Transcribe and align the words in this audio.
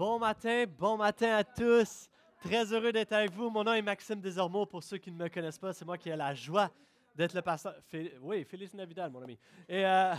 Bon 0.00 0.18
matin, 0.18 0.64
bon 0.78 0.96
matin 0.96 1.36
à 1.36 1.44
tous. 1.44 2.08
Très 2.42 2.72
heureux 2.72 2.90
d'être 2.90 3.12
avec 3.12 3.32
vous. 3.32 3.50
Mon 3.50 3.62
nom 3.62 3.74
est 3.74 3.82
Maxime 3.82 4.18
Desormeaux. 4.18 4.64
Pour 4.64 4.82
ceux 4.82 4.96
qui 4.96 5.12
ne 5.12 5.16
me 5.18 5.28
connaissent 5.28 5.58
pas, 5.58 5.74
c'est 5.74 5.84
moi 5.84 5.98
qui 5.98 6.08
ai 6.08 6.16
la 6.16 6.34
joie 6.34 6.70
d'être 7.14 7.34
le 7.34 7.42
pasteur. 7.42 7.74
Oui, 8.22 8.42
Félix 8.44 8.72
Navidal, 8.72 9.10
mon 9.10 9.20
ami. 9.20 9.38
Et, 9.68 9.84
euh, 9.84 10.14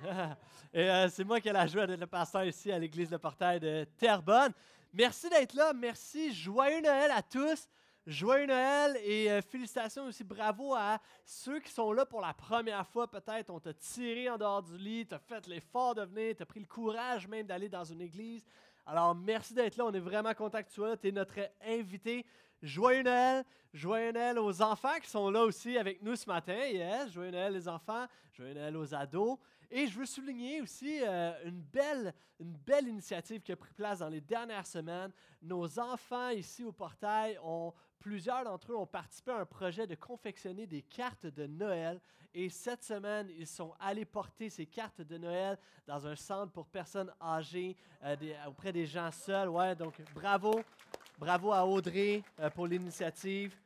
euh, 0.74 1.08
c'est 1.10 1.22
moi 1.22 1.38
qui 1.38 1.50
ai 1.50 1.52
la 1.52 1.66
joie 1.66 1.86
d'être 1.86 2.00
le 2.00 2.06
pasteur 2.06 2.44
ici 2.44 2.72
à 2.72 2.78
l'église 2.78 3.10
de 3.10 3.18
Portail 3.18 3.60
de 3.60 3.86
Terrebonne. 3.98 4.54
Merci 4.94 5.28
d'être 5.28 5.52
là. 5.52 5.74
Merci. 5.74 6.32
Joyeux 6.32 6.80
Noël 6.80 7.10
à 7.10 7.20
tous. 7.20 7.68
Joyeux 8.06 8.46
Noël 8.46 8.98
et 9.04 9.30
euh, 9.30 9.42
félicitations 9.42 10.04
aussi, 10.04 10.24
bravo 10.24 10.74
à 10.74 10.98
ceux 11.26 11.60
qui 11.60 11.70
sont 11.70 11.92
là 11.92 12.06
pour 12.06 12.22
la 12.22 12.32
première 12.32 12.86
fois 12.86 13.06
peut-être. 13.10 13.50
On 13.50 13.60
t'a 13.60 13.74
tiré 13.74 14.30
en 14.30 14.38
dehors 14.38 14.62
du 14.62 14.78
lit, 14.78 15.06
t'as 15.06 15.18
fait 15.18 15.46
l'effort 15.46 15.94
de 15.94 16.04
venir, 16.04 16.34
t'as 16.38 16.46
pris 16.46 16.60
le 16.60 16.66
courage 16.66 17.28
même 17.28 17.46
d'aller 17.46 17.68
dans 17.68 17.84
une 17.84 18.00
église. 18.00 18.46
Alors 18.86 19.14
merci 19.14 19.54
d'être 19.54 19.76
là, 19.76 19.86
on 19.86 19.92
est 19.92 20.00
vraiment 20.00 20.34
content 20.34 20.62
que 20.62 20.68
tu 20.68 20.74
sois 20.74 20.96
tu 20.96 21.08
es 21.08 21.12
notre 21.12 21.38
invité. 21.66 22.26
Joyeux 22.62 23.02
Noël, 23.02 23.44
joyeux 23.72 24.12
Noël 24.12 24.38
aux 24.38 24.62
enfants 24.62 24.98
qui 25.02 25.10
sont 25.10 25.30
là 25.30 25.42
aussi 25.42 25.76
avec 25.78 26.02
nous 26.02 26.16
ce 26.16 26.26
matin. 26.26 26.56
Yes, 26.66 27.10
joyeux 27.12 27.30
Noël 27.30 27.52
les 27.52 27.68
enfants, 27.68 28.06
joyeux 28.32 28.54
Noël 28.54 28.76
aux 28.76 28.94
ados. 28.94 29.38
Et 29.70 29.86
je 29.86 29.98
veux 29.98 30.06
souligner 30.06 30.60
aussi 30.60 31.00
euh, 31.02 31.32
une, 31.44 31.60
belle, 31.60 32.14
une 32.38 32.52
belle 32.52 32.88
initiative 32.88 33.40
qui 33.40 33.52
a 33.52 33.56
pris 33.56 33.72
place 33.72 34.00
dans 34.00 34.08
les 34.08 34.20
dernières 34.20 34.66
semaines. 34.66 35.12
Nos 35.42 35.78
enfants 35.78 36.30
ici 36.30 36.62
au 36.62 36.72
portail 36.72 37.38
ont 37.42 37.72
Plusieurs 38.04 38.44
d'entre 38.44 38.70
eux 38.70 38.76
ont 38.76 38.84
participé 38.84 39.30
à 39.30 39.38
un 39.38 39.46
projet 39.46 39.86
de 39.86 39.94
confectionner 39.94 40.66
des 40.66 40.82
cartes 40.82 41.24
de 41.24 41.46
Noël 41.46 41.98
et 42.34 42.50
cette 42.50 42.84
semaine, 42.84 43.30
ils 43.38 43.46
sont 43.46 43.72
allés 43.80 44.04
porter 44.04 44.50
ces 44.50 44.66
cartes 44.66 45.00
de 45.00 45.16
Noël 45.16 45.56
dans 45.86 46.06
un 46.06 46.14
centre 46.14 46.52
pour 46.52 46.66
personnes 46.66 47.10
âgées, 47.18 47.74
euh, 48.02 48.14
auprès 48.46 48.72
des 48.74 48.84
gens 48.84 49.10
seuls. 49.10 49.48
Ouais, 49.48 49.74
donc 49.74 49.94
bravo, 50.14 50.60
bravo 51.18 51.50
à 51.52 51.64
Audrey 51.64 52.22
euh, 52.40 52.50
pour 52.50 52.66
l'initiative. 52.66 53.56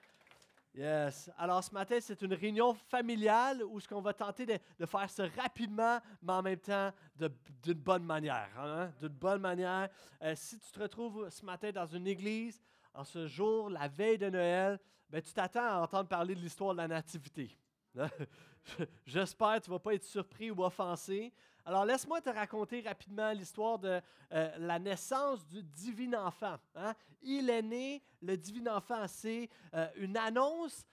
Yes. 0.72 1.28
Alors 1.36 1.64
ce 1.64 1.74
matin, 1.74 1.98
c'est 2.00 2.22
une 2.22 2.34
réunion 2.34 2.74
familiale 2.74 3.64
où 3.64 3.80
ce 3.80 3.88
qu'on 3.88 4.00
va 4.00 4.14
tenter 4.14 4.46
de, 4.46 4.86
faire 4.86 5.10
ça 5.10 5.24
rapidement, 5.36 5.98
mais 6.22 6.32
en 6.32 6.42
même 6.42 6.60
temps 6.60 6.92
d'une 7.16 7.72
bonne 7.74 8.04
manière. 8.04 8.50
Hein? 8.56 8.92
D'une 9.00 9.08
bonne 9.08 9.40
manière. 9.40 9.88
Euh, 10.22 10.34
si 10.36 10.60
tu 10.60 10.70
te 10.70 10.78
retrouves 10.78 11.28
ce 11.28 11.44
matin 11.44 11.72
dans 11.72 11.86
une 11.86 12.06
église, 12.06 12.62
en 12.98 13.04
ce 13.04 13.28
jour, 13.28 13.70
la 13.70 13.86
veille 13.86 14.18
de 14.18 14.28
Noël, 14.28 14.76
ben, 15.08 15.22
tu 15.22 15.32
t'attends 15.32 15.64
à 15.64 15.76
entendre 15.76 16.08
parler 16.08 16.34
de 16.34 16.40
l'histoire 16.40 16.72
de 16.72 16.78
la 16.78 16.88
Nativité. 16.88 17.56
J'espère 19.06 19.60
que 19.60 19.64
tu 19.64 19.70
ne 19.70 19.76
vas 19.76 19.78
pas 19.78 19.94
être 19.94 20.04
surpris 20.04 20.50
ou 20.50 20.64
offensé. 20.64 21.32
Alors, 21.64 21.84
laisse-moi 21.84 22.20
te 22.20 22.30
raconter 22.30 22.80
rapidement 22.80 23.30
l'histoire 23.30 23.78
de 23.78 24.00
euh, 24.32 24.50
la 24.58 24.80
naissance 24.80 25.46
du 25.46 25.62
divin 25.62 26.14
enfant. 26.14 26.56
Hein? 26.74 26.92
Il 27.22 27.48
est 27.50 27.62
né, 27.62 28.02
le 28.20 28.36
divin 28.36 28.74
enfant. 28.74 29.06
C'est 29.06 29.48
euh, 29.74 29.86
une 29.94 30.16
annonce 30.16 30.84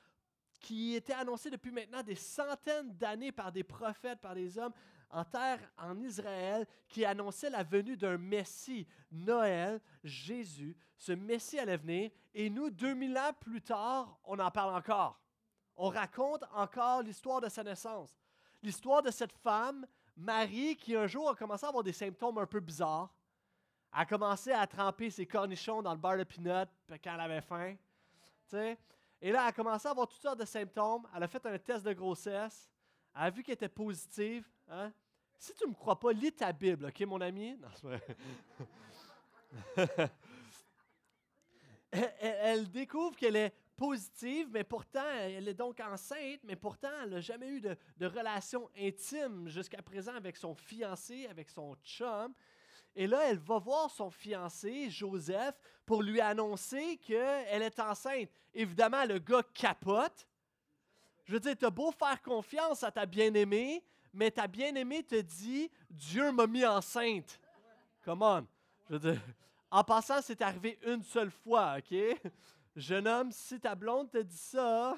qui 0.59 0.93
était 0.93 1.13
annoncée 1.13 1.49
depuis 1.49 1.71
maintenant 1.71 2.03
des 2.03 2.15
centaines 2.15 2.95
d'années 2.95 3.31
par 3.31 3.51
des 3.51 3.63
prophètes, 3.63 4.19
par 4.19 4.35
des 4.35 4.59
hommes 4.59 4.73
en 5.09 5.23
terre, 5.23 5.59
en 5.77 5.99
Israël, 6.01 6.67
qui 6.87 7.05
annonçait 7.05 7.49
la 7.49 7.63
venue 7.63 7.97
d'un 7.97 8.17
Messie, 8.17 8.87
Noël, 9.11 9.79
Jésus. 10.03 10.75
Ce 10.97 11.11
Messie 11.11 11.59
allait 11.59 11.77
venir 11.77 12.11
et 12.33 12.49
nous, 12.49 12.69
2000 12.69 13.17
ans 13.17 13.33
plus 13.39 13.61
tard, 13.61 14.17
on 14.23 14.37
en 14.39 14.51
parle 14.51 14.75
encore. 14.75 15.19
On 15.77 15.89
raconte 15.89 16.43
encore 16.53 17.01
l'histoire 17.01 17.41
de 17.41 17.49
sa 17.49 17.63
naissance. 17.63 18.17
L'histoire 18.61 19.01
de 19.01 19.11
cette 19.11 19.33
femme, 19.33 19.85
Marie, 20.15 20.75
qui 20.75 20.95
un 20.95 21.07
jour 21.07 21.29
a 21.29 21.35
commencé 21.35 21.65
à 21.65 21.69
avoir 21.69 21.83
des 21.83 21.93
symptômes 21.93 22.37
un 22.37 22.45
peu 22.45 22.59
bizarres. 22.59 23.13
A 23.91 24.05
commencé 24.05 24.51
à 24.51 24.65
tremper 24.67 25.09
ses 25.09 25.25
cornichons 25.25 25.81
dans 25.81 25.93
le 25.93 25.99
bar 25.99 26.17
de 26.17 26.23
peanut 26.23 26.69
quand 26.89 27.13
elle 27.13 27.19
avait 27.19 27.41
faim. 27.41 27.75
Et 29.21 29.31
là, 29.31 29.41
elle 29.43 29.47
a 29.47 29.51
commencé 29.51 29.87
à 29.87 29.91
avoir 29.91 30.07
toutes 30.07 30.21
sortes 30.21 30.39
de 30.39 30.45
symptômes. 30.45 31.07
Elle 31.15 31.23
a 31.23 31.27
fait 31.27 31.45
un 31.45 31.57
test 31.57 31.85
de 31.85 31.93
grossesse. 31.93 32.69
Elle 33.15 33.23
a 33.23 33.29
vu 33.29 33.43
qu'elle 33.43 33.53
était 33.53 33.69
positive. 33.69 34.47
Hein? 34.67 34.91
Si 35.37 35.53
tu 35.53 35.65
ne 35.65 35.69
me 35.69 35.75
crois 35.75 35.99
pas, 35.99 36.11
lis 36.11 36.31
ta 36.31 36.51
Bible, 36.51 36.85
OK, 36.85 37.01
mon 37.01 37.21
ami? 37.21 37.57
Elle, 41.91 42.69
découvre 42.71 43.15
qu'elle 43.15 43.37
est 43.37 43.53
positive, 43.77 44.49
mais 44.51 44.63
pourtant, 44.65 45.07
elle 45.17 45.47
est 45.47 45.53
donc 45.53 45.79
enceinte, 45.79 46.41
mais 46.43 46.57
pourtant, 46.57 46.89
elle 47.03 47.11
n'a 47.11 47.21
jamais 47.21 47.47
eu 47.47 47.61
de, 47.61 47.77
de 47.97 48.05
relation 48.05 48.69
intime 48.77 49.47
jusqu'à 49.47 49.81
présent 49.81 50.13
avec 50.15 50.35
son 50.35 50.53
fiancé, 50.55 51.25
avec 51.27 51.49
son 51.49 51.75
chum. 51.83 52.33
Et 52.95 53.07
là, 53.07 53.29
elle 53.29 53.39
va 53.39 53.59
voir 53.59 53.91
son 53.91 54.09
fiancé, 54.09 54.89
Joseph, 54.89 55.55
pour 55.85 56.01
lui 56.01 56.21
annoncer 56.21 56.97
qu'elle 56.97 57.61
est 57.61 57.79
enceinte. 57.79 58.29
Évidemment, 58.53 59.05
le 59.05 59.19
gars 59.19 59.43
capote. 59.53 60.27
Je 61.25 61.33
veux 61.33 61.39
dire, 61.39 61.57
tu 61.57 61.65
as 61.65 61.69
beau 61.69 61.91
faire 61.91 62.21
confiance 62.21 62.83
à 62.83 62.91
ta 62.91 63.05
bien-aimée, 63.05 63.83
mais 64.15 64.31
ta 64.31 64.47
bien-aimée 64.47 65.03
te 65.03 65.19
dit 65.21 65.69
Dieu 65.89 66.31
m'a 66.31 66.47
mis 66.47 66.65
enceinte. 66.65 67.39
Come 68.03 68.21
on. 68.21 68.47
Je 68.89 69.15
en 69.71 69.83
passant, 69.83 70.21
c'est 70.21 70.41
arrivé 70.41 70.79
une 70.85 71.03
seule 71.03 71.31
fois, 71.31 71.77
OK? 71.77 71.97
Jeune 72.75 73.07
homme, 73.07 73.31
si 73.31 73.59
ta 73.59 73.75
blonde 73.75 74.09
te 74.09 74.19
dit 74.19 74.37
ça, 74.37 74.97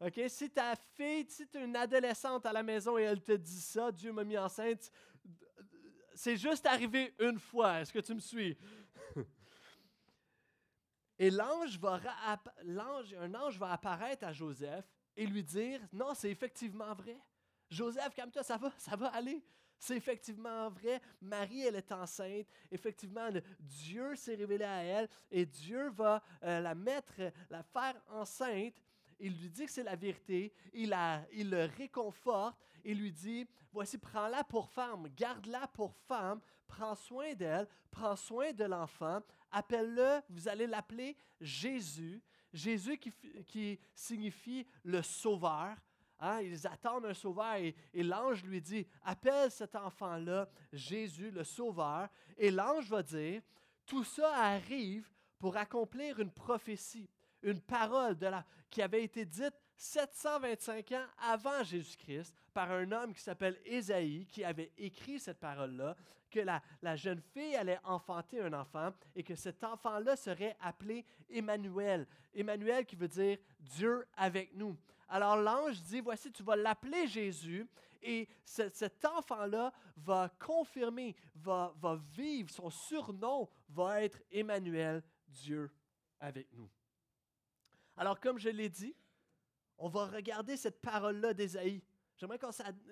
OK? 0.00 0.20
Si 0.28 0.50
ta 0.50 0.74
fille, 0.94 1.26
si 1.28 1.46
tu 1.46 1.58
es 1.58 1.64
une 1.64 1.76
adolescente 1.76 2.44
à 2.46 2.52
la 2.52 2.62
maison 2.62 2.98
et 2.98 3.02
elle 3.02 3.22
te 3.22 3.32
dit 3.32 3.60
ça, 3.60 3.92
Dieu 3.92 4.12
m'a 4.12 4.24
mis 4.24 4.36
enceinte, 4.36 4.90
c'est 6.14 6.36
juste 6.36 6.66
arrivé 6.66 7.14
une 7.20 7.38
fois. 7.38 7.80
Est-ce 7.80 7.92
que 7.92 8.00
tu 8.00 8.14
me 8.14 8.20
suis? 8.20 8.56
Et 11.20 11.30
l'ange 11.30 11.78
va, 11.78 12.00
un 12.64 13.34
ange 13.34 13.58
va 13.58 13.72
apparaître 13.72 14.24
à 14.24 14.32
Joseph 14.32 14.84
et 15.16 15.26
lui 15.26 15.42
dire, 15.42 15.80
non, 15.92 16.14
c'est 16.14 16.30
effectivement 16.30 16.94
vrai. 16.94 17.18
Joseph, 17.70 18.14
calme-toi, 18.14 18.42
ça 18.42 18.56
va, 18.56 18.72
ça 18.78 18.96
va 18.96 19.08
aller. 19.08 19.42
C'est 19.78 19.96
effectivement 19.96 20.68
vrai. 20.70 21.00
Marie, 21.20 21.62
elle 21.62 21.76
est 21.76 21.92
enceinte. 21.92 22.46
Effectivement, 22.70 23.28
Dieu 23.60 24.16
s'est 24.16 24.34
révélé 24.34 24.64
à 24.64 24.82
elle 24.82 25.08
et 25.30 25.46
Dieu 25.46 25.88
va 25.90 26.22
euh, 26.42 26.60
la 26.60 26.74
mettre, 26.74 27.14
la 27.48 27.62
faire 27.62 27.94
enceinte. 28.08 28.74
Il 29.20 29.38
lui 29.38 29.50
dit 29.50 29.66
que 29.66 29.70
c'est 29.70 29.84
la 29.84 29.96
vérité. 29.96 30.52
Il, 30.72 30.90
la, 30.90 31.22
il 31.32 31.50
le 31.50 31.66
réconforte 31.76 32.58
et 32.84 32.94
lui 32.94 33.12
dit 33.12 33.46
Voici, 33.72 33.98
prends-la 33.98 34.42
pour 34.44 34.68
femme, 34.68 35.08
garde-la 35.14 35.68
pour 35.68 35.94
femme, 35.94 36.40
prends 36.66 36.94
soin 36.94 37.34
d'elle, 37.34 37.68
prends 37.90 38.16
soin 38.16 38.52
de 38.52 38.64
l'enfant, 38.64 39.20
appelle-le, 39.50 40.22
vous 40.30 40.48
allez 40.48 40.66
l'appeler 40.66 41.16
Jésus. 41.40 42.22
Jésus 42.52 42.96
qui, 42.96 43.12
qui 43.46 43.78
signifie 43.94 44.66
le 44.82 45.02
sauveur. 45.02 45.76
Hein, 46.20 46.40
ils 46.42 46.66
attendent 46.66 47.06
un 47.06 47.14
sauveur 47.14 47.54
et, 47.54 47.74
l'ange 47.94 48.42
lui 48.42 48.60
dit, 48.60 48.86
appelle 49.04 49.50
cet 49.50 49.76
enfant-là 49.76 50.48
Jésus, 50.72 51.30
le 51.30 51.44
sauveur. 51.44 52.08
Et 52.36 52.50
l'ange 52.50 52.88
va 52.88 53.02
dire, 53.02 53.40
tout 53.86 54.04
ça 54.04 54.34
arrive 54.34 55.08
pour 55.38 55.56
accomplir 55.56 56.18
une 56.18 56.32
prophétie, 56.32 57.08
une 57.42 57.60
parole 57.60 58.16
de 58.16 58.26
la, 58.26 58.44
qui 58.68 58.82
avait 58.82 59.04
été 59.04 59.24
dite 59.24 59.54
725 59.76 60.92
ans 60.92 61.06
avant 61.18 61.62
Jésus-Christ 61.62 62.34
par 62.52 62.72
un 62.72 62.90
homme 62.90 63.14
qui 63.14 63.22
s'appelle 63.22 63.56
Ésaïe, 63.64 64.26
qui 64.26 64.42
avait 64.42 64.72
écrit 64.76 65.20
cette 65.20 65.38
parole-là, 65.38 65.96
que 66.30 66.40
la, 66.40 66.60
la, 66.82 66.96
jeune 66.96 67.20
fille 67.32 67.54
allait 67.54 67.78
enfanter 67.84 68.40
un 68.40 68.52
enfant 68.52 68.92
et 69.14 69.22
que 69.22 69.36
cet 69.36 69.62
enfant-là 69.64 70.16
serait 70.16 70.56
appelé 70.60 71.06
Emmanuel. 71.30 72.06
Emmanuel 72.34 72.84
qui 72.84 72.96
veut 72.96 73.08
dire 73.08 73.38
Dieu 73.60 74.04
avec 74.16 74.52
nous. 74.54 74.76
Alors 75.08 75.36
l'ange 75.36 75.82
dit, 75.82 76.00
voici, 76.00 76.30
tu 76.30 76.42
vas 76.42 76.56
l'appeler 76.56 77.06
Jésus 77.06 77.66
et 78.02 78.28
cet 78.44 79.04
enfant-là 79.04 79.72
va 79.96 80.28
confirmer, 80.38 81.16
va, 81.34 81.72
vivre, 82.12 82.50
son 82.50 82.70
surnom 82.70 83.48
va 83.68 84.02
être 84.02 84.22
Emmanuel, 84.30 85.02
Dieu 85.26 85.70
avec 86.20 86.52
nous. 86.52 86.70
Alors 87.96 88.20
comme 88.20 88.38
je 88.38 88.48
l'ai 88.48 88.68
dit, 88.68 88.94
on 89.78 89.88
va 89.88 90.06
regarder 90.06 90.56
cette 90.56 90.80
parole-là 90.80 91.34
d'Ésaïe. 91.34 91.82
J'aimerais 92.16 92.38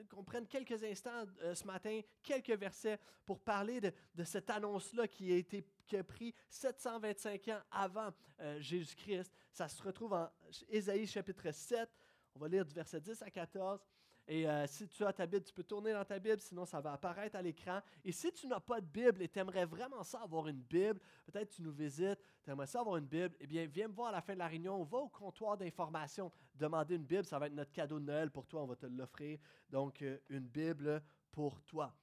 qu'on 0.09 0.23
prenne 0.23 0.47
quelques 0.47 0.85
instants 0.85 1.25
euh, 1.43 1.53
ce 1.55 1.65
matin, 1.65 2.01
quelques 2.23 2.51
versets 2.51 2.99
pour 3.25 3.41
parler 3.41 3.81
de, 3.81 4.25
cette 4.25 4.49
annonce-là 4.51 5.09
qui 5.09 5.33
a 5.33 5.37
été 5.37 5.67
qui 5.85 5.97
a 5.97 6.05
pris 6.05 6.33
725 6.49 7.49
ans 7.49 7.61
avant 7.71 8.13
euh, 8.41 8.61
Jésus-Christ. 8.61 9.33
Ça 9.53 9.69
se 9.69 9.83
retrouve 9.83 10.13
en 10.13 10.31
Ésaïe 10.69 11.07
chapitre 11.07 11.51
7. 11.51 11.89
On 12.37 12.39
va 12.39 12.49
lire 12.49 12.67
du 12.67 12.75
verset 12.75 13.01
10 13.01 13.23
à 13.23 13.31
14. 13.31 13.81
Et 14.29 14.47
euh, 14.47 14.67
si 14.67 14.87
tu 14.89 15.03
as 15.07 15.13
ta 15.13 15.25
Bible, 15.25 15.43
tu 15.43 15.55
peux 15.55 15.63
tourner 15.63 15.95
dans 15.95 16.05
ta 16.05 16.19
Bible, 16.19 16.39
sinon 16.39 16.67
ça 16.67 16.83
va 16.83 16.93
apparaître 16.93 17.35
à 17.35 17.41
l'écran. 17.41 17.81
Et 18.05 18.13
si 18.13 18.31
tu 18.31 18.47
n'as 18.47 18.61
pas 18.61 18.79
de 18.79 18.87
Bible 18.87 19.23
et 19.23 19.29
tu 19.29 19.39
aimerais 19.39 19.65
vraiment 19.65 20.03
ça 20.03 20.21
avoir 20.21 20.47
une 20.49 20.61
Bible, 20.61 21.01
peut-être 21.25 21.49
tu 21.49 21.63
nous 21.63 21.73
visites, 21.73 22.19
tu 22.45 22.51
aimerais 22.51 22.67
ça 22.67 22.81
avoir 22.81 22.99
une 22.99 23.07
Bible, 23.07 23.35
eh 23.41 23.47
bien 23.47 23.65
viens 23.65 23.89
me 23.89 23.95
voir 23.95 24.09
à 24.09 24.13
la 24.13 24.21
fin 24.21 24.35
de 24.35 24.41
la 24.41 24.49
réunion, 24.49 24.83
va 24.85 24.99
au 24.99 25.09
comptoir 25.09 25.57
d'information, 25.57 26.31
demander 26.55 26.97
une 26.97 27.07
Bible, 27.07 27.25
ça 27.25 27.39
va 27.39 27.47
être 27.47 27.55
notre 27.55 27.73
cadeau 27.73 27.99
de 27.99 28.05
Noël 28.05 28.31
pour 28.31 28.47
toi, 28.47 28.65
on 28.65 28.67
va 28.67 28.77
te 28.77 28.85
l'offrir. 28.85 29.39
Donc 29.71 30.03
euh, 30.03 30.19
une 30.29 30.47
Bible 30.47 31.03
pour 31.31 31.63
toi. 31.63 31.95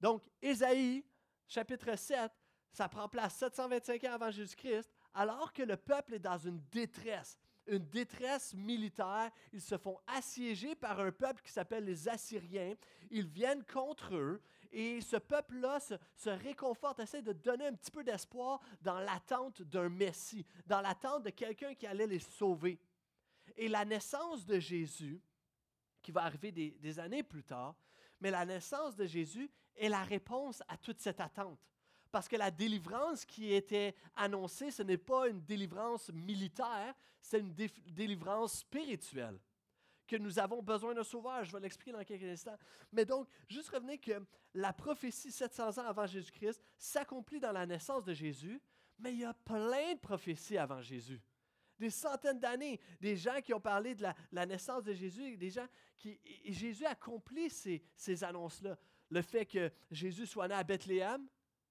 Donc 0.00 0.22
Ésaïe, 0.40 1.04
chapitre 1.46 1.94
7, 1.94 2.32
ça 2.72 2.88
prend 2.88 3.08
place 3.08 3.34
725 3.34 4.04
ans 4.04 4.12
avant 4.12 4.30
Jésus-Christ, 4.30 4.90
alors 5.12 5.52
que 5.52 5.62
le 5.62 5.76
peuple 5.76 6.14
est 6.14 6.20
dans 6.20 6.38
une 6.38 6.60
détresse, 6.70 7.36
une 7.68 7.86
détresse 7.86 8.54
militaire. 8.54 9.30
Ils 9.52 9.60
se 9.60 9.78
font 9.78 9.98
assiéger 10.06 10.74
par 10.74 11.00
un 11.00 11.12
peuple 11.12 11.42
qui 11.42 11.52
s'appelle 11.52 11.84
les 11.84 12.08
Assyriens. 12.08 12.74
Ils 13.10 13.26
viennent 13.26 13.64
contre 13.64 14.14
eux 14.14 14.42
et 14.70 15.00
ce 15.00 15.16
peuple-là 15.16 15.80
se, 15.80 16.30
réconforte, 16.30 17.00
essaie 17.00 17.22
de 17.22 17.32
donner 17.32 17.66
un 17.66 17.74
petit 17.74 17.90
peu 17.90 18.04
d'espoir 18.04 18.60
dans 18.82 18.98
l'attente 19.00 19.62
d'un 19.62 19.88
Messie, 19.88 20.44
dans 20.66 20.80
l'attente 20.80 21.24
de 21.24 21.30
quelqu'un 21.30 21.74
qui 21.74 21.86
allait 21.86 22.06
les 22.06 22.18
sauver. 22.18 22.78
Et 23.56 23.68
la 23.68 23.84
naissance 23.84 24.44
de 24.44 24.58
Jésus, 24.58 25.20
qui 26.02 26.12
va 26.12 26.24
arriver 26.24 26.52
des 26.52 27.00
années 27.00 27.22
plus 27.22 27.44
tard, 27.44 27.74
mais 28.20 28.30
la 28.30 28.44
naissance 28.44 28.96
de 28.96 29.06
Jésus 29.06 29.50
est 29.76 29.88
la 29.88 30.02
réponse 30.02 30.62
à 30.68 30.76
toute 30.76 31.00
cette 31.00 31.20
attente. 31.20 31.60
Parce 32.10 32.28
que 32.28 32.36
la 32.36 32.50
délivrance 32.50 33.24
qui 33.24 33.52
était 33.52 33.94
annoncée, 34.16 34.70
ce 34.70 34.82
n'est 34.82 34.96
pas 34.96 35.28
une 35.28 35.42
délivrance 35.42 36.10
militaire, 36.10 36.94
c'est 37.20 37.40
une 37.40 37.52
délivrance 37.52 38.60
spirituelle. 38.60 39.38
Que 40.06 40.16
nous 40.16 40.38
avons 40.38 40.62
besoin 40.62 40.94
d'un 40.94 41.04
sauveur. 41.04 41.44
Je 41.44 41.52
vais 41.52 41.60
l'expliquer 41.60 41.92
dans 41.92 42.02
quelques 42.02 42.24
instants. 42.24 42.56
Mais 42.92 43.04
donc, 43.04 43.28
juste 43.46 43.68
revenez 43.68 43.98
que 43.98 44.24
la 44.54 44.72
prophétie 44.72 45.30
700 45.30 45.78
ans 45.78 45.86
avant 45.86 46.06
Jésus-Christ 46.06 46.62
s'accomplit 46.78 47.40
dans 47.40 47.52
la 47.52 47.66
naissance 47.66 48.04
de 48.04 48.14
Jésus, 48.14 48.58
mais 48.98 49.12
il 49.12 49.20
y 49.20 49.24
a 49.24 49.34
plein 49.34 49.92
de 49.94 49.98
prophéties 49.98 50.56
avant 50.56 50.80
Jésus. 50.80 51.20
Des 51.78 51.90
centaines 51.90 52.40
d'années, 52.40 52.80
des 53.00 53.16
gens 53.16 53.40
qui 53.42 53.52
ont 53.52 53.60
parlé 53.60 53.94
de 53.94 54.06
la, 54.32 54.46
naissance 54.46 54.82
de 54.82 54.94
Jésus, 54.94 55.36
des 55.36 55.50
gens 55.50 55.66
qui. 55.96 56.18
Jésus 56.46 56.86
accomplit 56.86 57.50
ces 57.50 58.24
annonces-là. 58.24 58.78
Le 59.10 59.22
fait 59.22 59.46
que 59.46 59.70
Jésus 59.90 60.26
soit 60.26 60.48
né 60.48 60.54
à 60.54 60.64
Bethléem, 60.64 61.26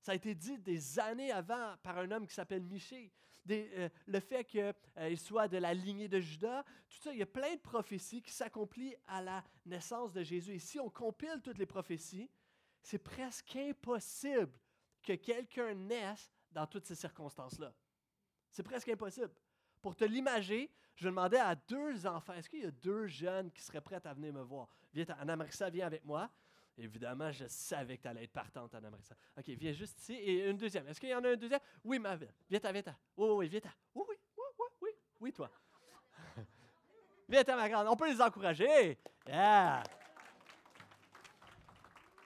ça 0.07 0.13
a 0.13 0.15
été 0.15 0.33
dit 0.33 0.57
des 0.59 0.99
années 0.99 1.33
avant 1.33 1.75
par 1.83 1.97
un 1.97 2.09
homme 2.11 2.25
qui 2.25 2.33
s'appelle 2.33 2.63
Miché. 2.63 3.11
Euh, 3.51 3.89
le 4.05 4.19
fait 4.21 4.45
qu'il 4.45 4.73
euh, 4.97 5.15
soit 5.17 5.49
de 5.49 5.57
la 5.57 5.73
lignée 5.73 6.07
de 6.07 6.21
Judas, 6.21 6.63
tout 6.87 6.97
ça, 7.01 7.11
il 7.11 7.19
y 7.19 7.23
a 7.23 7.25
plein 7.25 7.53
de 7.53 7.59
prophéties 7.59 8.21
qui 8.21 8.31
s'accomplissent 8.31 8.95
à 9.05 9.21
la 9.21 9.43
naissance 9.65 10.13
de 10.13 10.23
Jésus. 10.23 10.53
Et 10.53 10.59
si 10.59 10.79
on 10.79 10.89
compile 10.89 11.41
toutes 11.43 11.57
les 11.57 11.65
prophéties, 11.65 12.31
c'est 12.81 12.99
presque 12.99 13.53
impossible 13.57 14.57
que 15.03 15.11
quelqu'un 15.11 15.73
naisse 15.73 16.31
dans 16.53 16.65
toutes 16.67 16.85
ces 16.85 16.95
circonstances-là. 16.95 17.73
C'est 18.49 18.63
presque 18.63 18.87
impossible. 18.87 19.33
Pour 19.81 19.93
te 19.93 20.05
l'imager, 20.05 20.71
je 20.95 21.09
demandais 21.09 21.39
à 21.39 21.53
deux 21.53 22.07
enfants, 22.07 22.31
est-ce 22.31 22.49
qu'il 22.49 22.61
y 22.61 22.65
a 22.65 22.71
deux 22.71 23.07
jeunes 23.07 23.51
qui 23.51 23.61
seraient 23.61 23.81
prêts 23.81 23.99
à 24.05 24.13
venir 24.13 24.31
me 24.31 24.41
voir? 24.41 24.69
Viens, 24.93 25.05
Anna 25.19 25.35
Marissa, 25.35 25.69
viens 25.69 25.85
avec 25.85 26.05
moi. 26.05 26.31
Évidemment, 26.77 27.31
je 27.31 27.45
savais 27.47 27.97
que 27.97 28.03
tu 28.03 28.07
allais 28.07 28.25
être 28.25 28.31
partante, 28.31 28.73
Anna 28.75 28.89
Marissa. 28.89 29.15
OK, 29.35 29.47
viens 29.49 29.73
juste 29.73 29.99
ici. 29.99 30.13
Et 30.13 30.47
une 30.47 30.57
deuxième. 30.57 30.87
Est-ce 30.87 30.99
qu'il 30.99 31.09
y 31.09 31.15
en 31.15 31.23
a 31.23 31.29
un 31.29 31.35
deuxième? 31.35 31.59
Oui, 31.83 31.97
ma 31.97 32.15
ville. 32.15 32.31
Viens-t'en, 32.49 32.71
viens-t'en. 32.71 32.95
Oui, 33.15 33.29
oui, 33.31 33.47
viens-t'en. 33.47 33.69
Oui, 33.95 34.03
oui, 34.09 34.15
oui, 34.37 34.43
oui, 34.59 34.67
oui, 34.81 34.89
oui, 35.19 35.33
toi. 35.33 35.49
viens-t'en, 37.29 37.55
ma 37.55 37.67
grande. 37.67 37.87
On 37.87 37.95
peut 37.95 38.07
les 38.07 38.21
encourager. 38.21 38.97
Yeah. 39.25 39.83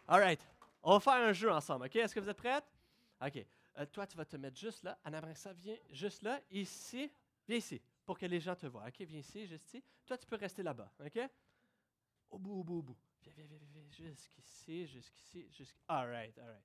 All 0.07 0.19
right. 0.19 0.42
On 0.83 0.94
va 0.94 1.00
faire 1.00 1.27
un 1.27 1.31
jeu 1.31 1.50
ensemble, 1.50 1.86
OK? 1.86 1.95
Est-ce 1.95 2.13
que 2.13 2.19
vous 2.19 2.30
êtes 2.30 2.38
prêtes? 2.38 2.65
OK. 3.25 3.45
Euh, 3.77 3.86
toi, 3.86 4.06
tu 4.06 4.18
vas 4.18 4.25
te 4.25 4.36
mettre 4.36 4.59
juste 4.59 4.83
là. 4.83 4.97
Anna 5.06 5.21
Marissa, 5.21 5.54
viens 5.54 5.77
juste 5.92 6.24
là. 6.24 6.42
Ici. 6.50 7.09
Viens 7.47 7.57
ici, 7.57 7.81
pour 8.06 8.18
que 8.19 8.25
les 8.25 8.39
gens 8.39 8.56
te 8.56 8.65
voient. 8.68 8.86
OK, 8.88 9.00
viens 9.01 9.19
ici, 9.19 9.47
juste 9.47 9.65
ici. 9.65 9.83
Toi, 10.06 10.18
tu 10.18 10.25
peux 10.25 10.36
rester 10.36 10.62
là-bas, 10.62 10.92
OK? 11.00 11.19
Au 12.30 12.38
bout, 12.38 12.59
au 12.59 12.63
bout, 12.63 12.77
au 12.80 12.81
bout. 12.81 12.97
Viens, 13.21 13.33
viens, 13.38 13.45
viens, 13.47 13.83
viens, 13.91 14.09
jusqu'ici, 14.09 14.88
jusqu'ici, 14.88 15.45
jusqu'ici. 15.51 15.83
All 15.88 16.09
right, 16.09 16.38
all 16.39 16.47
right. 16.47 16.63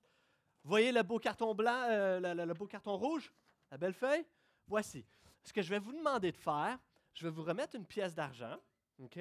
Voyez 0.64 0.90
le 0.90 1.02
beau 1.02 1.18
carton 1.18 1.54
blanc, 1.54 1.82
euh, 1.90 2.54
beau 2.54 2.66
carton 2.66 2.96
rouge, 2.96 3.32
la 3.70 3.78
belle 3.78 3.94
feuille? 3.94 4.24
Voici. 4.66 5.04
Ce 5.44 5.52
que 5.52 5.62
je 5.62 5.70
vais 5.70 5.78
vous 5.78 5.92
demander 5.92 6.32
de 6.32 6.36
faire, 6.36 6.78
je 7.14 7.24
vais 7.24 7.30
vous 7.30 7.44
remettre 7.44 7.76
une 7.76 7.86
pièce 7.86 8.14
d'argent, 8.14 8.56
OK? 8.98 9.18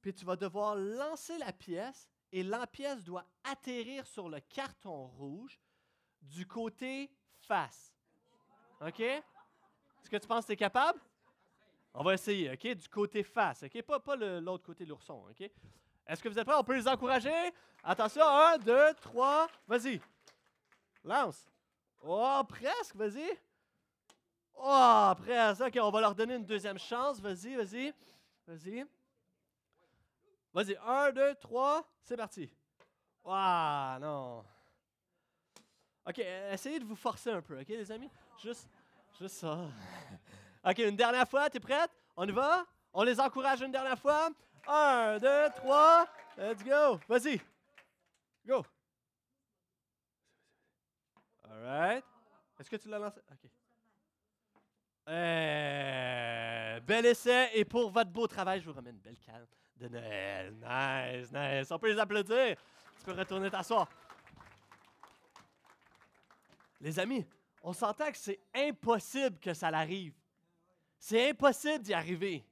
Puis 0.00 0.12
tu 0.12 0.24
vas 0.24 0.36
devoir 0.36 0.76
lancer 0.76 1.38
la 1.38 1.52
pièce 1.52 2.08
et 2.30 2.42
la 2.42 2.66
pièce 2.66 3.02
doit 3.02 3.24
atterrir 3.44 4.06
sur 4.06 4.28
le 4.28 4.40
carton 4.40 5.06
rouge 5.06 5.58
du 6.20 6.46
côté 6.46 7.10
face. 7.40 7.94
OK? 8.80 9.00
Est-ce 9.00 10.10
que 10.10 10.16
tu 10.16 10.28
penses 10.28 10.44
que 10.44 10.48
tu 10.48 10.52
es 10.52 10.56
capable? 10.56 11.00
On 11.94 12.04
va 12.04 12.14
essayer, 12.14 12.52
OK? 12.52 12.66
Du 12.74 12.88
côté 12.88 13.22
face, 13.22 13.62
OK? 13.62 13.82
Pas, 13.82 14.00
pas 14.00 14.16
l'autre 14.16 14.64
côté 14.64 14.84
de 14.84 14.90
l'ourson, 14.90 15.24
OK? 15.30 15.50
Est-ce 16.06 16.22
que 16.22 16.28
vous 16.28 16.38
êtes 16.38 16.46
prêts? 16.46 16.56
On 16.56 16.64
peut 16.64 16.76
les 16.76 16.86
encourager? 16.86 17.52
Attention, 17.82 18.22
un, 18.22 18.58
deux, 18.58 18.94
trois, 19.00 19.48
vas-y. 19.66 20.00
Lance. 21.04 21.48
Oh, 22.02 22.42
presque, 22.48 22.94
vas-y. 22.94 23.28
Oh, 24.54 25.12
presque. 25.18 25.60
OK, 25.62 25.78
on 25.80 25.90
va 25.90 26.00
leur 26.00 26.14
donner 26.14 26.36
une 26.36 26.44
deuxième 26.44 26.78
chance. 26.78 27.20
Vas-y, 27.20 27.56
vas-y. 27.56 27.92
Vas-y. 28.46 28.86
Vas-y, 30.52 30.76
un, 30.86 31.12
deux, 31.12 31.34
trois, 31.34 31.84
c'est 32.02 32.16
parti. 32.16 32.50
Ah, 33.24 33.98
non. 34.00 34.44
OK, 36.08 36.18
essayez 36.18 36.78
de 36.78 36.84
vous 36.84 36.94
forcer 36.94 37.30
un 37.30 37.42
peu, 37.42 37.60
OK, 37.60 37.68
les 37.68 37.90
amis? 37.90 38.08
Juste, 38.42 38.68
juste 39.18 39.36
ça. 39.36 39.58
OK, 40.64 40.78
une 40.78 40.96
dernière 40.96 41.28
fois, 41.28 41.50
t'es 41.50 41.60
prête? 41.60 41.90
On 42.16 42.26
y 42.26 42.30
va? 42.30 42.64
On 42.92 43.02
les 43.02 43.20
encourage 43.20 43.60
une 43.60 43.72
dernière 43.72 43.98
fois? 43.98 44.30
Un, 44.68 45.18
deux, 45.18 45.48
trois. 45.56 46.06
Let's 46.36 46.62
go. 46.62 47.00
Vas-y. 47.08 47.40
Go. 48.46 48.64
All 51.44 51.62
right. 51.62 52.04
Est-ce 52.58 52.70
que 52.70 52.76
tu 52.76 52.88
l'as 52.88 52.98
lancé? 52.98 53.20
OK. 53.30 53.50
Eh, 55.08 56.80
bel 56.80 57.06
essai. 57.06 57.50
Et 57.54 57.64
pour 57.64 57.90
votre 57.90 58.10
beau 58.10 58.26
travail, 58.26 58.60
je 58.60 58.66
vous 58.66 58.72
remets 58.72 58.90
une 58.90 58.98
belle 58.98 59.18
canne 59.18 59.46
de 59.76 59.88
Noël. 59.88 60.54
Nice, 60.54 61.32
nice. 61.32 61.70
On 61.70 61.78
peut 61.78 61.92
les 61.92 61.98
applaudir. 61.98 62.56
Tu 62.98 63.04
peux 63.04 63.12
retourner 63.12 63.50
t'asseoir. 63.50 63.88
Les 66.80 66.98
amis, 66.98 67.26
on 67.62 67.72
s'entend 67.72 68.10
que 68.10 68.18
c'est 68.18 68.40
impossible 68.54 69.38
que 69.38 69.54
ça 69.54 69.70
l'arrive. 69.70 70.14
C'est 70.98 71.30
impossible 71.30 71.84
d'y 71.84 71.94
arriver. 71.94 72.44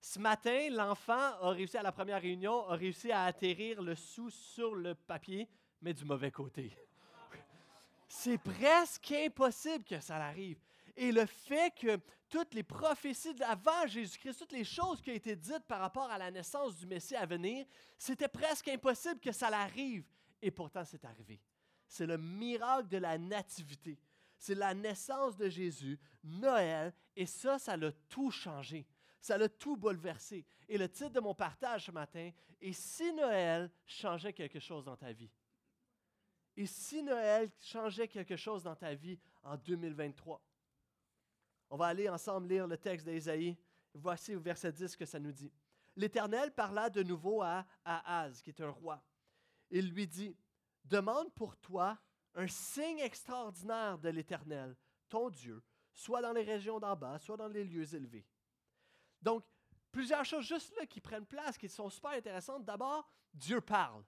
Ce 0.00 0.18
matin, 0.18 0.70
l'enfant 0.70 1.12
a 1.12 1.50
réussi 1.50 1.76
à 1.76 1.82
la 1.82 1.92
première 1.92 2.20
réunion, 2.22 2.66
a 2.68 2.76
réussi 2.76 3.10
à 3.10 3.24
atterrir 3.24 3.82
le 3.82 3.94
sou 3.94 4.30
sur 4.30 4.74
le 4.74 4.94
papier, 4.94 5.48
mais 5.82 5.92
du 5.92 6.04
mauvais 6.04 6.30
côté. 6.30 6.76
C'est 8.08 8.38
presque 8.38 9.12
impossible 9.12 9.84
que 9.84 10.00
ça 10.00 10.16
arrive. 10.16 10.58
Et 10.96 11.12
le 11.12 11.26
fait 11.26 11.72
que 11.74 11.98
toutes 12.28 12.54
les 12.54 12.62
prophéties 12.62 13.34
d'avant 13.34 13.86
Jésus-Christ, 13.86 14.38
toutes 14.38 14.52
les 14.52 14.64
choses 14.64 15.00
qui 15.00 15.10
ont 15.10 15.14
été 15.14 15.36
dites 15.36 15.64
par 15.66 15.80
rapport 15.80 16.10
à 16.10 16.18
la 16.18 16.30
naissance 16.30 16.76
du 16.76 16.86
Messie 16.86 17.16
à 17.16 17.26
venir, 17.26 17.66
c'était 17.96 18.28
presque 18.28 18.68
impossible 18.68 19.20
que 19.20 19.32
ça 19.32 19.48
arrive. 19.48 20.04
Et 20.40 20.50
pourtant, 20.50 20.84
c'est 20.84 21.04
arrivé. 21.04 21.40
C'est 21.86 22.06
le 22.06 22.18
miracle 22.18 22.88
de 22.88 22.98
la 22.98 23.18
nativité. 23.18 23.98
C'est 24.38 24.54
la 24.54 24.74
naissance 24.74 25.36
de 25.36 25.48
Jésus, 25.48 25.98
Noël, 26.22 26.92
et 27.16 27.26
ça, 27.26 27.58
ça 27.58 27.76
l'a 27.76 27.92
tout 28.08 28.30
changé. 28.30 28.86
Ça 29.20 29.36
l'a 29.36 29.48
tout 29.48 29.76
bouleversé. 29.76 30.44
Et 30.68 30.78
le 30.78 30.88
titre 30.88 31.10
de 31.10 31.20
mon 31.20 31.34
partage 31.34 31.86
ce 31.86 31.90
matin 31.90 32.30
est 32.60 32.72
Si 32.72 33.12
Noël 33.12 33.70
changeait 33.86 34.32
quelque 34.32 34.60
chose 34.60 34.84
dans 34.84 34.96
ta 34.96 35.12
vie. 35.12 35.30
Et 36.56 36.66
si 36.66 37.02
Noël 37.02 37.50
changeait 37.60 38.08
quelque 38.08 38.36
chose 38.36 38.62
dans 38.62 38.76
ta 38.76 38.94
vie 38.94 39.18
en 39.42 39.56
2023. 39.56 40.42
On 41.70 41.76
va 41.76 41.86
aller 41.86 42.08
ensemble 42.08 42.48
lire 42.48 42.66
le 42.66 42.76
texte 42.76 43.06
d'Ésaïe. 43.06 43.56
Voici 43.94 44.34
au 44.34 44.40
verset 44.40 44.72
10 44.72 44.96
que 44.96 45.04
ça 45.04 45.18
nous 45.18 45.32
dit. 45.32 45.52
L'Éternel 45.96 46.52
parla 46.52 46.88
de 46.90 47.02
nouveau 47.02 47.42
à 47.42 47.66
Ahaz, 47.84 48.40
qui 48.42 48.50
est 48.50 48.60
un 48.60 48.70
roi. 48.70 49.02
Il 49.70 49.90
lui 49.90 50.06
dit, 50.06 50.36
Demande 50.84 51.32
pour 51.34 51.56
toi 51.56 51.98
un 52.34 52.46
signe 52.46 53.00
extraordinaire 53.00 53.98
de 53.98 54.08
l'Éternel, 54.08 54.76
ton 55.08 55.28
Dieu, 55.28 55.62
soit 55.92 56.22
dans 56.22 56.32
les 56.32 56.42
régions 56.42 56.78
d'en 56.78 56.96
bas, 56.96 57.18
soit 57.18 57.36
dans 57.36 57.48
les 57.48 57.64
lieux 57.64 57.94
élevés. 57.94 58.24
Donc, 59.20 59.44
plusieurs 59.90 60.24
choses 60.24 60.44
juste 60.44 60.74
là 60.76 60.86
qui 60.86 61.00
prennent 61.00 61.26
place, 61.26 61.58
qui 61.58 61.68
sont 61.68 61.88
super 61.90 62.10
intéressantes. 62.10 62.64
D'abord, 62.64 63.08
Dieu 63.32 63.60
parle. 63.60 64.04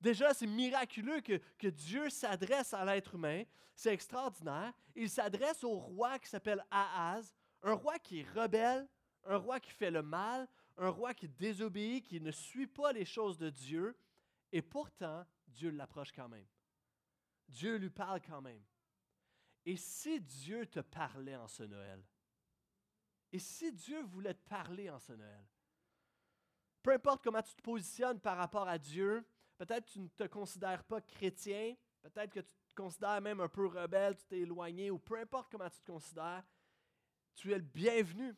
Déjà, 0.00 0.32
c'est 0.32 0.46
miraculeux 0.46 1.20
que, 1.20 1.68
Dieu 1.68 2.08
s'adresse 2.08 2.72
à 2.72 2.84
l'être 2.84 3.14
humain. 3.14 3.44
C'est 3.74 3.92
extraordinaire. 3.92 4.72
Il 4.94 5.10
s'adresse 5.10 5.62
au 5.62 5.78
roi 5.78 6.18
qui 6.18 6.28
s'appelle 6.28 6.64
Ahaz, 6.70 7.34
un 7.62 7.74
roi 7.74 7.98
qui 7.98 8.20
est 8.20 8.30
rebelle, 8.30 8.88
un 9.24 9.36
roi 9.36 9.60
qui 9.60 9.70
fait 9.70 9.90
le 9.90 10.02
mal, 10.02 10.48
un 10.76 10.88
roi 10.88 11.12
qui 11.12 11.28
désobéit, 11.28 12.04
qui 12.04 12.20
ne 12.20 12.30
suit 12.30 12.66
pas 12.66 12.92
les 12.92 13.04
choses 13.04 13.36
de 13.36 13.50
Dieu. 13.50 13.96
Et 14.52 14.62
pourtant, 14.62 15.24
Dieu 15.46 15.70
l'approche 15.70 16.12
quand 16.12 16.28
même. 16.28 16.46
Dieu 17.48 17.76
lui 17.76 17.90
parle 17.90 18.20
quand 18.22 18.40
même. 18.40 18.62
Et 19.66 19.76
si 19.76 20.20
Dieu 20.20 20.66
te 20.66 20.80
parlait 20.80 21.36
en 21.36 21.48
ce 21.48 21.62
Noël? 21.64 22.02
Et 23.32 23.38
si 23.38 23.72
Dieu 23.72 24.02
voulait 24.02 24.34
te 24.34 24.48
parler 24.48 24.90
en 24.90 24.98
ce 24.98 25.12
Noël, 25.12 25.44
peu 26.82 26.92
importe 26.92 27.22
comment 27.22 27.42
tu 27.42 27.54
te 27.54 27.62
positionnes 27.62 28.20
par 28.20 28.36
rapport 28.36 28.66
à 28.66 28.78
Dieu, 28.78 29.24
peut-être 29.56 29.86
que 29.86 29.92
tu 29.92 30.00
ne 30.00 30.08
te 30.08 30.24
considères 30.24 30.82
pas 30.84 31.00
chrétien, 31.00 31.74
peut-être 32.00 32.32
que 32.32 32.40
tu 32.40 32.54
te 32.68 32.74
considères 32.74 33.20
même 33.20 33.40
un 33.40 33.48
peu 33.48 33.66
rebelle, 33.66 34.16
tu 34.16 34.26
t'es 34.26 34.38
éloigné, 34.40 34.90
ou 34.90 34.98
peu 34.98 35.18
importe 35.18 35.50
comment 35.50 35.68
tu 35.68 35.80
te 35.80 35.86
considères, 35.86 36.44
tu 37.34 37.52
es 37.52 37.58
le 37.58 37.64
bienvenu. 37.64 38.34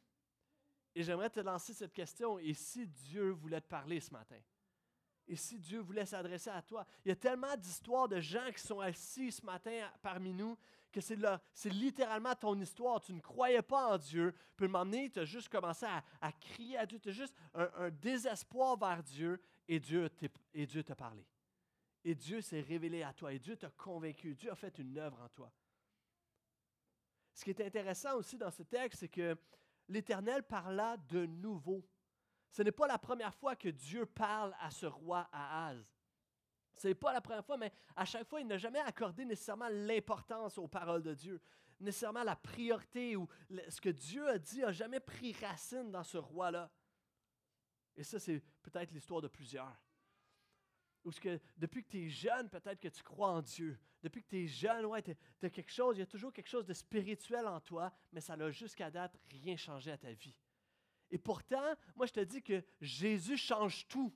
Et 0.94 1.02
j'aimerais 1.02 1.30
te 1.30 1.40
lancer 1.40 1.72
cette 1.72 1.94
question. 1.94 2.38
Et 2.38 2.52
si 2.52 2.86
Dieu 2.86 3.30
voulait 3.30 3.60
te 3.60 3.68
parler 3.68 4.00
ce 4.00 4.10
matin? 4.10 4.40
Et 5.26 5.36
si 5.36 5.58
Dieu 5.58 5.80
voulait 5.80 6.04
s'adresser 6.04 6.50
à 6.50 6.60
toi? 6.60 6.84
Il 7.04 7.08
y 7.08 7.12
a 7.12 7.16
tellement 7.16 7.56
d'histoires 7.56 8.08
de 8.08 8.20
gens 8.20 8.50
qui 8.52 8.60
sont 8.60 8.80
assis 8.80 9.32
ce 9.32 9.46
matin 9.46 9.90
parmi 10.02 10.34
nous 10.34 10.58
que 10.92 11.00
c'est, 11.00 11.70
littéralement 11.70 12.34
ton 12.34 12.58
histoire. 12.60 13.00
Tu 13.00 13.12
ne 13.12 13.20
croyais 13.20 13.62
pas 13.62 13.94
en 13.94 13.98
Dieu. 13.98 14.34
Puis 14.56 14.68
m'emmener, 14.68 15.10
tu 15.10 15.20
as 15.20 15.24
juste 15.24 15.48
commencé 15.48 15.86
à, 15.86 16.32
crier 16.32 16.78
à 16.78 16.86
Dieu. 16.86 16.98
Tu 16.98 17.08
as 17.08 17.12
juste 17.12 17.34
un, 17.54 17.90
désespoir 17.90 18.76
vers 18.76 19.02
Dieu 19.02 19.40
et 19.66 19.80
Dieu, 19.80 20.10
et 20.52 20.66
Dieu 20.66 20.84
t'a 20.84 20.94
parlé. 20.94 21.26
Et 22.04 22.14
Dieu 22.14 22.40
s'est 22.40 22.60
révélé 22.60 23.02
à 23.02 23.12
toi 23.12 23.32
et 23.32 23.38
Dieu 23.38 23.56
t'a 23.56 23.70
convaincu. 23.70 24.34
Dieu 24.34 24.50
a 24.50 24.56
fait 24.56 24.76
une 24.78 24.98
œuvre 24.98 25.20
en 25.20 25.28
toi. 25.28 25.52
Ce 27.32 27.44
qui 27.44 27.50
est 27.50 27.60
intéressant 27.60 28.16
aussi 28.16 28.36
dans 28.36 28.50
ce 28.50 28.62
texte, 28.62 29.00
c'est 29.00 29.08
que 29.08 29.36
l'Éternel 29.88 30.42
parla 30.42 30.96
de 30.96 31.26
nouveau. 31.26 31.84
Ce 32.50 32.62
n'est 32.62 32.72
pas 32.72 32.86
la 32.86 32.98
première 32.98 33.34
fois 33.34 33.56
que 33.56 33.68
Dieu 33.68 34.04
parle 34.04 34.54
à 34.60 34.70
ce 34.70 34.86
roi 34.86 35.28
Ahaz. 35.32 35.82
Ce 36.82 36.88
n'est 36.88 36.96
pas 36.96 37.12
la 37.12 37.20
première 37.20 37.44
fois, 37.44 37.56
mais 37.56 37.72
à 37.94 38.04
chaque 38.04 38.26
fois, 38.26 38.40
il 38.40 38.46
n'a 38.48 38.58
jamais 38.58 38.80
accordé 38.80 39.24
nécessairement 39.24 39.68
l'importance 39.68 40.58
aux 40.58 40.66
paroles 40.66 41.04
de 41.04 41.14
Dieu. 41.14 41.40
Nécessairement 41.78 42.24
la 42.24 42.34
priorité 42.34 43.14
ou 43.14 43.28
ce 43.68 43.80
que 43.80 43.88
Dieu 43.88 44.28
a 44.28 44.36
dit 44.36 44.62
n'a 44.62 44.72
jamais 44.72 44.98
pris 44.98 45.32
racine 45.34 45.92
dans 45.92 46.02
ce 46.02 46.18
roi-là. 46.18 46.72
Et 47.94 48.02
ça, 48.02 48.18
c'est 48.18 48.42
peut-être 48.62 48.90
l'histoire 48.90 49.20
de 49.20 49.28
plusieurs. 49.28 49.80
Ou 51.04 51.12
ce 51.12 51.20
que 51.20 51.38
depuis 51.56 51.84
que 51.84 51.90
tu 51.90 52.06
es 52.06 52.08
jeune, 52.08 52.50
peut-être 52.50 52.80
que 52.80 52.88
tu 52.88 53.04
crois 53.04 53.28
en 53.28 53.42
Dieu. 53.42 53.78
Depuis 54.02 54.20
que 54.24 54.30
tu 54.30 54.42
es 54.42 54.48
jeune, 54.48 54.84
ouais, 54.86 55.02
tu 55.02 55.14
as 55.40 55.50
quelque 55.50 55.70
chose, 55.70 55.98
il 55.98 56.00
y 56.00 56.02
a 56.02 56.06
toujours 56.06 56.32
quelque 56.32 56.50
chose 56.50 56.66
de 56.66 56.74
spirituel 56.74 57.46
en 57.46 57.60
toi, 57.60 57.92
mais 58.10 58.20
ça 58.20 58.36
n'a 58.36 58.50
jusqu'à 58.50 58.90
date 58.90 59.16
rien 59.30 59.56
changé 59.56 59.92
à 59.92 59.98
ta 59.98 60.10
vie. 60.10 60.36
Et 61.12 61.18
pourtant, 61.18 61.76
moi 61.94 62.06
je 62.06 62.12
te 62.12 62.20
dis 62.20 62.42
que 62.42 62.64
Jésus 62.80 63.36
change 63.36 63.86
tout. 63.86 64.12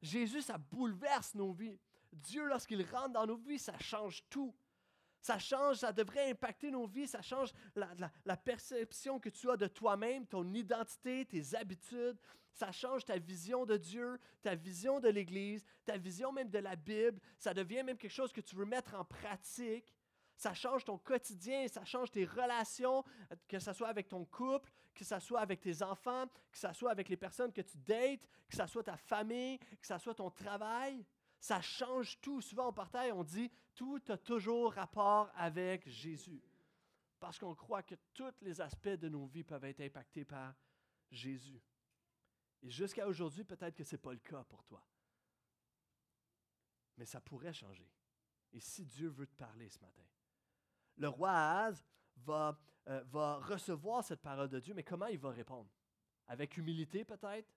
Jésus, 0.00 0.42
ça 0.42 0.56
bouleverse 0.56 1.34
nos 1.34 1.52
vies. 1.52 1.80
Dieu, 2.16 2.46
lorsqu'il 2.46 2.82
rentre 2.84 3.10
dans 3.10 3.26
nos 3.26 3.36
vies, 3.36 3.58
ça 3.58 3.78
change 3.78 4.24
tout. 4.28 4.54
Ça 5.20 5.38
change, 5.38 5.78
ça 5.78 5.92
devrait 5.92 6.30
impacter 6.30 6.70
nos 6.70 6.86
vies, 6.86 7.08
ça 7.08 7.20
change 7.20 7.52
la, 7.74 8.36
perception 8.36 9.18
que 9.18 9.28
tu 9.28 9.50
as 9.50 9.56
de 9.56 9.66
toi-même, 9.66 10.26
ton 10.26 10.52
identité, 10.54 11.24
tes 11.26 11.56
habitudes. 11.56 12.16
Ça 12.52 12.70
change 12.70 13.04
ta 13.04 13.18
vision 13.18 13.66
de 13.66 13.76
Dieu, 13.76 14.18
ta 14.40 14.54
vision 14.54 15.00
de 15.00 15.08
l'Église, 15.08 15.64
ta 15.84 15.96
vision 15.96 16.32
même 16.32 16.48
de 16.48 16.58
la 16.58 16.76
Bible. 16.76 17.20
Ça 17.38 17.52
devient 17.52 17.82
même 17.82 17.98
quelque 17.98 18.12
chose 18.12 18.32
que 18.32 18.40
tu 18.40 18.54
veux 18.54 18.64
mettre 18.64 18.94
en 18.94 19.04
pratique. 19.04 19.92
Ça 20.36 20.54
change 20.54 20.84
ton 20.84 20.96
quotidien, 20.96 21.66
ça 21.66 21.84
change 21.84 22.10
tes 22.10 22.24
relations, 22.24 23.02
que 23.48 23.58
ce 23.58 23.72
soit 23.72 23.88
avec 23.88 24.08
ton 24.08 24.24
couple, 24.26 24.70
que 24.94 25.04
ce 25.04 25.18
soit 25.18 25.40
avec 25.40 25.60
tes 25.60 25.82
enfants, 25.82 26.26
que 26.52 26.58
ce 26.58 26.72
soit 26.72 26.90
avec 26.90 27.08
les 27.08 27.16
personnes 27.16 27.52
que 27.52 27.62
tu 27.62 27.78
dates, 27.78 28.28
que 28.48 28.56
ce 28.56 28.66
soit 28.66 28.84
ta 28.84 28.96
famille, 28.96 29.58
que 29.58 29.86
ce 29.86 29.98
soit 29.98 30.14
ton 30.14 30.30
travail. 30.30 31.04
Ça 31.38 31.60
change 31.60 32.20
tout. 32.20 32.40
Souvent, 32.40 32.68
au 32.68 32.72
partage, 32.72 33.12
on 33.12 33.22
dit 33.22 33.50
tout 33.74 34.02
a 34.08 34.16
toujours 34.16 34.72
rapport 34.72 35.30
avec 35.34 35.88
Jésus. 35.88 36.42
Parce 37.20 37.38
qu'on 37.38 37.54
croit 37.54 37.82
que 37.82 37.94
tous 38.14 38.34
les 38.40 38.60
aspects 38.60 38.88
de 38.88 39.08
nos 39.08 39.26
vies 39.26 39.44
peuvent 39.44 39.64
être 39.64 39.80
impactés 39.80 40.24
par 40.24 40.54
Jésus. 41.10 41.62
Et 42.62 42.70
jusqu'à 42.70 43.06
aujourd'hui, 43.06 43.44
peut-être 43.44 43.74
que 43.74 43.84
ce 43.84 43.94
n'est 43.94 44.02
pas 44.02 44.12
le 44.12 44.18
cas 44.18 44.44
pour 44.44 44.64
toi. 44.64 44.84
Mais 46.96 47.04
ça 47.04 47.20
pourrait 47.20 47.52
changer. 47.52 47.90
Et 48.52 48.60
si 48.60 48.84
Dieu 48.86 49.08
veut 49.08 49.26
te 49.26 49.34
parler 49.34 49.68
ce 49.68 49.78
matin, 49.80 50.06
le 50.96 51.08
roi 51.08 51.30
Ahaz 51.30 51.84
va, 52.16 52.58
euh, 52.88 53.02
va 53.04 53.38
recevoir 53.38 54.02
cette 54.02 54.22
parole 54.22 54.48
de 54.48 54.60
Dieu, 54.60 54.72
mais 54.72 54.82
comment 54.82 55.06
il 55.06 55.18
va 55.18 55.30
répondre? 55.30 55.70
Avec 56.26 56.56
humilité 56.56 57.04
peut-être? 57.04 57.54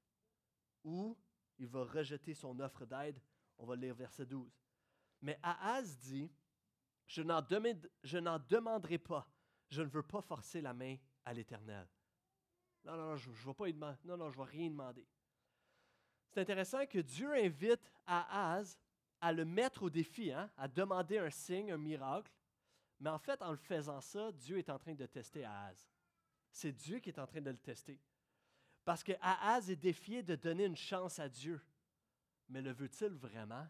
Ou 0.83 1.17
il 1.57 1.67
va 1.67 1.85
rejeter 1.85 2.33
son 2.33 2.59
offre 2.59 2.85
d'aide 2.85 3.21
on 3.59 3.65
va 3.65 3.75
lire 3.75 3.93
verset 3.93 4.25
12. 4.25 4.51
Mais 5.21 5.37
Ahaz 5.43 5.97
dit, 5.97 6.31
je 7.05 7.21
n'en, 7.21 7.41
demanderai 8.39 8.97
pas, 8.97 9.29
je 9.69 9.81
ne 9.81 9.87
veux 9.87 10.03
pas 10.03 10.21
forcer 10.21 10.61
la 10.61 10.73
main 10.73 10.95
à 11.25 11.33
l'Éternel. 11.33 11.87
Non, 12.85 12.95
non, 12.95 13.09
non, 13.09 13.17
je 13.17 13.29
ne 13.29 13.35
vais 13.35 13.53
pas 13.53 13.97
non, 14.05 14.17
non, 14.17 14.29
je 14.29 14.37
vais 14.37 14.45
rien 14.45 14.69
demander. 14.69 15.05
C'est 16.29 16.41
intéressant 16.41 16.85
que 16.85 16.99
Dieu 16.99 17.33
invite 17.33 17.91
Ahaz 18.05 18.77
à 19.19 19.33
le 19.33 19.43
mettre 19.43 19.83
au 19.83 19.89
défi, 19.89 20.31
hein, 20.31 20.49
à 20.55 20.67
demander 20.67 21.17
un 21.17 21.29
signe, 21.29 21.71
un 21.71 21.77
miracle. 21.77 22.31
Mais 22.99 23.09
en 23.09 23.19
fait, 23.19 23.41
en 23.41 23.51
le 23.51 23.57
faisant 23.57 23.99
ça, 23.99 24.31
Dieu 24.31 24.57
est 24.57 24.69
en 24.69 24.77
train 24.77 24.93
de 24.93 25.05
tester 25.05 25.43
Ahaz. 25.43 25.89
C'est 26.51 26.71
Dieu 26.71 26.99
qui 26.99 27.09
est 27.09 27.19
en 27.19 27.27
train 27.27 27.41
de 27.41 27.49
le 27.49 27.57
tester. 27.57 27.99
Parce 28.85 29.03
que 29.03 29.13
Ahaz 29.21 29.69
est 29.69 29.75
défié 29.75 30.23
de 30.23 30.35
donner 30.35 30.65
une 30.65 30.75
chance 30.75 31.19
à 31.19 31.27
Dieu. 31.27 31.61
Mais 32.49 32.61
le 32.61 32.71
veut-il 32.71 33.13
vraiment? 33.13 33.67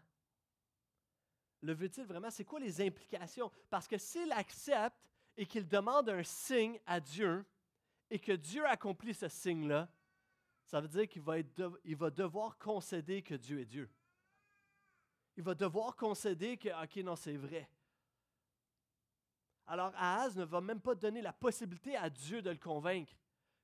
Le 1.62 1.74
veut-il 1.74 2.04
vraiment? 2.04 2.30
C'est 2.30 2.44
quoi 2.44 2.58
les 2.58 2.80
implications? 2.80 3.50
Parce 3.68 3.86
que 3.86 3.98
s'il 3.98 4.32
accepte 4.32 4.96
et 5.36 5.46
qu'il 5.46 5.68
demande 5.68 6.08
un 6.08 6.22
signe 6.22 6.80
à 6.86 6.98
Dieu 7.00 7.44
et 8.10 8.18
que 8.18 8.32
Dieu 8.32 8.66
accomplit 8.66 9.14
ce 9.14 9.28
signe-là, 9.28 9.88
ça 10.64 10.80
veut 10.80 10.88
dire 10.88 11.08
qu'il 11.08 11.22
va, 11.22 12.10
devoir 12.10 12.56
concéder 12.56 13.22
que 13.22 13.34
Dieu 13.34 13.60
est 13.60 13.66
Dieu. 13.66 13.90
Il 15.36 15.42
va 15.42 15.54
devoir 15.54 15.96
concéder 15.96 16.56
que, 16.56 16.68
OK, 16.82 16.96
non, 16.96 17.16
c'est 17.16 17.36
vrai. 17.36 17.68
Alors, 19.66 19.92
Ahaz 19.96 20.36
ne 20.36 20.44
va 20.44 20.60
même 20.60 20.80
pas 20.80 20.94
donner 20.94 21.22
la 21.22 21.32
possibilité 21.32 21.96
à 21.96 22.08
Dieu 22.08 22.40
de 22.40 22.50
le 22.50 22.56
convaincre. 22.56 23.12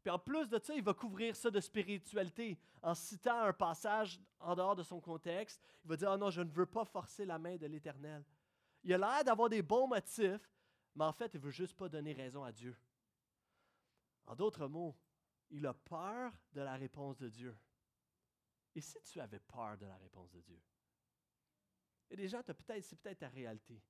Puis 0.06 0.12
en 0.12 0.20
plus 0.20 0.48
de 0.48 0.60
ça, 0.60 0.72
il 0.72 0.84
va 0.84 0.94
couvrir 0.94 1.34
ça 1.34 1.50
de 1.50 1.58
spiritualité 1.58 2.56
en 2.80 2.94
citant 2.94 3.40
un 3.40 3.52
passage 3.52 4.20
en 4.38 4.54
dehors 4.54 4.76
de 4.76 4.84
son 4.84 5.00
contexte. 5.00 5.60
Il 5.82 5.88
va 5.88 5.96
dire 5.96 6.12
Ah 6.12 6.16
non, 6.16 6.30
je 6.30 6.42
ne 6.42 6.50
veux 6.52 6.64
pas 6.64 6.84
forcer 6.84 7.24
la 7.24 7.40
main 7.40 7.56
de 7.56 7.66
l'Éternel. 7.66 8.24
Il 8.84 8.92
a 8.92 8.98
l'air 8.98 9.24
d'avoir 9.24 9.48
des 9.48 9.62
bons 9.62 9.88
motifs, 9.88 10.48
mais 10.94 11.02
en 11.02 11.12
fait, 11.12 11.34
il 11.34 11.40
ne 11.40 11.42
veut 11.42 11.50
juste 11.50 11.76
pas 11.76 11.88
donner 11.88 12.12
raison 12.12 12.44
à 12.44 12.52
Dieu. 12.52 12.76
En 14.26 14.36
d'autres 14.36 14.68
mots, 14.68 14.96
il 15.50 15.66
a 15.66 15.74
peur 15.74 16.32
de 16.52 16.60
la 16.60 16.76
réponse 16.76 17.18
de 17.18 17.28
Dieu. 17.28 17.58
Et 18.76 18.80
si 18.80 19.02
tu 19.02 19.18
avais 19.18 19.40
peur 19.40 19.76
de 19.76 19.86
la 19.86 19.96
réponse 19.96 20.30
de 20.30 20.40
Dieu? 20.40 20.62
Et 22.10 22.28
gens, 22.28 22.44
peut-être, 22.44 22.84
c'est 22.84 22.94
peut-être 22.94 23.18
ta 23.18 23.28
réalité. 23.28 23.82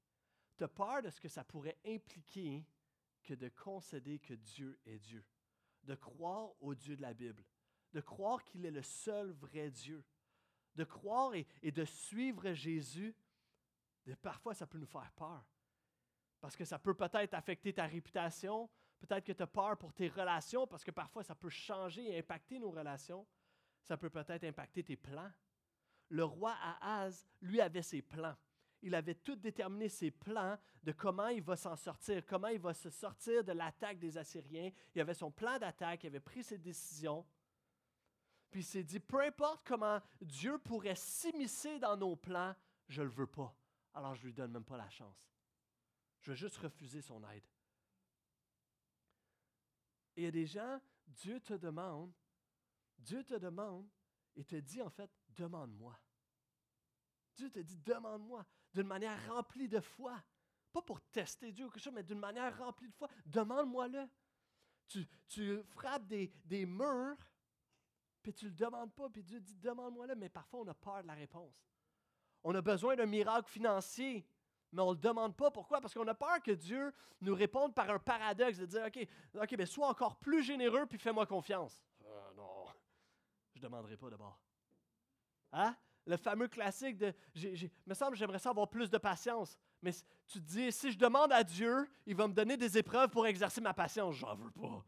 Tu 0.56 0.64
as 0.64 0.68
peur 0.68 1.02
de 1.02 1.10
ce 1.10 1.20
que 1.20 1.28
ça 1.28 1.44
pourrait 1.44 1.76
impliquer 1.84 2.64
que 3.22 3.34
de 3.34 3.50
concéder 3.50 4.18
que 4.18 4.32
Dieu 4.32 4.80
est 4.86 4.98
Dieu 4.98 5.22
de 5.86 5.94
croire 5.94 6.50
au 6.60 6.74
Dieu 6.74 6.96
de 6.96 7.02
la 7.02 7.14
Bible, 7.14 7.44
de 7.92 8.00
croire 8.00 8.44
qu'il 8.44 8.66
est 8.66 8.70
le 8.70 8.82
seul 8.82 9.30
vrai 9.30 9.70
Dieu, 9.70 10.04
de 10.74 10.84
croire 10.84 11.32
et, 11.34 11.72
de 11.72 11.84
suivre 11.84 12.52
Jésus, 12.52 13.14
parfois 14.20 14.54
ça 14.54 14.66
peut 14.66 14.78
nous 14.78 14.86
faire 14.86 15.10
peur. 15.12 15.44
Parce 16.40 16.54
que 16.54 16.64
ça 16.64 16.78
peut 16.78 16.94
peut-être 16.94 17.34
affecter 17.34 17.72
ta 17.72 17.86
réputation, 17.86 18.68
peut-être 18.98 19.24
que 19.24 19.32
tu 19.32 19.42
as 19.42 19.46
peur 19.46 19.78
pour 19.78 19.94
tes 19.94 20.08
relations, 20.08 20.66
parce 20.66 20.84
que 20.84 20.90
parfois 20.90 21.22
ça 21.22 21.34
peut 21.34 21.48
changer 21.48 22.10
et 22.10 22.18
impacter 22.18 22.58
nos 22.58 22.70
relations. 22.70 23.26
Ça 23.82 23.96
peut 23.96 24.10
peut-être 24.10 24.44
impacter 24.44 24.82
tes 24.82 24.96
plans. 24.96 25.30
Le 26.08 26.24
roi 26.24 26.54
Ahaz, 26.60 27.26
lui, 27.40 27.60
avait 27.60 27.82
ses 27.82 28.02
plans 28.02 28.36
il 28.82 28.94
avait 28.94 29.14
tout 29.14 29.36
déterminé 29.36 29.88
ses 29.88 30.10
plans 30.10 30.58
de 30.82 30.92
comment 30.92 31.28
il 31.28 31.42
va 31.42 31.56
s'en 31.56 31.76
sortir, 31.76 32.24
comment 32.26 32.48
il 32.48 32.60
va 32.60 32.74
se 32.74 32.90
sortir 32.90 33.42
de 33.42 33.52
l'attaque 33.52 33.98
des 33.98 34.16
Assyriens. 34.18 34.70
Il 34.94 35.00
avait 35.00 35.14
son 35.14 35.30
plan 35.30 35.58
d'attaque, 35.58 36.04
il 36.04 36.08
avait 36.08 36.20
pris 36.20 36.44
ses 36.44 36.58
décisions. 36.58 37.26
Puis 38.50 38.60
il 38.60 38.64
s'est 38.64 38.84
dit, 38.84 39.00
peu 39.00 39.20
importe 39.22 39.66
comment 39.66 40.00
Dieu 40.20 40.58
pourrait 40.58 40.94
s'immiscer 40.94 41.78
dans 41.78 41.96
nos 41.96 42.16
plans, 42.16 42.54
je 42.88 43.02
ne 43.02 43.06
le 43.06 43.12
veux 43.12 43.26
pas. 43.26 43.54
Alors 43.94 44.14
je 44.14 44.22
ne 44.22 44.26
lui 44.26 44.32
donne 44.34 44.52
même 44.52 44.64
pas 44.64 44.76
la 44.76 44.88
chance. 44.90 45.28
Je 46.20 46.30
vais 46.30 46.36
juste 46.36 46.56
refuser 46.58 47.00
son 47.00 47.22
aide. 47.30 47.44
Et 50.16 50.22
il 50.22 50.24
y 50.24 50.28
a 50.28 50.30
des 50.30 50.46
gens, 50.46 50.80
Dieu 51.06 51.40
te 51.40 51.54
demande, 51.54 52.12
Dieu 52.98 53.24
te 53.24 53.34
demande 53.34 53.86
et 54.34 54.44
te 54.44 54.56
dit 54.56 54.80
en 54.82 54.90
fait, 54.90 55.10
demande-moi. 55.28 55.98
Dieu 57.34 57.50
te 57.50 57.58
dit, 57.58 57.76
demande-moi 57.78 58.46
d'une 58.76 58.86
manière 58.86 59.18
remplie 59.32 59.68
de 59.68 59.80
foi. 59.80 60.22
Pas 60.72 60.82
pour 60.82 61.00
tester 61.00 61.52
Dieu 61.52 61.66
ou 61.66 61.70
quelque 61.70 61.82
chose, 61.82 61.94
mais 61.94 62.02
d'une 62.02 62.18
manière 62.18 62.56
remplie 62.58 62.88
de 62.88 62.94
foi. 62.94 63.08
Demande-moi-le. 63.24 64.06
Tu, 65.28 65.62
frappes 65.70 66.06
des, 66.06 66.32
des, 66.44 66.64
murs, 66.64 67.16
puis 68.22 68.32
tu 68.32 68.44
ne 68.44 68.50
le 68.50 68.56
demandes 68.56 68.94
pas, 68.94 69.08
puis 69.08 69.22
Dieu 69.22 69.40
dit, 69.40 69.56
demande-moi-le. 69.56 70.14
Mais 70.14 70.28
parfois, 70.28 70.60
on 70.60 70.66
a 70.68 70.74
peur 70.74 71.02
de 71.02 71.08
la 71.08 71.14
réponse. 71.14 71.54
On 72.44 72.54
a 72.54 72.60
besoin 72.60 72.94
d'un 72.94 73.06
miracle 73.06 73.48
financier, 73.48 74.28
mais 74.70 74.82
on 74.82 74.90
ne 74.90 74.94
le 74.94 75.00
demande 75.00 75.34
pas. 75.34 75.50
Pourquoi? 75.50 75.80
Parce 75.80 75.94
qu'on 75.94 76.06
a 76.06 76.14
peur 76.14 76.40
que 76.42 76.52
Dieu 76.52 76.92
nous 77.22 77.34
réponde 77.34 77.74
par 77.74 77.88
un 77.90 77.98
paradoxe, 77.98 78.58
de 78.58 78.66
dire, 78.66 78.84
OK, 78.86 79.08
OK, 79.34 79.54
mais 79.56 79.66
sois 79.66 79.88
encore 79.88 80.16
plus 80.16 80.42
généreux, 80.42 80.86
puis 80.86 80.98
fais-moi 80.98 81.26
confiance. 81.26 81.82
Euh, 82.04 82.34
non, 82.34 82.66
je 83.54 83.58
ne 83.58 83.62
demanderai 83.62 83.96
pas 83.96 84.10
d'abord. 84.10 84.38
Hein? 85.52 85.74
Le 86.06 86.16
fameux 86.16 86.48
classique 86.48 86.96
de 86.96 87.12
Il 87.34 87.70
me 87.86 87.94
semble 87.94 88.16
j'aimerais 88.16 88.38
ça 88.38 88.50
avoir 88.50 88.68
plus 88.68 88.88
de 88.88 88.98
patience. 88.98 89.58
Mais 89.82 89.92
tu 90.26 90.40
te 90.40 90.46
dis, 90.46 90.72
si 90.72 90.92
je 90.92 90.98
demande 90.98 91.32
à 91.32 91.42
Dieu, 91.42 91.88
il 92.06 92.14
va 92.14 92.28
me 92.28 92.32
donner 92.32 92.56
des 92.56 92.78
épreuves 92.78 93.10
pour 93.10 93.26
exercer 93.26 93.60
ma 93.60 93.74
patience. 93.74 94.14
J'en 94.14 94.34
veux 94.34 94.50
pas. 94.50 94.84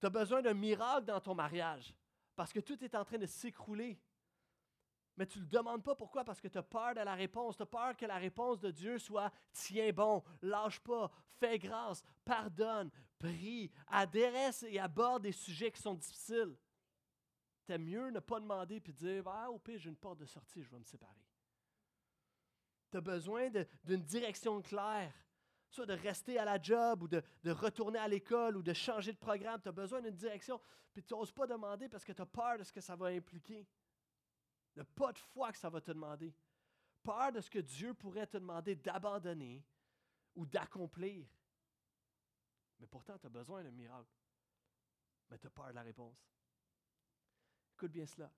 Tu 0.00 0.06
as 0.06 0.10
besoin 0.10 0.42
d'un 0.42 0.54
miracle 0.54 1.04
dans 1.04 1.20
ton 1.20 1.34
mariage 1.34 1.94
parce 2.34 2.52
que 2.52 2.60
tout 2.60 2.82
est 2.82 2.94
en 2.94 3.04
train 3.04 3.18
de 3.18 3.26
s'écrouler. 3.26 4.00
Mais 5.16 5.26
tu 5.26 5.38
ne 5.38 5.44
le 5.44 5.50
demandes 5.50 5.84
pas 5.84 5.94
pourquoi? 5.94 6.24
Parce 6.24 6.40
que 6.40 6.48
tu 6.48 6.56
as 6.58 6.62
peur 6.62 6.94
de 6.94 7.00
la 7.00 7.14
réponse. 7.14 7.56
Tu 7.56 7.62
as 7.62 7.66
peur 7.66 7.96
que 7.96 8.06
la 8.06 8.16
réponse 8.16 8.58
de 8.58 8.70
Dieu 8.70 8.98
soit 8.98 9.30
Tiens 9.52 9.92
bon, 9.92 10.22
lâche 10.40 10.80
pas, 10.80 11.10
fais 11.38 11.58
grâce, 11.58 12.02
pardonne, 12.24 12.90
prie, 13.18 13.70
adresse 13.88 14.64
et 14.68 14.80
aborde 14.80 15.22
des 15.22 15.32
sujets 15.32 15.70
qui 15.70 15.80
sont 15.80 15.94
difficiles. 15.94 16.56
C'est 17.62 17.78
mieux 17.78 18.10
ne 18.10 18.20
pas 18.20 18.40
demander 18.40 18.80
puis 18.80 18.92
dire 18.92 19.26
Ah, 19.26 19.50
au 19.50 19.58
pire, 19.58 19.78
j'ai 19.78 19.88
une 19.88 19.96
porte 19.96 20.18
de 20.18 20.26
sortie, 20.26 20.62
je 20.62 20.70
vais 20.70 20.78
me 20.78 20.84
séparer. 20.84 21.24
Tu 22.90 22.96
as 22.96 23.00
besoin 23.00 23.50
d'une 23.84 24.02
direction 24.02 24.60
claire, 24.60 25.14
soit 25.70 25.86
de 25.86 25.94
rester 25.94 26.38
à 26.38 26.44
la 26.44 26.60
job 26.60 27.04
ou 27.04 27.08
de, 27.08 27.22
de 27.42 27.50
retourner 27.50 27.98
à 27.98 28.08
l'école 28.08 28.56
ou 28.56 28.62
de 28.62 28.72
changer 28.72 29.12
de 29.12 29.18
programme. 29.18 29.60
Tu 29.62 29.68
as 29.68 29.72
besoin 29.72 30.02
d'une 30.02 30.16
direction, 30.16 30.60
puis 30.92 31.02
tu 31.02 31.14
n'oses 31.14 31.32
pas 31.32 31.46
demander 31.46 31.88
parce 31.88 32.04
que 32.04 32.12
tu 32.12 32.20
as 32.20 32.26
peur 32.26 32.58
de 32.58 32.64
ce 32.64 32.72
que 32.72 32.80
ça 32.80 32.96
va 32.96 33.06
impliquer. 33.06 33.66
Le 34.74 34.84
pas 34.84 35.12
de 35.12 35.18
foi 35.18 35.52
que 35.52 35.58
ça 35.58 35.70
va 35.70 35.80
te 35.80 35.90
demander. 35.90 36.34
Peur 37.02 37.32
de 37.32 37.40
ce 37.40 37.50
que 37.50 37.58
Dieu 37.58 37.94
pourrait 37.94 38.26
te 38.26 38.36
demander 38.36 38.74
d'abandonner 38.74 39.64
ou 40.34 40.46
d'accomplir. 40.46 41.26
Mais 42.78 42.86
pourtant, 42.86 43.18
tu 43.18 43.26
as 43.26 43.30
besoin 43.30 43.62
d'un 43.62 43.70
miracle. 43.70 44.10
Mais 45.30 45.38
tu 45.38 45.46
as 45.46 45.50
peur 45.50 45.68
de 45.68 45.74
la 45.74 45.82
réponse. 45.82 46.18
Écoute 47.82 47.94
bien 47.94 48.06
cela. 48.06 48.30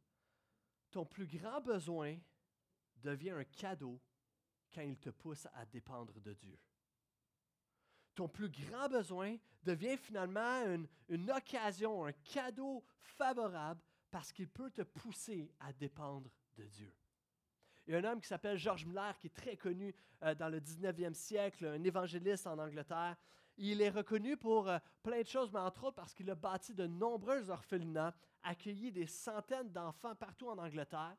Ton 0.90 1.04
plus 1.04 1.26
grand 1.26 1.60
besoin 1.60 2.16
devient 2.96 3.32
un 3.32 3.44
cadeau 3.44 4.00
quand 4.72 4.80
il 4.80 4.96
te 4.96 5.10
pousse 5.10 5.46
à 5.52 5.66
dépendre 5.66 6.18
de 6.18 6.32
Dieu. 6.32 6.58
Ton 8.14 8.26
plus 8.26 8.48
grand 8.48 8.88
besoin 8.88 9.36
devient 9.62 9.98
finalement 9.98 10.64
une, 11.10 11.30
occasion, 11.30 12.06
un 12.06 12.12
cadeau 12.12 12.82
favorable 13.02 13.82
parce 14.10 14.32
qu'il 14.32 14.48
peut 14.48 14.70
te 14.70 14.80
pousser 14.80 15.52
à 15.60 15.74
dépendre 15.74 16.30
de 16.56 16.64
Dieu. 16.64 16.94
Il 17.86 17.92
y 17.92 17.96
a 17.96 17.98
un 17.98 18.04
homme 18.04 18.22
qui 18.22 18.28
s'appelle 18.28 18.56
Georges 18.56 18.86
Muller, 18.86 19.12
qui 19.20 19.26
est 19.26 19.36
très 19.36 19.58
connu 19.58 19.94
euh, 20.22 20.34
dans 20.34 20.48
le 20.48 20.58
19e 20.58 21.12
siècle, 21.12 21.66
un 21.66 21.84
évangéliste 21.84 22.46
en 22.46 22.58
Angleterre. 22.58 23.18
Il 23.56 23.80
est 23.80 23.90
reconnu 23.90 24.36
pour 24.36 24.68
euh, 24.68 24.78
plein 25.02 25.22
de 25.22 25.26
choses, 25.26 25.50
mais 25.52 25.60
entre 25.60 25.84
autres 25.84 25.96
parce 25.96 26.14
qu'il 26.14 26.30
a 26.30 26.34
bâti 26.34 26.74
de 26.74 26.86
nombreux 26.86 27.50
orphelinats, 27.50 28.14
accueilli 28.42 28.90
des 28.90 29.06
centaines 29.06 29.70
d'enfants 29.70 30.14
partout 30.14 30.48
en 30.48 30.58
Angleterre. 30.58 31.16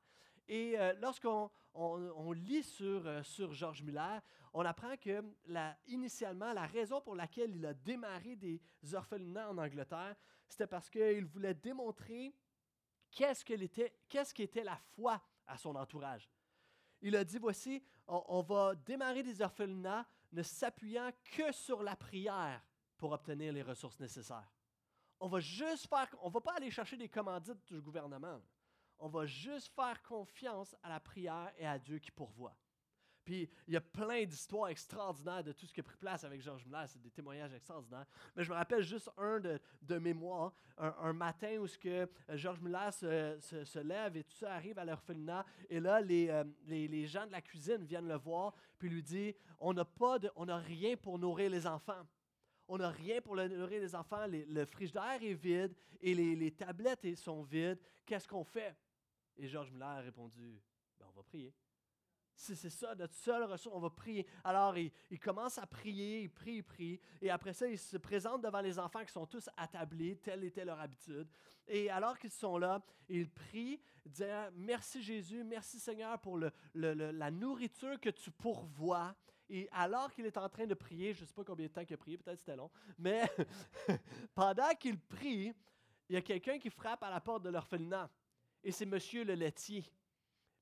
Et 0.48 0.78
euh, 0.78 0.94
lorsqu'on 1.02 1.50
on, 1.74 2.32
lit 2.32 2.64
sur, 2.64 3.04
sur 3.26 3.52
Georges 3.54 3.82
Muller, 3.82 4.20
on 4.54 4.64
apprend 4.64 4.96
que 4.96 5.24
la, 5.48 5.76
initialement, 5.88 6.54
la 6.54 6.66
raison 6.66 7.02
pour 7.02 7.16
laquelle 7.16 7.56
il 7.56 7.66
a 7.66 7.74
démarré 7.74 8.36
des 8.36 8.62
orphelinats 8.94 9.50
en 9.50 9.58
Angleterre, 9.58 10.16
c'était 10.48 10.68
parce 10.68 10.90
qu'il 10.90 11.26
voulait 11.26 11.54
démontrer 11.54 12.34
qu'est-ce 13.12 13.44
qu'était 13.44 13.94
était 14.38 14.64
la 14.64 14.78
foi 14.96 15.22
à 15.48 15.58
son 15.58 15.76
entourage. 15.76 16.30
Il 17.02 17.16
a 17.16 17.24
dit, 17.24 17.38
voici, 17.38 17.84
on, 18.08 18.42
va 18.42 18.76
démarrer 18.76 19.24
des 19.24 19.42
orphelinats 19.42 20.06
ne 20.36 20.44
s'appuyant 20.44 21.12
que 21.36 21.52
sur 21.52 21.82
la 21.82 21.96
prière 21.96 22.62
pour 22.98 23.12
obtenir 23.12 23.54
les 23.54 23.62
ressources 23.62 24.00
nécessaires. 24.00 24.52
On 25.20 25.28
va 25.28 25.40
va 26.30 26.42
pas 26.42 26.56
aller 26.56 26.70
chercher 26.70 26.98
des 26.98 27.08
commandites 27.08 27.66
du 27.66 27.82
gouvernement. 27.82 28.42
On 29.00 29.08
va 29.08 29.26
juste 29.26 29.74
faire 29.74 30.02
confiance 30.04 30.76
à 30.84 30.90
la 30.90 31.00
prière 31.00 31.52
et 31.58 31.66
à 31.66 31.80
Dieu 31.80 32.00
qui 32.00 32.12
pourvoit. 32.12 32.56
Puis 33.26 33.50
il 33.68 33.74
y 33.74 33.78
a 33.78 33.82
plein 33.82 34.24
d'histoires 34.24 34.70
extraordinaires 34.70 35.44
de 35.44 35.52
tout 35.52 35.66
ce 35.66 35.74
qui 35.74 35.80
a 35.80 35.84
pris 35.84 35.98
place 35.98 36.24
avec 36.24 36.42
Georges 36.42 36.66
Muller. 36.66 36.86
C'est 36.88 37.02
des 37.02 37.10
témoignages 37.10 37.54
extraordinaires. 37.54 38.06
Mais 38.36 38.44
je 38.44 38.50
me 38.52 38.56
rappelle 38.56 38.84
juste 38.84 39.10
un 39.18 39.40
de, 39.40 39.60
de 39.82 39.98
mémoire, 39.98 40.54
un, 40.78 41.12
matin 41.12 41.58
où 41.58 41.66
que 41.80 41.90
euh, 41.90 42.08
Georges 42.38 42.62
Muller 42.62 42.92
se, 42.92 43.64
se, 43.64 43.80
lève 43.80 44.16
et 44.16 44.24
tout 44.24 44.36
ça 44.36 44.54
arrive 44.54 44.78
à 44.78 44.86
l'orphelinat. 44.86 45.44
Et 45.70 45.80
là, 45.80 46.00
les, 46.00 46.30
euh, 46.30 46.44
les, 46.68 46.88
les, 46.88 47.08
gens 47.08 47.26
de 47.26 47.32
la 47.32 47.42
cuisine 47.42 47.84
viennent 47.84 48.08
le 48.08 48.18
voir 48.18 48.54
puis 48.78 48.90
lui 48.90 49.02
disent 49.02 49.34
On 49.60 49.74
n'a 49.74 50.58
rien 50.58 50.96
pour 50.96 51.18
nourrir 51.18 51.50
les 51.50 51.66
enfants. 51.66 52.06
On 52.68 52.78
n'a 52.78 52.90
rien 52.90 53.22
pour 53.22 53.36
nourrir 53.36 53.82
les 53.82 53.96
enfants. 53.96 54.26
le 54.28 54.66
frigidaire 54.66 55.20
est 55.22 55.34
vide 55.34 55.76
et 56.00 56.14
les, 56.14 56.36
les 56.36 56.52
tablettes 56.52 57.16
sont 57.16 57.42
vides. 57.42 57.80
Qu'est-ce 58.06 58.28
qu'on 58.28 58.44
fait? 58.44 58.76
Et 59.38 59.48
Georges 59.48 59.72
Muller 59.72 59.86
a 59.86 60.00
répondu 60.02 60.62
ben, 61.00 61.08
On 61.10 61.12
va 61.12 61.24
prier. 61.24 61.54
C'est 62.36 62.70
ça, 62.70 62.94
notre 62.96 63.14
seule 63.14 63.44
ressource, 63.44 63.76
on 63.76 63.80
va 63.80 63.90
prier. 63.90 64.28
Alors, 64.44 64.78
il, 64.78 64.92
commence 65.20 65.58
à 65.58 65.66
prier, 65.66 66.22
il 66.24 66.30
prie, 66.30 66.56
il 66.56 66.64
prie. 66.64 67.00
Et 67.22 67.30
après 67.30 67.54
ça, 67.54 67.66
il 67.68 67.80
se 67.80 67.96
présente 67.98 68.42
devant 68.42 68.60
les 68.60 68.78
enfants 68.78 69.04
qui 69.06 69.12
sont 69.12 69.26
tous 69.26 69.50
attablés, 69.56 70.18
telle 70.18 70.44
était 70.44 70.66
leur 70.66 70.80
habitude. 70.80 71.28
Et 71.68 71.90
alors 71.90 72.20
qu'ils 72.20 72.32
sont 72.32 72.58
là, 72.58 72.84
il 73.08 73.30
prie, 73.30 73.80
dit 74.06 74.24
Merci 74.54 75.02
Jésus, 75.02 75.44
merci 75.46 75.80
Seigneur 75.80 76.20
pour 76.20 76.38
le, 76.38 76.52
la 76.74 77.32
nourriture 77.32 78.00
que 78.00 78.10
tu 78.10 78.30
pourvois. 78.32 79.16
Et 79.50 79.70
alors 79.72 80.12
qu'il 80.12 80.26
est 80.26 80.38
en 80.38 80.50
train 80.50 80.66
de 80.66 80.74
prier, 80.74 81.14
je 81.14 81.22
ne 81.22 81.28
sais 81.28 81.34
pas 81.34 81.44
combien 81.44 81.68
de 81.68 81.72
temps 81.72 81.84
il 81.88 81.94
a 81.94 81.98
prié, 81.98 82.18
peut-être 82.18 82.40
c'était 82.40 82.56
long, 82.56 82.72
mais 82.98 83.24
pendant 84.36 84.74
qu'il 84.80 85.00
prie, 85.00 85.54
il 86.10 86.16
y 86.16 86.18
a 86.18 86.22
quelqu'un 86.22 86.58
qui 86.58 86.70
frappe 86.70 87.04
à 87.04 87.10
la 87.10 87.22
porte 87.22 87.44
de 87.44 87.50
l'orphelinat. 87.50 88.10
Et 88.64 88.72
c'est 88.72 88.86
monsieur 88.88 89.24
le 89.24 89.36
laitier 89.36 89.86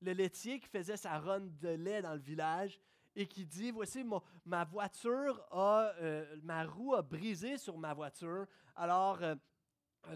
le 0.04 0.12
laitier 0.12 0.60
qui 0.60 0.68
faisait 0.68 0.96
sa 0.96 1.18
ronde 1.18 1.56
de 1.58 1.68
lait 1.68 2.02
dans 2.02 2.14
le 2.14 2.20
village 2.20 2.78
et 3.16 3.26
qui 3.26 3.44
dit 3.44 3.70
Voici, 3.70 4.04
ma 4.44 4.64
voiture 4.64 5.40
a, 5.50 5.92
euh, 6.00 6.36
ma 6.42 6.64
roue 6.64 6.94
a 6.94 7.02
brisé 7.02 7.58
sur 7.58 7.78
ma 7.78 7.94
voiture, 7.94 8.46
alors 8.76 9.22
euh, 9.22 9.34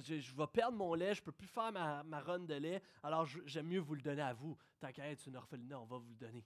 je, 0.03 0.35
vais 0.35 0.47
perdre 0.53 0.77
mon 0.77 0.95
lait, 0.95 1.15
je 1.15 1.21
ne 1.21 1.25
peux 1.25 1.33
plus 1.33 1.47
faire 1.47 1.73
ma, 1.73 2.03
ma 2.03 2.21
ronde 2.21 2.47
de 2.47 2.55
lait, 2.55 2.83
alors 3.03 3.27
j'aime 3.47 3.67
mieux 3.67 3.81
vous 3.81 3.95
le 3.95 4.03
donner 4.03 4.23
à 4.23 4.35
vous. 4.35 4.57
Tant 4.81 4.93
qu'à 4.93 5.09
être 5.11 5.27
une 5.27 5.37
orphelinat, 5.37 5.81
on 5.81 5.87
va 5.87 5.99
vous 5.99 6.11
le 6.11 6.17
donner 6.17 6.45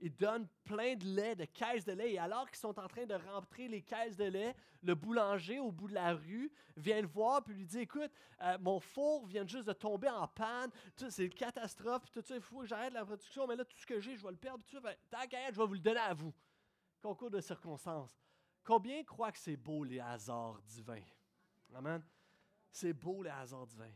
ils 0.00 0.14
donnent 0.16 0.48
plein 0.64 0.96
de 0.96 1.04
lait, 1.04 1.34
de 1.34 1.44
caisses 1.44 1.84
de 1.84 1.92
lait. 1.92 2.12
Et 2.12 2.18
alors 2.18 2.48
qu'ils 2.48 2.58
sont 2.58 2.78
en 2.78 2.88
train 2.88 3.04
de 3.04 3.14
rentrer 3.14 3.68
les 3.68 3.82
caisses 3.82 4.16
de 4.16 4.24
lait, 4.24 4.54
le 4.82 4.94
boulanger 4.94 5.58
au 5.58 5.70
bout 5.70 5.88
de 5.88 5.94
la 5.94 6.14
rue 6.14 6.50
vient 6.76 7.00
le 7.00 7.06
voir 7.06 7.44
puis 7.44 7.54
lui 7.54 7.66
dit 7.66 7.80
Écoute, 7.80 8.10
euh, 8.42 8.56
mon 8.60 8.80
four 8.80 9.26
vient 9.26 9.46
juste 9.46 9.68
de 9.68 9.72
tomber 9.72 10.08
en 10.08 10.26
panne, 10.26 10.70
c'est 10.96 11.26
une 11.26 11.34
catastrophe, 11.34 12.10
tout 12.10 12.22
ça, 12.22 12.34
il 12.34 12.40
faut 12.40 12.60
que 12.60 12.66
j'arrête 12.66 12.92
la 12.92 13.04
production, 13.04 13.46
mais 13.46 13.56
là, 13.56 13.64
tout 13.64 13.76
ce 13.76 13.86
que 13.86 14.00
j'ai, 14.00 14.16
je 14.16 14.22
vais 14.22 14.30
le 14.30 14.36
perdre. 14.36 14.64
Tout 14.64 14.80
ça, 14.80 14.92
je 15.12 15.56
vais 15.58 15.66
vous 15.66 15.74
le 15.74 15.80
donner 15.80 16.00
à 16.00 16.14
vous. 16.14 16.32
Concours 17.02 17.30
de 17.30 17.40
circonstances. 17.40 18.18
Combien 18.64 19.02
croient 19.04 19.32
que 19.32 19.38
c'est 19.38 19.56
beau 19.56 19.84
les 19.84 20.00
hasards 20.00 20.60
divins? 20.62 21.02
Amen. 21.74 22.02
C'est 22.70 22.92
beau 22.92 23.22
les 23.22 23.30
hasards 23.30 23.66
divins. 23.66 23.94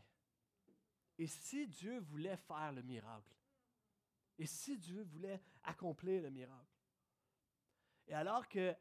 Et 1.17 1.27
si 1.27 1.67
Dieu 1.67 1.99
voulait 1.99 2.35
faire 2.35 2.71
le 2.73 2.81
miracle, 2.81 3.35
et 4.37 4.45
si 4.45 4.77
Dieu 4.77 5.03
voulait 5.03 5.41
accomplir 5.63 6.21
le 6.21 6.29
miracle? 6.29 6.75
Et 8.07 8.13
alors 8.13 8.47
que 8.47 8.71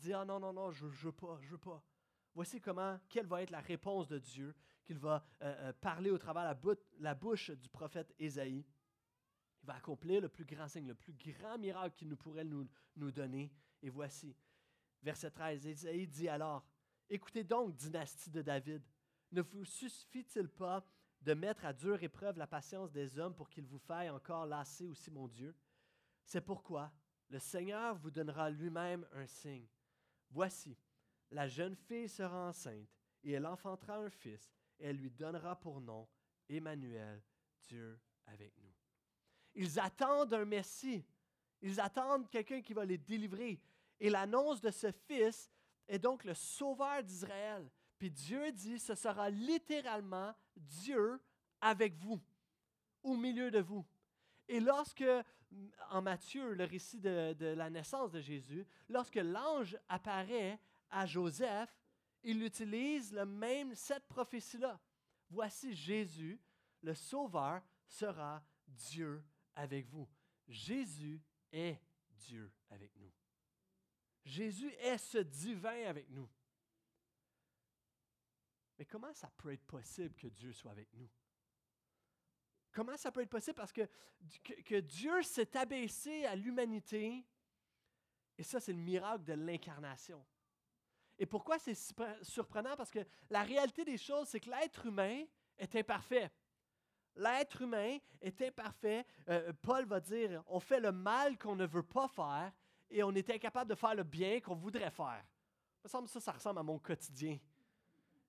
dit 0.00 0.12
Ah 0.12 0.24
non, 0.24 0.40
non, 0.40 0.52
non, 0.52 0.70
je 0.70 0.86
ne 0.86 0.90
veux 0.90 1.12
pas, 1.12 1.38
je 1.40 1.50
veux 1.50 1.58
pas. 1.58 1.82
Voici 2.34 2.60
comment, 2.60 2.98
quelle 3.08 3.26
va 3.26 3.42
être 3.42 3.50
la 3.50 3.60
réponse 3.60 4.08
de 4.08 4.18
Dieu 4.18 4.54
qu'il 4.84 4.98
va 4.98 5.24
euh, 5.42 5.68
euh, 5.68 5.72
parler 5.72 6.10
au 6.10 6.18
travers 6.18 6.42
la, 6.42 6.58
la 6.98 7.14
bouche 7.14 7.50
du 7.50 7.68
prophète 7.68 8.12
Ésaïe. 8.18 8.64
Il 9.62 9.66
va 9.66 9.76
accomplir 9.76 10.20
le 10.20 10.28
plus 10.28 10.44
grand 10.44 10.68
signe, 10.68 10.88
le 10.88 10.94
plus 10.94 11.14
grand 11.14 11.56
miracle 11.58 11.94
qu'il 11.94 12.08
nous 12.08 12.16
pourrait 12.16 12.44
nous, 12.44 12.68
nous 12.96 13.12
donner. 13.12 13.52
Et 13.82 13.88
voici, 13.88 14.36
verset 15.02 15.30
13, 15.30 15.66
Ésaïe 15.66 16.08
dit 16.08 16.28
alors, 16.28 16.66
Écoutez 17.08 17.44
donc, 17.44 17.76
dynastie 17.76 18.30
de 18.30 18.42
David, 18.42 18.82
ne 19.30 19.42
vous 19.42 19.64
suffit-il 19.64 20.48
pas 20.48 20.84
de 21.24 21.32
mettre 21.32 21.64
à 21.64 21.72
dure 21.72 22.02
épreuve 22.02 22.36
la 22.36 22.46
patience 22.46 22.92
des 22.92 23.18
hommes 23.18 23.34
pour 23.34 23.48
qu'ils 23.48 23.66
vous 23.66 23.78
fassent 23.78 24.10
encore 24.10 24.44
lasser 24.44 24.86
aussi 24.86 25.10
mon 25.10 25.26
Dieu. 25.26 25.54
C'est 26.24 26.42
pourquoi 26.42 26.92
le 27.30 27.38
Seigneur 27.38 27.96
vous 27.96 28.10
donnera 28.10 28.50
lui-même 28.50 29.06
un 29.12 29.26
signe. 29.26 29.66
Voici, 30.30 30.76
la 31.30 31.48
jeune 31.48 31.74
fille 31.74 32.08
sera 32.08 32.48
enceinte 32.48 32.88
et 33.22 33.32
elle 33.32 33.46
enfantera 33.46 33.96
un 33.96 34.10
fils 34.10 34.52
et 34.78 34.88
elle 34.88 34.98
lui 34.98 35.10
donnera 35.10 35.58
pour 35.58 35.80
nom 35.80 36.06
Emmanuel, 36.46 37.22
Dieu 37.62 37.98
avec 38.26 38.52
nous. 38.58 38.74
Ils 39.54 39.80
attendent 39.80 40.34
un 40.34 40.44
Messie. 40.44 41.06
Ils 41.62 41.80
attendent 41.80 42.28
quelqu'un 42.28 42.60
qui 42.60 42.74
va 42.74 42.84
les 42.84 42.98
délivrer. 42.98 43.58
Et 43.98 44.10
l'annonce 44.10 44.60
de 44.60 44.70
ce 44.70 44.92
fils 44.92 45.50
est 45.88 45.98
donc 45.98 46.24
le 46.24 46.34
sauveur 46.34 47.02
d'Israël. 47.02 47.70
Puis 47.98 48.10
Dieu 48.10 48.52
dit, 48.52 48.78
ce 48.78 48.94
sera 48.94 49.30
littéralement 49.30 50.34
Dieu 50.56 51.20
avec 51.60 51.94
vous, 51.96 52.20
au 53.02 53.16
milieu 53.16 53.50
de 53.50 53.60
vous. 53.60 53.84
Et 54.48 54.60
lorsque, 54.60 55.04
en 55.90 56.02
Matthieu, 56.02 56.54
le 56.54 56.64
récit 56.64 57.00
de, 57.00 57.54
la 57.56 57.70
naissance 57.70 58.10
de 58.10 58.20
Jésus, 58.20 58.66
lorsque 58.88 59.16
l'ange 59.16 59.76
apparaît 59.88 60.58
à 60.90 61.06
Joseph, 61.06 61.70
il 62.22 62.42
utilise 62.42 63.12
le 63.12 63.26
même, 63.26 63.74
cette 63.74 64.06
prophétie-là. 64.08 64.80
Voici 65.30 65.74
Jésus, 65.74 66.40
le 66.82 66.94
Sauveur, 66.94 67.62
sera 67.86 68.42
Dieu 68.66 69.22
avec 69.54 69.86
vous. 69.88 70.08
Jésus 70.48 71.20
est 71.52 71.80
Dieu 72.10 72.50
avec 72.70 72.94
nous. 72.96 73.12
Jésus 74.24 74.72
est 74.78 74.98
ce 74.98 75.18
divin 75.18 75.86
avec 75.86 76.08
nous. 76.10 76.28
Mais 78.78 78.84
comment 78.84 79.12
ça 79.12 79.30
peut 79.36 79.52
être 79.52 79.64
possible 79.64 80.14
que 80.14 80.26
Dieu 80.26 80.52
soit 80.52 80.72
avec 80.72 80.92
nous? 80.94 81.08
Comment 82.72 82.96
ça 82.96 83.12
peut 83.12 83.22
être 83.22 83.30
possible? 83.30 83.54
Parce 83.54 83.72
que, 83.72 83.88
que, 84.64 84.80
Dieu 84.80 85.22
s'est 85.22 85.56
abaissé 85.56 86.24
à 86.24 86.34
l'humanité, 86.34 87.24
et 88.36 88.42
ça, 88.42 88.58
c'est 88.58 88.72
le 88.72 88.80
miracle 88.80 89.22
de 89.22 89.34
l'incarnation. 89.34 90.24
Et 91.16 91.26
pourquoi 91.26 91.60
c'est 91.60 91.76
surprenant? 92.22 92.74
Parce 92.76 92.90
que 92.90 93.06
la 93.30 93.44
réalité 93.44 93.84
des 93.84 93.96
choses, 93.96 94.28
c'est 94.28 94.40
que 94.40 94.50
l'être 94.50 94.86
humain 94.86 95.24
est 95.56 95.76
imparfait. 95.76 96.32
L'être 97.14 97.62
humain 97.62 97.98
est 98.20 98.42
imparfait. 98.42 99.06
Euh, 99.28 99.52
Paul 99.62 99.84
va 99.84 100.00
dire, 100.00 100.42
on 100.48 100.58
fait 100.58 100.80
le 100.80 100.90
mal 100.90 101.38
qu'on 101.38 101.54
ne 101.54 101.66
veut 101.66 101.84
pas 101.84 102.08
faire 102.08 102.52
et 102.90 103.04
on 103.04 103.12
est 103.12 103.30
incapable 103.30 103.70
de 103.70 103.76
faire 103.76 103.94
le 103.94 104.02
bien 104.02 104.40
qu'on 104.40 104.56
voudrait 104.56 104.90
faire. 104.90 105.24
Ça 105.84 106.00
ça, 106.06 106.20
ça 106.20 106.32
ressemble 106.32 106.58
à 106.58 106.64
mon 106.64 106.80
quotidien 106.80 107.38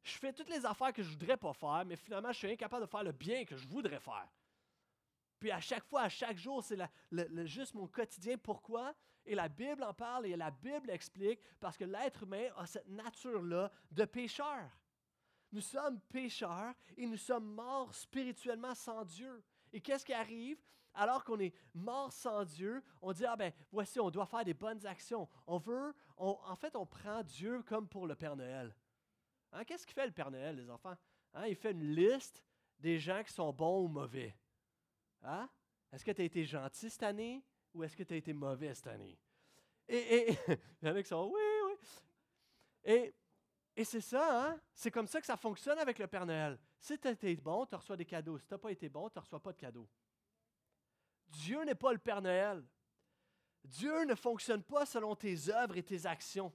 je 0.06 0.20
fais 0.20 0.32
toutes 0.32 0.50
les 0.50 0.64
affaires 0.66 0.94
que 0.94 1.02
je 1.02 1.10
voudrais 1.10 1.36
pas 1.36 1.54
faire, 1.54 1.84
mais 1.86 1.96
finalement, 1.96 2.32
je 2.32 2.38
suis 2.38 2.52
incapable 2.52 2.86
de 2.86 2.90
faire 2.90 3.04
le 3.04 3.12
bien 3.12 3.44
que 3.44 3.58
je 3.58 3.68
voudrais 3.68 4.00
faire. 4.00 4.28
Puis 5.40 5.50
à 5.50 5.60
chaque 5.60 5.84
fois, 5.84 6.04
à 6.04 6.10
chaque 6.10 6.38
jour, 6.38 6.64
c'est 6.64 6.78
juste 7.46 7.74
mon 7.74 7.88
quotidien. 7.88 8.38
Pourquoi? 8.38 8.94
Et 9.26 9.34
la 9.34 9.50
Bible 9.50 9.84
en 9.84 9.96
parle 9.96 10.28
et 10.28 10.36
la 10.36 10.52
Bible 10.52 10.92
explique 10.92 11.40
parce 11.60 11.76
que 11.76 11.86
l'être 11.86 12.22
humain 12.24 12.50
a 12.56 12.68
cette 12.68 12.88
nature-là 12.88 13.72
de 13.92 14.06
pécheur. 14.06 14.70
Nous 15.52 15.62
sommes 15.62 16.00
pécheurs 16.02 16.76
et 16.96 17.08
nous 17.08 17.18
sommes 17.18 17.56
morts 17.56 17.94
spirituellement 17.96 18.76
sans 18.76 19.04
Dieu. 19.04 19.44
Et 19.74 19.82
qu'est-ce 19.82 20.06
qui 20.06 20.14
arrive? 20.14 20.62
Alors 20.94 21.24
qu'on 21.24 21.40
est 21.40 21.54
mort 21.74 22.14
sans 22.14 22.46
Dieu, 22.46 22.84
on 23.02 23.12
dit, 23.12 23.26
ah 23.26 23.36
ben, 23.36 23.52
voici, 23.72 24.00
on 24.00 24.12
doit 24.12 24.28
faire 24.28 24.46
des 24.46 24.54
bonnes 24.54 24.86
actions. 24.86 25.28
On 25.48 25.58
veut, 25.58 25.96
en 26.18 26.56
fait, 26.56 26.76
on 26.76 26.86
prend 26.86 27.24
Dieu 27.24 27.64
comme 27.64 27.88
pour 27.88 28.06
le 28.06 28.16
Père 28.16 28.36
Noël. 28.36 28.74
Hein, 29.56 29.64
qu'est-ce 29.64 29.88
qu'il 29.88 29.94
fait 29.94 30.06
le 30.06 30.12
Père 30.12 30.30
Noël, 30.30 30.58
les 30.58 30.70
enfants? 30.70 30.98
Hein, 31.34 31.48
il 31.48 31.56
fait 31.56 31.72
une 31.72 31.96
liste 31.96 32.44
des 32.78 33.00
gens 33.00 33.24
qui 33.24 33.32
sont 33.32 33.54
bons 33.54 33.86
ou 33.86 33.88
mauvais. 33.88 34.36
Hein? 35.22 35.50
Est-ce 35.94 36.04
que 36.04 36.12
tu 36.12 36.22
as 36.22 36.26
été 36.26 36.44
gentil 36.44 36.90
cette 36.90 37.04
année 37.04 37.42
ou 37.74 37.82
est-ce 37.82 37.96
que 37.96 38.04
tu 38.04 38.14
as 38.14 38.18
été 38.18 38.34
mauvais 38.34 38.74
cette 38.74 38.88
année? 38.88 39.18
Et, 39.88 40.36
il 40.82 40.88
a 40.90 41.02
qui 41.02 41.08
sont 41.08 41.32
oui, 41.34 41.42
oui. 41.68 41.88
Et, 42.84 43.14
et 43.78 43.86
c'est 43.86 44.02
ça, 44.02 44.50
hein? 44.50 44.60
C'est 44.74 44.92
comme 44.92 45.08
ça 45.08 45.22
que 45.22 45.26
ça 45.26 45.38
fonctionne 45.38 45.80
avec 45.80 46.00
le 46.00 46.08
Père 46.08 46.26
Noël. 46.26 46.60
Si 46.78 47.00
tu 47.00 47.08
as 47.08 47.12
été 47.12 47.34
bon, 47.38 47.66
tu 47.66 47.76
reçois 47.76 47.96
des 47.96 48.06
cadeaux. 48.06 48.38
Si 48.38 48.46
tu 48.46 48.54
n'as 48.54 48.58
pas 48.58 48.72
été 48.72 48.90
bon, 48.90 49.10
tu 49.10 49.18
ne 49.18 49.22
reçois 49.22 49.42
pas 49.42 49.54
de 49.54 49.58
cadeaux. 49.58 49.88
Dieu 51.30 51.64
n'est 51.64 51.76
pas 51.76 51.94
le 51.94 52.00
Père 52.00 52.22
Noël. 52.22 52.62
Dieu 53.64 54.04
ne 54.04 54.16
fonctionne 54.16 54.64
pas 54.64 54.86
selon 54.86 55.16
tes 55.16 55.50
œuvres 55.50 55.78
et 55.78 55.84
tes 55.84 56.06
actions 56.06 56.54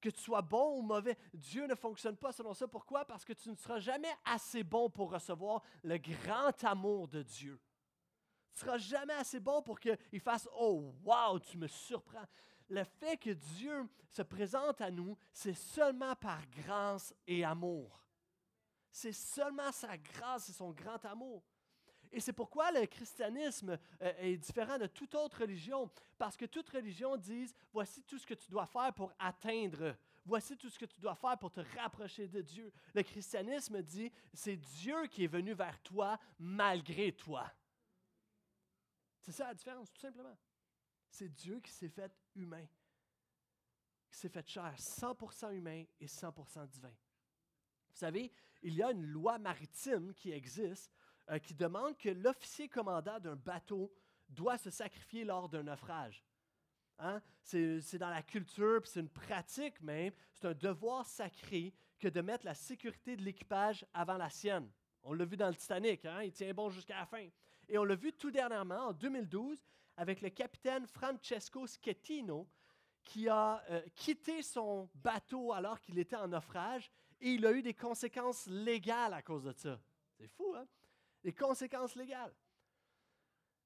que 0.00 0.08
tu 0.08 0.20
sois 0.20 0.42
bon 0.42 0.78
ou 0.78 0.82
mauvais. 0.82 1.16
Dieu 1.34 1.66
ne 1.66 1.74
fonctionne 1.74 2.16
pas 2.16 2.32
selon 2.32 2.54
ça. 2.54 2.68
Pourquoi? 2.68 3.04
Parce 3.04 3.24
que 3.24 3.32
tu 3.32 3.50
ne 3.50 3.54
seras 3.54 3.78
jamais 3.78 4.12
assez 4.24 4.62
bon 4.62 4.90
pour 4.90 5.10
recevoir 5.10 5.62
le 5.82 5.98
grand 5.98 6.64
amour 6.64 7.08
de 7.08 7.22
Dieu. 7.22 7.60
Tu 8.54 8.64
ne 8.64 8.66
seras 8.66 8.78
jamais 8.78 9.14
assez 9.14 9.40
bon 9.40 9.62
pour 9.62 9.78
qu'il 9.78 10.20
fasse 10.20 10.48
Oh, 10.58 10.94
wow, 11.04 11.38
tu 11.38 11.58
me 11.58 11.68
surprends. 11.68 12.26
Le 12.68 12.84
fait 12.84 13.16
que 13.16 13.30
Dieu 13.30 13.88
se 14.08 14.22
présente 14.22 14.80
à 14.80 14.90
nous, 14.90 15.16
c'est 15.32 15.54
seulement 15.54 16.14
par 16.16 16.40
grâce 16.50 17.14
et 17.26 17.44
amour. 17.44 18.04
C'est 18.90 19.12
seulement 19.12 19.72
sa 19.72 19.96
grâce 19.96 20.48
et 20.48 20.52
son 20.52 20.72
grand 20.72 21.02
amour. 21.04 21.42
Et 22.12 22.20
c'est 22.20 22.32
pourquoi 22.32 22.70
le 22.72 22.86
christianisme 22.86 23.78
euh, 24.02 24.12
est 24.18 24.36
différent 24.36 24.78
de 24.78 24.86
toute 24.86 25.14
autre 25.14 25.40
religion, 25.40 25.90
parce 26.16 26.36
que 26.36 26.46
toute 26.46 26.68
religion 26.70 27.16
dit, 27.16 27.52
voici 27.72 28.02
tout 28.02 28.18
ce 28.18 28.26
que 28.26 28.34
tu 28.34 28.50
dois 28.50 28.66
faire 28.66 28.92
pour 28.94 29.12
atteindre, 29.18 29.96
voici 30.24 30.56
tout 30.56 30.68
ce 30.70 30.78
que 30.78 30.86
tu 30.86 31.00
dois 31.00 31.14
faire 31.14 31.38
pour 31.38 31.50
te 31.50 31.60
rapprocher 31.76 32.28
de 32.28 32.40
Dieu. 32.40 32.72
Le 32.94 33.02
christianisme 33.02 33.82
dit, 33.82 34.12
c'est 34.32 34.56
Dieu 34.56 35.06
qui 35.06 35.24
est 35.24 35.28
venu 35.28 35.52
vers 35.52 35.80
toi 35.82 36.18
malgré 36.38 37.12
toi. 37.12 37.50
C'est 39.20 39.32
ça 39.32 39.48
la 39.48 39.54
différence, 39.54 39.92
tout 39.92 40.00
simplement. 40.00 40.36
C'est 41.10 41.28
Dieu 41.28 41.60
qui 41.60 41.70
s'est 41.70 41.88
fait 41.88 42.12
humain, 42.34 42.66
qui 44.10 44.18
s'est 44.18 44.28
fait 44.28 44.48
chair, 44.48 44.74
100% 44.78 45.54
humain 45.54 45.84
et 46.00 46.06
100% 46.06 46.66
divin. 46.68 46.88
Vous 46.88 47.96
savez, 47.96 48.32
il 48.62 48.74
y 48.74 48.82
a 48.82 48.90
une 48.90 49.04
loi 49.04 49.38
maritime 49.38 50.14
qui 50.14 50.30
existe 50.30 50.97
euh, 51.30 51.38
qui 51.38 51.54
demande 51.54 51.96
que 51.96 52.08
l'officier 52.08 52.68
commandant 52.68 53.18
d'un 53.20 53.36
bateau 53.36 53.92
doit 54.28 54.58
se 54.58 54.70
sacrifier 54.70 55.24
lors 55.24 55.48
d'un 55.48 55.62
naufrage. 55.62 56.24
Hein? 56.98 57.20
C'est 57.42 57.98
dans 57.98 58.10
la 58.10 58.22
culture, 58.22 58.86
c'est 58.86 59.00
une 59.00 59.08
pratique 59.08 59.80
même, 59.80 60.12
c'est 60.34 60.48
un 60.48 60.54
devoir 60.54 61.06
sacré 61.06 61.72
que 61.98 62.08
de 62.08 62.20
mettre 62.20 62.44
la 62.44 62.54
sécurité 62.54 63.16
de 63.16 63.22
l'équipage 63.22 63.86
avant 63.94 64.16
la 64.16 64.30
sienne. 64.30 64.70
On 65.02 65.12
l'a 65.12 65.24
vu 65.24 65.36
dans 65.36 65.48
le 65.48 65.54
Titanic, 65.54 66.04
hein? 66.04 66.22
il 66.22 66.32
tient 66.32 66.52
bon 66.52 66.70
jusqu'à 66.70 67.00
la 67.00 67.06
fin. 67.06 67.26
Et 67.68 67.78
on 67.78 67.84
l'a 67.84 67.94
vu 67.94 68.12
tout 68.12 68.30
dernièrement, 68.30 68.88
en 68.88 68.92
2012, 68.92 69.62
avec 69.96 70.20
le 70.20 70.30
capitaine 70.30 70.86
Francesco 70.86 71.66
Schettino, 71.66 72.48
qui 73.02 73.28
a 73.28 73.62
euh, 73.70 73.80
quitté 73.94 74.42
son 74.42 74.88
bateau 74.94 75.52
alors 75.52 75.80
qu'il 75.80 75.98
était 75.98 76.16
en 76.16 76.28
naufrage 76.28 76.90
et 77.20 77.30
il 77.30 77.46
a 77.46 77.52
eu 77.52 77.62
des 77.62 77.74
conséquences 77.74 78.46
légales 78.46 79.14
à 79.14 79.22
cause 79.22 79.44
de 79.44 79.52
ça. 79.52 79.80
C'est 80.18 80.28
fou, 80.28 80.54
hein? 80.56 80.66
Les 81.24 81.32
conséquences 81.32 81.94
légales. 81.94 82.34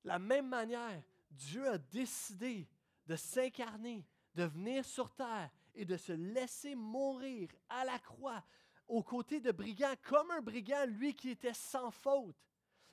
la 0.05 0.19
même 0.19 0.49
manière, 0.49 1.03
Dieu 1.31 1.69
a 1.69 1.79
décidé 1.79 2.69
de 3.07 3.17
s'incarner, 3.17 4.07
de 4.35 4.45
venir 4.45 4.85
sur 4.85 5.15
terre 5.15 5.51
et 5.75 5.85
de 5.85 5.97
se 5.97 6.13
laisser 6.13 6.75
mourir 6.75 7.49
à 7.69 7.85
la 7.85 7.99
croix 7.99 8.45
aux 8.89 9.03
côtés 9.03 9.41
de 9.41 9.53
brigands, 9.53 9.95
comme 10.03 10.31
un 10.31 10.41
brigand, 10.41 10.87
lui 10.87 11.15
qui 11.15 11.31
était 11.31 11.55
sans 11.55 11.91
faute. 11.91 12.37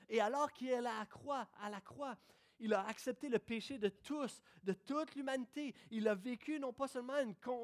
Et 0.08 0.20
alors 0.20 0.52
qu'il 0.52 0.68
est 0.68 0.76
à 0.76 0.80
la 0.80 1.06
croix, 1.06 1.48
à 1.60 1.68
la 1.70 1.80
croix, 1.80 2.16
il 2.60 2.74
a 2.74 2.86
accepté 2.86 3.28
le 3.28 3.38
péché 3.38 3.78
de 3.78 3.88
tous, 3.88 4.42
de 4.64 4.72
toute 4.72 5.14
l'humanité. 5.14 5.74
Il 5.90 6.06
a 6.08 6.14
vécu 6.14 6.60
non 6.60 6.72
pas 6.72 6.88
seulement 6.88 7.14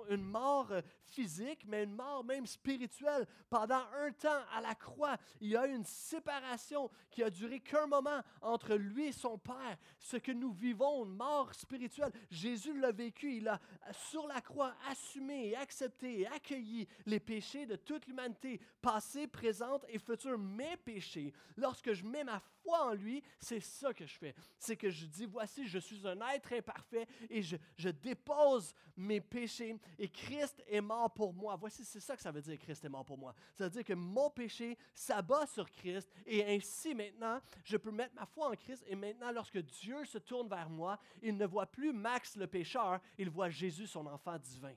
une, 0.09 0.23
mort 0.23 0.73
euh, 0.73 0.81
physique, 1.05 1.65
mais 1.67 1.85
une 1.85 1.95
mort 1.95 2.25
même 2.25 2.47
spirituelle. 2.47 3.27
Pendant 3.49 3.83
un 3.95 4.11
temps 4.13 4.43
à 4.55 4.61
la 4.61 4.75
croix, 4.75 5.17
il 5.41 5.51
y 5.51 5.57
a 5.57 5.67
eu 5.67 5.75
une 5.75 5.85
séparation 5.85 6.91
qui 7.11 7.23
a 7.23 7.31
duré 7.31 7.61
qu'un 7.61 7.87
moment 7.87 8.23
entre 8.41 8.75
lui 8.75 9.07
et 9.07 9.13
son 9.13 9.39
Père. 9.39 9.77
Ce 9.99 10.17
que 10.17 10.33
nous 10.33 10.53
vivons, 10.53 11.05
une 11.05 11.15
mort 11.15 11.55
spirituelle, 11.55 12.13
Jésus 12.31 12.79
l'a 12.79 12.93
vécu. 12.93 13.37
Il 13.37 13.49
a 13.49 13.61
sur 13.93 14.27
la 14.27 14.41
croix 14.41 14.75
assumé 14.91 15.49
et 15.49 15.57
accepté 15.57 16.21
et 16.21 16.27
accueilli 16.27 16.89
les 17.05 17.21
péchés 17.21 17.67
de 17.67 17.77
toute 17.77 18.07
l'humanité, 18.07 18.61
passé, 18.81 19.27
présente 19.27 19.85
et 19.89 19.99
futur, 19.99 20.39
mes 20.39 20.77
péchés. 20.79 21.33
Lorsque 21.57 21.93
je 21.93 22.05
mets 22.05 22.25
ma 22.25 22.41
foi 22.63 22.87
en 22.87 22.95
lui, 22.95 23.23
c'est 23.39 23.61
ça 23.61 23.93
que 23.93 24.07
je 24.07 24.15
fais. 24.15 24.35
C'est 24.59 24.77
que 24.77 24.86
je 24.90 25.07
dis, 25.07 25.27
voici, 25.27 25.66
je 25.66 25.79
suis 25.79 26.07
un 26.07 26.20
être 26.29 26.53
imparfait 26.53 27.07
et 27.29 27.42
je, 27.42 27.57
je 27.77 27.88
dépose 27.88 28.75
mes 28.96 29.20
péchés 29.20 29.77
et 29.99 30.09
Christ 30.09 30.62
est 30.66 30.81
mort 30.81 31.12
pour 31.12 31.33
moi. 31.33 31.57
Voici, 31.57 31.85
c'est 31.85 32.01
ça 32.01 32.16
que 32.16 32.22
ça 32.22 32.31
veut 32.31 32.42
dire, 32.42 32.59
Christ 32.59 32.85
est 32.85 32.88
mort 32.88 33.05
pour 33.05 33.18
moi. 33.18 33.35
Ça 33.55 33.64
veut 33.64 33.70
dire 33.70 33.85
que 33.85 33.92
mon 33.92 34.31
péché 34.31 34.77
s'abat 34.94 35.46
sur 35.46 35.70
Christ 35.70 36.11
et 36.25 36.44
ainsi 36.55 36.94
maintenant, 36.94 37.40
je 37.64 37.77
peux 37.77 37.90
mettre 37.90 38.14
ma 38.14 38.27
foi 38.27 38.51
en 38.51 38.55
Christ 38.55 38.85
et 38.87 38.96
maintenant, 38.96 39.33
lorsque 39.33 39.59
Dieu 39.59 40.05
se 40.05 40.18
tourne 40.18 40.49
vers 40.49 40.68
moi, 40.68 40.99
il 41.22 41.37
ne 41.37 41.46
voit 41.46 41.66
plus 41.66 41.92
Max 41.92 42.37
le 42.37 42.46
pécheur, 42.46 43.01
il 43.18 43.31
voit 43.31 43.51
Jésus, 43.51 43.87
son 43.87 44.07
enfant 44.07 44.38
divin. 44.38 44.75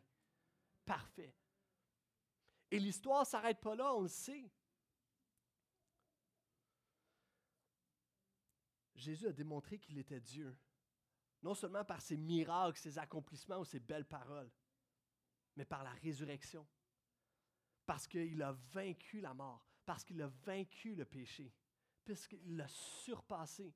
Parfait. 0.86 1.34
Et 2.72 2.80
l'histoire 2.80 3.22
ne 3.22 3.26
s'arrête 3.26 3.60
pas 3.60 3.76
là, 3.76 3.94
on 3.96 4.02
le 4.02 4.08
sait. 4.08 4.50
Jésus 9.00 9.28
a 9.28 9.32
démontré 9.32 9.80
qu'il 9.80 9.98
était 9.98 10.20
Dieu, 10.20 10.56
non 11.42 11.56
seulement 11.56 11.86
par 11.86 12.02
ses 12.02 12.18
miracles, 12.18 12.78
ses 12.78 12.98
accomplissements 12.98 13.60
ou 13.60 13.66
ses 13.66 13.80
belles 13.80 14.06
paroles, 14.06 14.52
mais 15.56 15.66
par 15.66 15.84
la 15.84 15.92
résurrection, 15.92 16.68
parce 17.86 18.08
qu'il 18.08 18.42
a 18.42 18.52
vaincu 18.72 19.22
la 19.22 19.34
mort, 19.34 19.66
parce 19.86 20.04
qu'il 20.04 20.22
a 20.22 20.28
vaincu 20.28 20.96
le 20.96 21.06
péché, 21.06 21.54
puisqu'il 22.04 22.58
l'a 22.58 22.68
surpassé. 22.68 23.74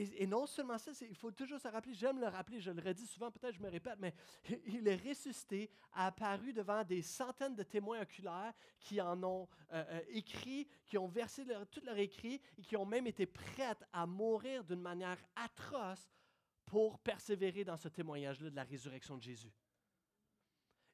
Et, 0.00 0.26
non 0.26 0.46
seulement 0.46 0.78
ça, 0.78 0.92
il 1.02 1.14
faut 1.14 1.30
toujours 1.30 1.60
se 1.60 1.68
rappeler, 1.68 1.92
j'aime 1.92 2.20
le 2.20 2.26
rappeler, 2.26 2.58
je 2.58 2.70
le 2.70 2.80
redis 2.80 3.06
souvent, 3.06 3.30
peut-être 3.30 3.54
je 3.54 3.60
me 3.60 3.68
répète, 3.68 3.98
mais 3.98 4.14
il 4.66 4.88
est 4.88 4.96
ressuscité, 4.96 5.70
a 5.92 6.06
apparu 6.06 6.54
devant 6.54 6.82
des 6.84 7.02
centaines 7.02 7.54
de 7.54 7.62
témoins 7.62 8.00
oculaires 8.00 8.54
qui 8.78 8.98
en 9.00 9.22
ont 9.22 9.46
euh, 9.72 9.84
euh, 9.90 10.00
écrit, 10.08 10.66
qui 10.86 10.96
ont 10.96 11.06
versé 11.06 11.44
tout 11.70 11.82
leur 11.84 11.98
écrit 11.98 12.40
et 12.56 12.62
qui 12.62 12.76
ont 12.78 12.86
même 12.86 13.06
été 13.06 13.26
prêts 13.26 13.76
à 13.92 14.06
mourir 14.06 14.64
d'une 14.64 14.80
manière 14.80 15.18
atroce 15.36 16.10
pour 16.64 16.98
persévérer 17.00 17.64
dans 17.64 17.76
ce 17.76 17.88
témoignage-là 17.88 18.48
de 18.48 18.56
la 18.56 18.64
résurrection 18.64 19.18
de 19.18 19.22
Jésus. 19.22 19.52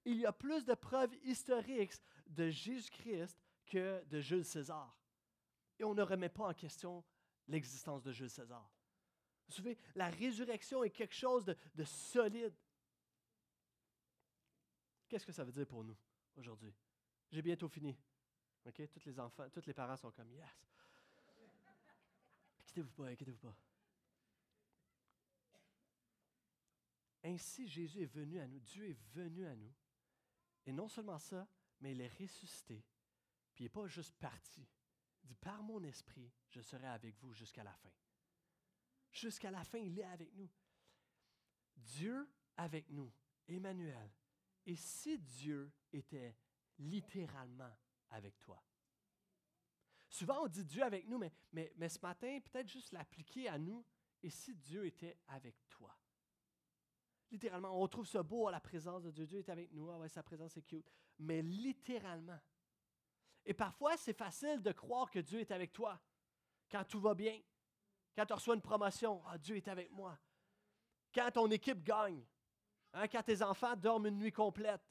Il 0.05 0.19
y 0.19 0.27
a 0.27 0.33
plus 0.33 0.64
de 0.64 0.75
preuves 0.75 1.14
historiques 1.23 1.95
de 2.27 2.51
Jésus-Christ 2.51 3.38
que 3.66 4.05
de 4.07 4.21
Jules 4.21 4.45
César. 4.45 4.99
Et 5.79 5.85
on 5.85 5.95
ne 5.95 6.03
remet 6.03 6.29
pas 6.29 6.49
en 6.49 6.55
question 6.55 7.05
l'existence 7.47 8.03
de 8.03 8.11
Jules 8.11 8.31
César. 8.31 8.75
Vous 9.48 9.54
savez, 9.54 9.78
la 9.94 10.09
résurrection 10.09 10.82
est 10.82 10.90
quelque 10.90 11.14
chose 11.14 11.44
de, 11.44 11.56
de 11.74 11.85
solide. 11.85 12.54
Qu'est-ce 15.09 15.24
que 15.24 15.32
ça 15.32 15.44
veut 15.44 15.52
dire 15.52 15.66
pour 15.66 15.85
nous 15.85 15.96
aujourd'hui? 16.35 16.74
J'ai 17.30 17.42
bientôt 17.42 17.68
fini. 17.68 17.96
OK? 18.66 18.90
Tous 18.90 19.04
les 19.04 19.20
enfants, 19.20 19.48
tous 19.50 19.66
les 19.66 19.74
parents 19.74 19.96
sont 19.96 20.11
comme 20.11 20.30
Yes. 20.32 20.48
Inquiétez-vous 22.61 22.92
pas, 22.92 23.06
inquiétez-vous 23.06 23.38
pas. 23.38 23.56
Ainsi, 27.24 27.66
Jésus 27.66 28.02
est 28.02 28.12
venu 28.12 28.38
à 28.38 28.46
nous, 28.46 28.61
Dieu 28.61 28.90
est 28.90 28.98
venu 29.14 29.46
à 29.46 29.56
nous. 29.56 29.72
Et 30.66 30.72
non 30.72 30.88
seulement 30.88 31.18
ça, 31.18 31.48
mais 31.80 31.92
il 31.92 32.00
est 32.00 32.12
ressuscité. 32.18 32.85
Puis 33.54 33.64
il 33.64 33.66
n'est 33.66 33.70
pas 33.70 33.87
juste 33.87 34.14
parti. 34.16 34.68
Il 35.22 35.28
dit, 35.28 35.35
par 35.37 35.62
mon 35.62 35.82
esprit, 35.85 36.30
je 36.48 36.61
serai 36.61 36.87
avec 36.87 37.16
vous 37.16 37.32
jusqu'à 37.32 37.64
la 37.64 37.72
fin. 37.72 37.90
Jusqu'à 39.16 39.50
la 39.50 39.64
fin, 39.64 39.79
il 39.79 39.98
est 39.98 40.05
avec 40.05 40.35
nous. 40.35 40.50
Dieu 41.74 42.29
avec 42.57 42.90
nous, 42.90 43.11
Emmanuel. 43.48 44.11
Et 44.66 44.76
si 44.76 45.18
Dieu 45.18 45.72
était 45.90 46.37
littéralement 46.79 47.74
avec 48.11 48.38
toi? 48.38 48.62
Souvent, 50.09 50.44
on 50.44 50.48
dit 50.48 50.64
Dieu 50.64 50.83
avec 50.83 51.09
nous, 51.09 51.18
mais, 51.18 51.33
mais, 51.52 51.88
ce 51.88 51.98
matin, 52.00 52.38
peut-être 52.40 52.68
juste 52.68 52.92
l'appliquer 52.92 53.48
à 53.48 53.59
nous. 53.59 53.85
Et 54.22 54.29
si 54.29 54.55
Dieu 54.55 54.85
était 54.85 55.16
avec 55.29 55.57
toi? 55.70 55.96
Littéralement, 57.31 57.81
on 57.81 57.88
trouve 57.88 58.07
ce 58.07 58.18
beau 58.18 58.48
à 58.48 58.50
la 58.50 58.61
présence 58.61 59.02
de 59.02 59.11
Dieu. 59.11 59.26
Dieu 59.26 59.38
est 59.38 59.48
avec 59.48 59.72
nous. 59.72 59.90
Ah 59.90 59.98
ouais, 59.98 60.09
sa 60.09 60.22
présence 60.22 60.57
est 60.57 60.62
cute. 60.62 60.90
Mais 61.18 61.40
littéralement. 61.40 62.38
Et 63.46 63.55
parfois, 63.55 63.96
c'est 63.96 64.16
facile 64.16 64.62
de 64.62 64.72
croire 64.72 65.11
que 65.11 65.20
Dieu 65.20 65.40
est 65.40 65.50
avec 65.50 65.72
toi 65.72 65.98
quand 66.70 66.85
tout 66.85 67.00
va 67.00 67.14
bien. 67.14 67.40
Quand 68.16 68.24
tu 68.24 68.33
reçois 68.33 68.55
une 68.55 68.62
promotion, 68.62 69.22
ah, 69.26 69.37
Dieu 69.37 69.57
est 69.57 69.68
avec 69.68 69.90
moi. 69.92 70.18
Quand 71.14 71.31
ton 71.31 71.50
équipe 71.50 71.85
gagne. 71.85 72.24
Hein, 72.94 73.09
quand 73.09 73.22
tes 73.22 73.42
enfants 73.42 73.76
dorment 73.76 74.07
une 74.07 74.18
nuit 74.18 74.33
complète. 74.33 74.83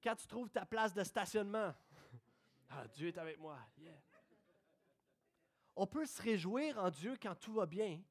Quand 0.00 0.14
tu 0.14 0.26
trouves 0.28 0.50
ta 0.50 0.64
place 0.64 0.94
de 0.94 1.02
stationnement. 1.04 1.74
Ah, 2.70 2.88
Dieu 2.88 3.08
est 3.08 3.18
avec 3.18 3.38
moi. 3.38 3.58
On 5.76 5.86
peut 5.86 6.06
se 6.06 6.20
réjouir 6.20 6.76
en 6.78 6.90
Dieu 6.90 7.16
quand 7.20 7.34
tout 7.34 7.52
va 7.52 7.66
bien, 7.66 8.02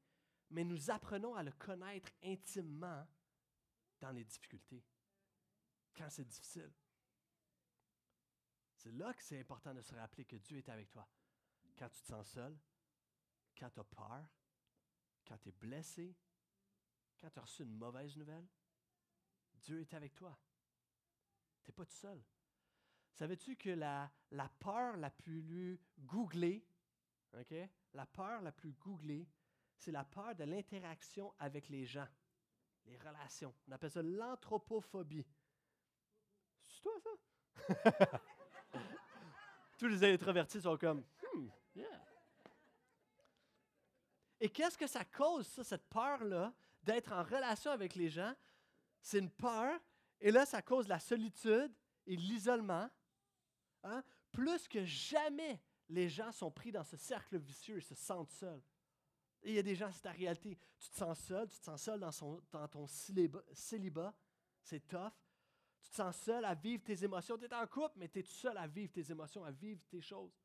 mais 0.48 0.64
nous 0.64 0.90
apprenons 0.90 1.34
à 1.34 1.42
le 1.42 1.52
connaître 1.52 2.10
intimement 2.22 3.06
dans 4.00 4.10
les 4.12 4.24
difficultés, 4.24 4.82
quand 5.94 6.08
c'est 6.08 6.24
difficile. 6.24 6.72
C'est 8.74 8.92
là 8.92 9.12
que 9.12 9.22
c'est 9.22 9.40
important 9.40 9.74
de 9.74 9.82
se 9.82 9.94
rappeler 9.94 10.24
que 10.24 10.36
Dieu 10.36 10.58
est 10.58 10.68
avec 10.68 10.88
toi. 10.88 11.06
Quand 11.76 11.88
tu 11.88 12.00
te 12.00 12.06
sens 12.06 12.28
seul, 12.28 12.56
quand 13.58 13.70
tu 13.70 13.80
as 13.80 13.84
peur, 13.84 14.24
quand 15.26 15.38
tu 15.38 15.48
es 15.48 15.52
blessé, 15.52 16.14
quand 17.20 17.30
tu 17.30 17.38
as 17.38 17.42
reçu 17.42 17.62
une 17.62 17.76
mauvaise 17.76 18.16
nouvelle, 18.16 18.46
Dieu 19.54 19.80
est 19.80 19.94
avec 19.94 20.14
toi. 20.14 20.38
Tu 21.62 21.70
n'es 21.70 21.74
pas 21.74 21.86
tout 21.86 21.92
seul. 21.92 22.22
Savais-tu 23.12 23.56
que 23.56 23.70
la, 23.70 24.10
la 24.32 24.48
peur 24.48 24.96
la 24.96 25.10
plus 25.10 25.80
googlée? 25.98 26.66
La 27.92 28.06
peur 28.06 28.42
la 28.42 28.52
plus 28.52 28.72
googlée, 28.72 29.28
c'est 29.76 29.92
la 29.92 30.04
peur 30.04 30.34
de 30.34 30.44
l'interaction 30.44 31.34
avec 31.38 31.68
les 31.68 31.84
gens, 31.84 32.08
les 32.84 32.96
relations. 32.96 33.54
On 33.66 33.72
appelle 33.72 33.90
ça 33.90 34.02
l'anthropophobie. 34.02 35.26
C'est 36.62 36.82
toi, 36.82 36.92
ça? 37.00 38.20
Tous 39.78 39.88
les 39.88 40.04
introvertis 40.04 40.60
sont 40.60 40.76
comme, 40.76 41.04
hmm, 41.34 41.48
yeah. 41.74 42.04
Et 44.44 44.50
qu'est-ce 44.50 44.76
que 44.76 44.86
ça 44.86 45.06
cause, 45.06 45.46
ça, 45.46 45.64
cette 45.64 45.88
peur-là, 45.88 46.52
d'être 46.82 47.14
en 47.14 47.22
relation 47.22 47.70
avec 47.70 47.94
les 47.94 48.10
gens? 48.10 48.34
C'est 49.00 49.18
une 49.18 49.30
peur, 49.30 49.80
et 50.20 50.30
là, 50.30 50.44
ça 50.44 50.60
cause 50.60 50.86
la 50.86 50.98
solitude 50.98 51.74
et 52.06 52.14
l'isolement. 52.14 52.90
Hein? 53.84 54.04
Plus 54.30 54.68
que 54.68 54.84
jamais, 54.84 55.62
les 55.88 56.10
gens 56.10 56.30
sont 56.30 56.50
pris 56.50 56.72
dans 56.72 56.84
ce 56.84 56.98
cercle 56.98 57.38
vicieux 57.38 57.78
et 57.78 57.80
se 57.80 57.94
sentent 57.94 58.32
seuls. 58.32 58.62
Et 59.42 59.52
il 59.52 59.54
y 59.54 59.58
a 59.58 59.62
des 59.62 59.74
gens, 59.74 59.90
c'est 59.90 60.02
ta 60.02 60.12
réalité. 60.12 60.58
Tu 60.78 60.90
te 60.90 60.96
sens 60.96 61.18
seul, 61.20 61.48
tu 61.48 61.58
te 61.58 61.64
sens 61.64 61.82
seul 61.82 62.00
dans, 62.00 62.68
ton 62.68 62.86
célibat. 62.86 64.14
C'est 64.62 64.86
tough. 64.86 65.10
Tu 65.80 65.88
te 65.88 65.94
sens 65.94 66.18
seul 66.18 66.44
à 66.44 66.54
vivre 66.54 66.84
tes 66.84 67.02
émotions. 67.02 67.38
Tu 67.38 67.46
es 67.46 67.54
en 67.54 67.66
couple, 67.66 67.94
mais 67.96 68.10
tu 68.10 68.18
es 68.18 68.22
seul 68.24 68.58
à 68.58 68.66
vivre 68.66 68.92
tes 68.92 69.10
émotions, 69.10 69.42
à 69.42 69.52
vivre 69.52 69.80
tes 69.88 70.02
choses. 70.02 70.36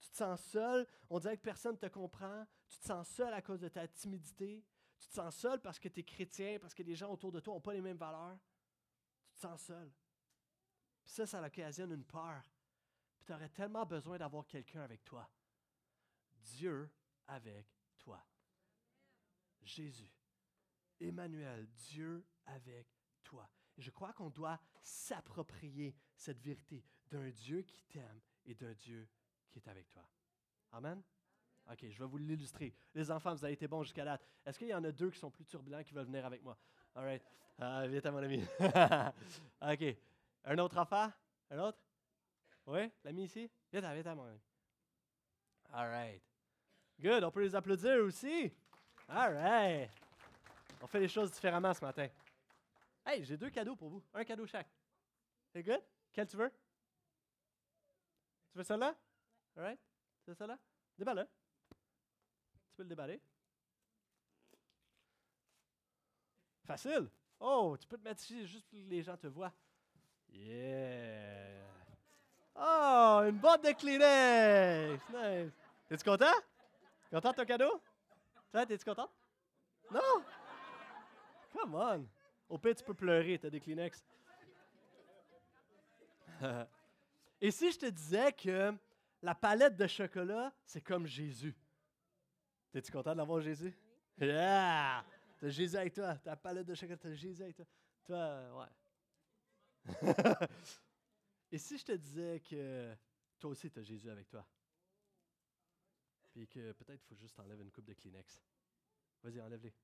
Tu 0.00 0.10
te 0.10 0.16
sens 0.16 0.40
seul, 0.40 0.86
on 1.10 1.18
dirait 1.18 1.36
que 1.36 1.42
personne 1.42 1.72
ne 1.72 1.78
te 1.78 1.86
comprend. 1.86 2.46
Tu 2.68 2.78
te 2.78 2.86
sens 2.86 3.08
seul 3.08 3.32
à 3.34 3.42
cause 3.42 3.60
de 3.60 3.68
ta 3.68 3.86
timidité. 3.88 4.64
Tu 4.98 5.08
te 5.08 5.14
sens 5.14 5.36
seul 5.36 5.60
parce 5.60 5.78
que 5.78 5.88
tu 5.88 6.00
es 6.00 6.04
chrétien, 6.04 6.58
parce 6.60 6.74
que 6.74 6.82
les 6.82 6.94
gens 6.94 7.10
autour 7.10 7.32
de 7.32 7.40
toi 7.40 7.54
n'ont 7.54 7.60
pas 7.60 7.72
les 7.72 7.80
mêmes 7.80 7.96
valeurs. 7.96 8.38
Tu 9.28 9.34
te 9.34 9.40
sens 9.40 9.62
seul. 9.62 9.92
Puis 11.02 11.12
ça, 11.12 11.26
ça 11.26 11.42
occasionne 11.42 11.92
une 11.92 12.04
peur. 12.04 12.42
Tu 13.24 13.32
aurais 13.32 13.48
tellement 13.48 13.84
besoin 13.84 14.18
d'avoir 14.18 14.46
quelqu'un 14.46 14.82
avec 14.82 15.04
toi. 15.04 15.28
Dieu 16.34 16.90
avec 17.26 17.66
toi. 17.98 18.24
Jésus, 19.62 20.12
Emmanuel, 21.00 21.68
Dieu 21.74 22.24
avec 22.46 22.86
toi. 23.22 23.48
Je 23.76 23.90
crois 23.90 24.12
qu'on 24.12 24.30
doit 24.30 24.58
s'approprier 24.82 25.94
cette 26.16 26.40
vérité 26.40 26.84
d'un 27.10 27.30
Dieu 27.30 27.62
qui 27.62 27.84
t'aime 27.84 28.20
et 28.44 28.54
d'un 28.54 28.72
Dieu 28.72 29.08
qui 29.50 29.58
est 29.58 29.68
avec 29.68 29.88
toi. 29.88 30.02
Amen? 30.72 31.02
OK, 31.70 31.86
je 31.90 31.98
vais 31.98 32.06
vous 32.06 32.18
l'illustrer. 32.18 32.74
Les 32.94 33.10
enfants, 33.10 33.34
vous 33.34 33.44
avez 33.44 33.54
été 33.54 33.68
bons 33.68 33.82
jusqu'à 33.82 34.04
date. 34.04 34.26
Est-ce 34.44 34.58
qu'il 34.58 34.68
y 34.68 34.74
en 34.74 34.82
a 34.84 34.90
deux 34.90 35.10
qui 35.10 35.18
sont 35.18 35.30
plus 35.30 35.44
turbulents 35.44 35.82
qui 35.82 35.92
veulent 35.92 36.06
venir 36.06 36.24
avec 36.24 36.42
moi? 36.42 36.56
All 36.94 37.04
right. 37.04 37.22
Uh, 37.60 37.86
viens 37.88 38.00
à 38.04 38.10
mon 38.10 38.22
ami. 38.22 38.44
OK. 39.60 39.96
Un 40.44 40.58
autre 40.58 40.78
enfant? 40.78 41.12
Un 41.50 41.58
autre? 41.58 41.78
Oui? 42.66 42.90
L'ami 43.04 43.24
ici? 43.24 43.50
Viens, 43.70 43.80
viens 43.80 44.12
à 44.12 44.14
mon 44.14 44.24
ami. 44.24 44.40
All 45.72 45.88
right. 45.90 46.22
Good, 47.00 47.22
on 47.22 47.30
peut 47.30 47.42
les 47.42 47.54
applaudir 47.54 47.98
aussi. 47.98 48.52
All 49.08 49.34
right. 49.34 49.90
On 50.80 50.86
fait 50.86 51.00
les 51.00 51.08
choses 51.08 51.30
différemment 51.30 51.74
ce 51.74 51.84
matin. 51.84 52.08
Hey, 53.04 53.24
j'ai 53.24 53.36
deux 53.36 53.50
cadeaux 53.50 53.76
pour 53.76 53.88
vous. 53.88 54.02
Un 54.14 54.24
cadeau 54.24 54.46
chaque. 54.46 54.68
C'est 55.52 55.62
good? 55.62 55.82
Quel 56.12 56.26
tu 56.26 56.36
veux? 56.36 56.50
Tu 58.50 58.58
veux 58.58 58.64
celui-là? 58.64 58.94
All 59.58 59.64
right? 59.64 59.78
Tu 60.24 60.30
veux 60.30 60.34
celui-là? 60.34 60.56
Déballe-le. 60.96 61.24
Tu 61.24 62.74
peux 62.76 62.84
le 62.84 62.88
déballer. 62.88 63.20
Facile. 66.64 67.10
Oh, 67.40 67.76
tu 67.80 67.88
peux 67.88 67.98
te 67.98 68.04
mettre 68.04 68.22
ici 68.22 68.46
juste 68.46 68.68
pour 68.68 68.78
que 68.78 68.84
les 68.84 69.02
gens 69.02 69.16
te 69.16 69.26
voient. 69.26 69.52
Yeah. 70.30 71.64
Oh, 72.54 73.22
une 73.26 73.38
boîte 73.38 73.64
de 73.64 73.72
Kleenex. 73.72 75.02
Nice. 75.08 75.52
Es-tu 75.90 76.04
content? 76.04 76.26
Content 77.10 77.30
de 77.30 77.36
ton 77.36 77.44
cadeau? 77.44 77.82
Toi, 78.52 78.64
t'es-tu 78.64 78.84
content? 78.84 79.10
Non? 79.90 80.22
Come 81.52 81.74
on! 81.74 82.06
Au 82.48 82.58
pire, 82.58 82.76
tu 82.76 82.84
peux 82.84 82.94
pleurer, 82.94 83.38
t'as 83.40 83.50
des 83.50 83.60
Kleenex. 83.60 84.04
Et 87.40 87.50
si 87.50 87.72
je 87.72 87.78
te 87.78 87.86
disais 87.86 88.32
que 88.32 88.72
la 89.22 89.34
palette 89.34 89.76
de 89.76 89.86
chocolat, 89.86 90.54
c'est 90.64 90.80
comme 90.80 91.06
Jésus? 91.06 91.54
T'es-tu 92.70 92.92
content 92.92 93.14
d'avoir 93.14 93.40
Jésus? 93.40 93.76
Yeah! 94.18 95.04
T'as 95.38 95.48
Jésus 95.48 95.76
avec 95.76 95.94
toi. 95.94 96.16
Ta 96.16 96.36
palette 96.36 96.66
de 96.66 96.74
chocolat, 96.74 96.96
t'as 96.96 97.14
Jésus 97.14 97.42
avec 97.42 97.56
toi. 97.56 97.66
Toi, 98.04 98.58
ouais. 98.58 98.68
Et 101.50 101.58
si 101.58 101.78
je 101.78 101.84
te 101.84 101.92
disais 101.92 102.40
que 102.40 102.94
toi 103.38 103.50
aussi, 103.50 103.70
t'as 103.70 103.82
Jésus 103.82 104.10
avec 104.10 104.28
toi? 104.28 104.46
Puis 106.30 106.46
que 106.46 106.72
peut-être 106.72 107.02
il 107.02 107.06
faut 107.06 107.14
juste 107.14 107.38
enlever 107.38 107.62
une 107.62 107.70
coupe 107.70 107.86
de 107.86 107.94
Kleenex. 107.94 108.42
Vas-y, 109.22 109.40
enlève-les. 109.40 109.74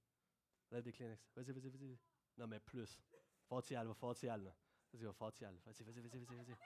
Enlève 0.71 0.85
des 0.85 0.93
Kleenex. 0.93 1.31
Vas-y, 1.35 1.53
vas-y, 1.53 1.71
vas-y. 1.71 1.99
Non, 2.37 2.47
mais 2.47 2.61
plus. 2.61 3.01
Fortial, 3.47 3.87
va 3.87 3.95
fortial. 3.95 4.55
Vas-y, 4.93 5.05
va 5.05 5.13
fortial. 5.13 5.59
Vas-y, 5.65 5.83
vas-y, 5.85 6.01
vas-y, 6.01 6.19
vas-y, 6.19 6.37
vas-y. 6.37 6.57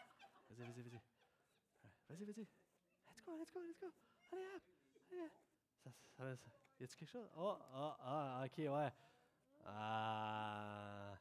Vas-y, 0.49 0.63
vas-y, 0.65 0.83
vas-y. 0.83 1.01
Vas-y, 2.09 2.49
go, 3.29 3.37
let's 3.38 3.51
go, 3.51 3.61
let's 3.61 3.79
go. 3.79 3.88
Allez, 4.33 4.47
hop. 4.55 4.62
Allez. 5.12 5.31
Ça, 5.85 5.91
ça, 6.17 6.37
ça. 6.37 6.51
Y 6.81 6.85
a-tu 6.85 6.97
quelque 6.97 7.11
chose? 7.11 7.29
Oh, 7.37 7.57
oh, 7.75 7.93
ah, 8.01 8.43
ok, 8.45 8.59
ouais. 8.59 8.93
Ah. 9.67 11.14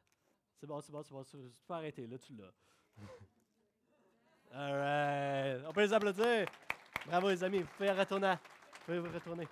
C'est 0.60 0.67
bon, 0.67 0.82
c'est 0.82 0.91
bon, 0.91 1.04
c'est 1.04 1.13
bon. 1.13 1.24
Tu 1.24 1.38
peux 1.67 1.74
arrêter, 1.74 2.08
là, 2.08 2.17
tu 2.17 2.34
l'as. 2.34 2.54
All 4.54 4.74
right. 4.74 5.65
On 5.67 5.74
peut 5.74 5.82
les 5.82 5.93
applaudir. 5.93 6.48
Bravo, 7.06 7.30
les 7.30 7.43
amis. 7.43 7.60
Vous 7.60 7.70
pouvez 7.76 7.91
retourner. 7.91 8.36
Vous 8.36 8.86
pouvez 8.86 9.00
vous 9.00 9.13
retourner. 9.13 9.48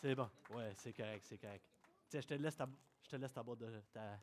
C'est 0.00 0.14
bon. 0.14 0.28
Ouais, 0.50 0.72
c'est 0.76 0.92
correct, 0.92 1.24
c'est 1.24 1.38
correct. 1.38 1.64
Tiens, 2.08 2.20
je 2.20 2.26
te 2.26 2.34
laisse 2.34 2.56
ta, 2.56 2.66
je 3.02 3.08
te 3.08 3.16
laisse 3.16 3.32
ta 3.32 3.42
boîte 3.42 3.60
de. 3.60 3.82
Ta... 3.92 4.18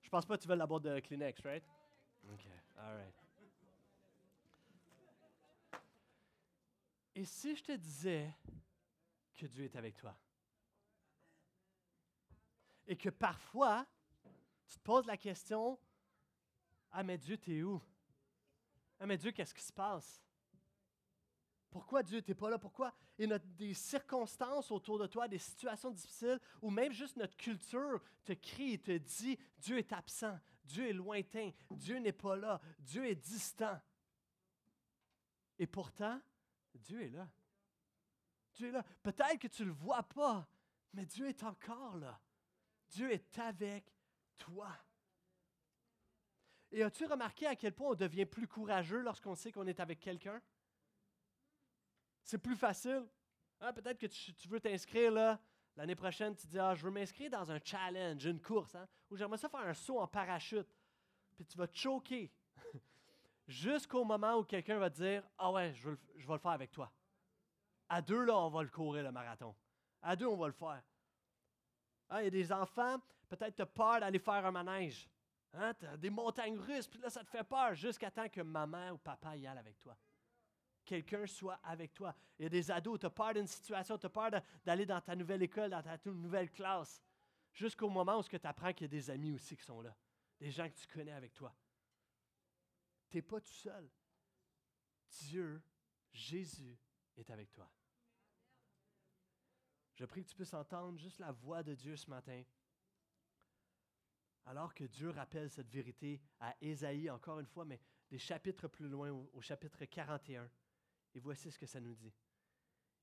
Je 0.00 0.08
pense 0.08 0.26
pas 0.26 0.36
que 0.36 0.42
tu 0.42 0.48
veux 0.48 0.56
la 0.56 0.66
boîte 0.66 0.82
de 0.82 1.00
Kleenex, 1.00 1.40
right? 1.44 1.64
OK. 2.32 2.46
All 2.76 2.96
right. 2.96 3.21
Et 7.14 7.24
si 7.24 7.54
je 7.54 7.62
te 7.62 7.72
disais 7.72 8.34
que 9.34 9.46
Dieu 9.46 9.64
est 9.64 9.76
avec 9.76 9.96
toi? 9.96 10.16
Et 12.86 12.96
que 12.96 13.10
parfois, 13.10 13.86
tu 14.66 14.78
te 14.78 14.82
poses 14.82 15.06
la 15.06 15.16
question, 15.16 15.78
ah 16.90 17.02
mais 17.02 17.18
Dieu, 17.18 17.36
t'es 17.36 17.62
où? 17.62 17.80
Ah 18.98 19.06
mais 19.06 19.18
Dieu, 19.18 19.32
qu'est-ce 19.32 19.54
qui 19.54 19.62
se 19.62 19.72
passe? 19.72 20.22
Pourquoi 21.70 22.02
Dieu, 22.02 22.20
t'es 22.22 22.34
pas 22.34 22.50
là? 22.50 22.58
Pourquoi 22.58 22.92
a 23.18 23.38
des 23.38 23.74
circonstances 23.74 24.70
autour 24.70 24.98
de 24.98 25.06
toi, 25.06 25.28
des 25.28 25.38
situations 25.38 25.90
difficiles, 25.90 26.40
ou 26.60 26.70
même 26.70 26.92
juste 26.92 27.16
notre 27.16 27.36
culture 27.36 28.02
te 28.24 28.32
crie 28.32 28.72
et 28.72 28.78
te 28.78 28.98
dit, 28.98 29.38
Dieu 29.58 29.78
est 29.78 29.92
absent, 29.92 30.38
Dieu 30.64 30.88
est 30.88 30.92
lointain, 30.92 31.50
Dieu 31.70 31.98
n'est 31.98 32.12
pas 32.12 32.36
là, 32.36 32.60
Dieu 32.80 33.06
est 33.06 33.14
distant. 33.14 33.80
Et 35.58 35.66
pourtant, 35.66 36.20
Dieu 36.78 37.02
est 37.02 37.10
là. 37.10 37.28
Dieu 38.54 38.68
est 38.68 38.72
là. 38.72 38.84
Peut-être 39.02 39.38
que 39.38 39.48
tu 39.48 39.62
ne 39.62 39.68
le 39.68 39.72
vois 39.72 40.02
pas, 40.02 40.48
mais 40.92 41.06
Dieu 41.06 41.28
est 41.28 41.42
encore 41.42 41.96
là. 41.96 42.20
Dieu 42.88 43.10
est 43.10 43.38
avec 43.38 43.92
toi. 44.38 44.70
Et 46.70 46.82
as-tu 46.82 47.06
remarqué 47.06 47.46
à 47.46 47.56
quel 47.56 47.72
point 47.72 47.90
on 47.90 47.94
devient 47.94 48.26
plus 48.26 48.48
courageux 48.48 49.00
lorsqu'on 49.00 49.34
sait 49.34 49.52
qu'on 49.52 49.66
est 49.66 49.80
avec 49.80 50.00
quelqu'un? 50.00 50.40
C'est 52.22 52.38
plus 52.38 52.56
facile. 52.56 53.06
Hein, 53.60 53.72
peut-être 53.72 53.98
que 53.98 54.06
tu, 54.06 54.48
veux 54.48 54.60
t'inscrire 54.60 55.12
là. 55.12 55.40
L'année 55.76 55.94
prochaine, 55.94 56.34
tu 56.34 56.46
dis 56.46 56.58
Ah, 56.58 56.74
je 56.74 56.84
veux 56.84 56.90
m'inscrire 56.90 57.30
dans 57.30 57.50
un 57.50 57.58
challenge, 57.62 58.24
une 58.24 58.40
course, 58.40 58.74
hein, 58.74 58.86
ou 59.10 59.16
j'aimerais 59.16 59.38
ça 59.38 59.48
faire 59.48 59.60
un 59.60 59.74
saut 59.74 60.00
en 60.00 60.06
parachute. 60.06 60.68
Puis 61.36 61.46
tu 61.46 61.56
vas 61.56 61.66
te 61.66 61.76
choquer. 61.76 62.30
Jusqu'au 63.46 64.04
moment 64.04 64.36
où 64.36 64.44
quelqu'un 64.44 64.78
va 64.78 64.88
dire 64.88 65.22
Ah 65.38 65.50
ouais, 65.50 65.72
je, 65.74 65.90
vais 65.90 65.96
le 66.28 66.38
faire 66.38 66.52
avec 66.52 66.70
toi. 66.70 66.90
À 67.88 68.00
deux, 68.00 68.24
là, 68.24 68.36
on 68.38 68.48
va 68.48 68.62
le 68.62 68.68
courir, 68.68 69.02
le 69.02 69.12
marathon. 69.12 69.54
À 70.00 70.16
deux, 70.16 70.26
on 70.26 70.36
va 70.36 70.46
le 70.46 70.52
faire. 70.52 70.82
Hein, 72.10 72.20
il 72.20 72.24
y 72.24 72.28
a 72.28 72.30
des 72.30 72.52
enfants, 72.52 72.98
peut-être 73.28 73.56
tu 73.56 73.62
as 73.62 73.66
peur 73.66 74.00
d'aller 74.00 74.18
faire 74.18 74.44
un 74.46 74.50
manège. 74.50 75.08
Hein, 75.54 75.72
des 75.98 76.08
montagnes 76.08 76.58
russes, 76.58 76.86
puis 76.86 76.98
là, 76.98 77.10
ça 77.10 77.22
te 77.22 77.28
fait 77.28 77.44
peur 77.44 77.74
jusqu'à 77.74 78.10
temps 78.10 78.28
que 78.28 78.40
maman 78.40 78.92
ou 78.92 78.98
papa 78.98 79.36
y 79.36 79.46
aille 79.46 79.58
avec 79.58 79.78
toi. 79.78 79.96
Quelqu'un 80.84 81.26
soit 81.26 81.60
avec 81.62 81.92
toi. 81.92 82.14
Il 82.38 82.44
y 82.44 82.46
a 82.46 82.48
des 82.48 82.70
ados, 82.70 82.98
tu 82.98 83.06
as 83.06 83.10
peur 83.10 83.34
d'une 83.34 83.46
situation, 83.46 83.98
tu 83.98 84.06
as 84.06 84.10
peur 84.10 84.30
d'aller 84.64 84.86
dans 84.86 85.00
ta 85.00 85.14
nouvelle 85.14 85.42
école, 85.42 85.70
dans 85.70 85.82
ta 85.82 85.98
nouvelle 86.06 86.50
classe, 86.50 87.02
jusqu'au 87.52 87.90
moment 87.90 88.18
où 88.18 88.22
tu 88.22 88.38
apprends 88.42 88.72
qu'il 88.72 88.84
y 88.84 88.84
a 88.86 88.88
des 88.88 89.10
amis 89.10 89.32
aussi 89.32 89.56
qui 89.56 89.64
sont 89.64 89.82
là, 89.82 89.94
des 90.40 90.50
gens 90.50 90.68
que 90.68 90.74
tu 90.74 90.86
connais 90.86 91.12
avec 91.12 91.34
toi. 91.34 91.54
Tu 93.12 93.18
n'es 93.18 93.22
pas 93.22 93.42
tout 93.42 93.52
seul. 93.52 93.90
Dieu, 95.10 95.62
Jésus, 96.14 96.78
est 97.14 97.28
avec 97.28 97.52
toi. 97.52 97.70
Je 99.92 100.06
prie 100.06 100.24
que 100.24 100.30
tu 100.30 100.34
puisses 100.34 100.54
entendre 100.54 100.98
juste 100.98 101.18
la 101.18 101.30
voix 101.30 101.62
de 101.62 101.74
Dieu 101.74 101.94
ce 101.94 102.08
matin. 102.08 102.42
Alors 104.46 104.72
que 104.72 104.84
Dieu 104.84 105.10
rappelle 105.10 105.50
cette 105.50 105.68
vérité 105.68 106.22
à 106.40 106.56
Ésaïe, 106.62 107.10
encore 107.10 107.38
une 107.38 107.46
fois, 107.46 107.66
mais 107.66 107.82
des 108.08 108.18
chapitres 108.18 108.66
plus 108.66 108.88
loin, 108.88 109.10
au, 109.10 109.42
chapitre 109.42 109.84
41. 109.84 110.50
Et 111.14 111.20
voici 111.20 111.50
ce 111.50 111.58
que 111.58 111.66
ça 111.66 111.80
nous 111.80 111.94
dit. 111.94 112.14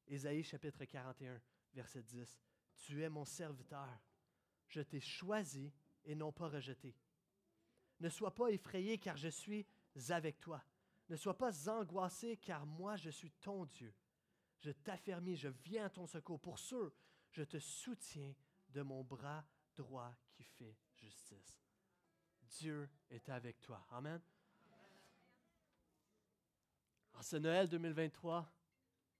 Ésaïe 0.07 0.41
chapitre 0.41 0.85
41, 0.85 1.39
verset 1.71 2.01
10. 2.01 2.41
Tu 2.77 3.03
es 3.03 3.09
mon 3.09 3.25
serviteur. 3.25 3.87
Je 4.69 4.81
t'ai 4.81 4.99
choisi 4.99 5.71
et 6.03 6.15
non 6.15 6.31
pas 6.31 6.49
rejeté. 6.49 6.95
Ne 7.99 8.09
sois 8.09 8.33
pas 8.33 8.49
effrayé 8.49 8.97
car 8.97 9.15
je 9.15 9.27
suis 9.27 9.67
avec 10.09 10.39
toi. 10.39 10.63
Ne 11.09 11.15
sois 11.15 11.37
pas 11.37 11.69
angoissé 11.69 12.37
car 12.37 12.65
moi 12.65 12.95
je 12.95 13.09
suis 13.09 13.31
ton 13.31 13.65
Dieu. 13.65 13.93
Je 14.59 14.71
t'affermis, 14.71 15.35
je 15.35 15.47
viens 15.47 15.85
à 15.85 15.89
ton 15.89 16.05
secours. 16.05 16.39
Pour 16.39 16.59
sûr, 16.59 16.91
je 17.31 17.43
te 17.43 17.59
soutiens 17.59 18.33
de 18.69 18.81
mon 18.81 19.03
bras 19.03 19.45
droit 19.75 20.13
qui 20.31 20.43
fait 20.43 20.75
justice. 20.93 21.63
Dieu 22.41 22.89
est 23.09 23.29
avec 23.29 23.61
toi. 23.61 23.85
Amen. 23.91 24.21
En 27.13 27.21
ce 27.21 27.37
Noël 27.37 27.67
2023, 27.67 28.49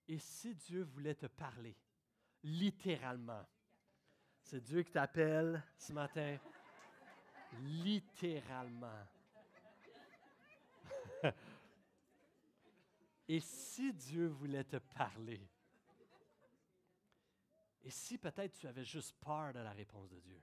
et 0.08 0.20
si 0.20 0.56
Dieu 0.56 0.84
voulait 0.84 1.16
te 1.16 1.28
parler, 1.28 1.76
littéralement, 2.44 3.46
c'est 4.42 4.62
Dieu 4.62 4.84
qui 4.84 4.92
t'appelle 4.92 5.64
ce 5.78 5.94
matin, 5.94 6.38
littéralement. 7.62 9.06
Et 13.30 13.40
si 13.40 13.94
Dieu 13.94 14.28
voulait 14.28 14.64
te 14.64 14.78
parler, 14.78 15.48
et 17.84 17.92
si 17.92 18.18
peut-être 18.18 18.54
tu 18.54 18.68
avais 18.68 18.84
juste 18.84 19.16
peur 19.20 19.54
de 19.54 19.60
la 19.60 19.72
réponse 19.72 20.10
de 20.10 20.20
Dieu, 20.20 20.42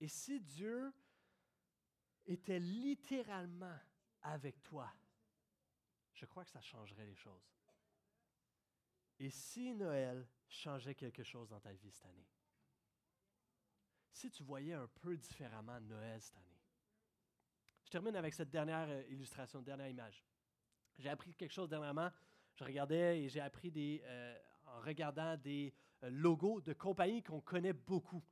et 0.00 0.08
si 0.08 0.40
Dieu 0.40 0.92
était 2.24 2.58
littéralement 2.58 3.78
avec 4.22 4.62
toi, 4.62 4.90
je 6.14 6.24
crois 6.24 6.42
que 6.42 6.50
ça 6.50 6.62
changerait 6.62 7.06
les 7.06 7.14
choses. 7.14 7.52
Et 9.18 9.28
si 9.28 9.74
Noël 9.74 10.26
changeait 10.48 10.94
quelque 10.94 11.22
chose 11.22 11.50
dans 11.50 11.60
ta 11.60 11.72
vie 11.74 11.90
cette 11.90 12.06
année? 12.06 12.26
Si 14.10 14.30
tu 14.30 14.42
voyais 14.42 14.72
un 14.72 14.88
peu 14.88 15.16
différemment 15.18 15.80
Noël 15.80 16.20
cette 16.22 16.38
année? 16.38 16.62
Je 17.84 17.90
termine 17.90 18.16
avec 18.16 18.32
cette 18.32 18.50
dernière 18.50 18.88
euh, 18.88 19.04
illustration, 19.10 19.60
dernière 19.60 19.88
image. 19.88 20.24
J'ai 20.98 21.08
appris 21.08 21.34
quelque 21.34 21.52
chose 21.52 21.68
dernièrement. 21.68 22.10
Je 22.54 22.64
regardais 22.64 23.22
et 23.22 23.28
j'ai 23.28 23.40
appris 23.40 23.70
des, 23.70 24.00
euh, 24.04 24.36
en 24.66 24.80
regardant 24.80 25.36
des 25.36 25.74
euh, 26.04 26.10
logos 26.10 26.60
de 26.60 26.72
compagnies 26.72 27.22
qu'on 27.22 27.40
connaît 27.40 27.72
beaucoup. 27.72 28.22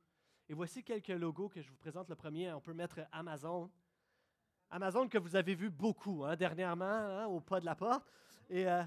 Et 0.47 0.53
voici 0.53 0.83
quelques 0.83 1.09
logos 1.09 1.49
que 1.49 1.61
je 1.61 1.69
vous 1.69 1.75
présente. 1.75 2.07
Le 2.09 2.15
premier, 2.15 2.51
on 2.53 2.61
peut 2.61 2.73
mettre 2.73 3.01
Amazon. 3.11 3.69
Amazon 4.69 5.07
que 5.09 5.17
vous 5.17 5.35
avez 5.35 5.55
vu 5.55 5.69
beaucoup 5.69 6.23
hein, 6.23 6.35
dernièrement 6.35 6.85
hein, 6.85 7.25
au 7.25 7.41
pas 7.41 7.59
de 7.59 7.65
la 7.65 7.75
porte. 7.75 8.09
Et, 8.49 8.65
euh, 8.65 8.83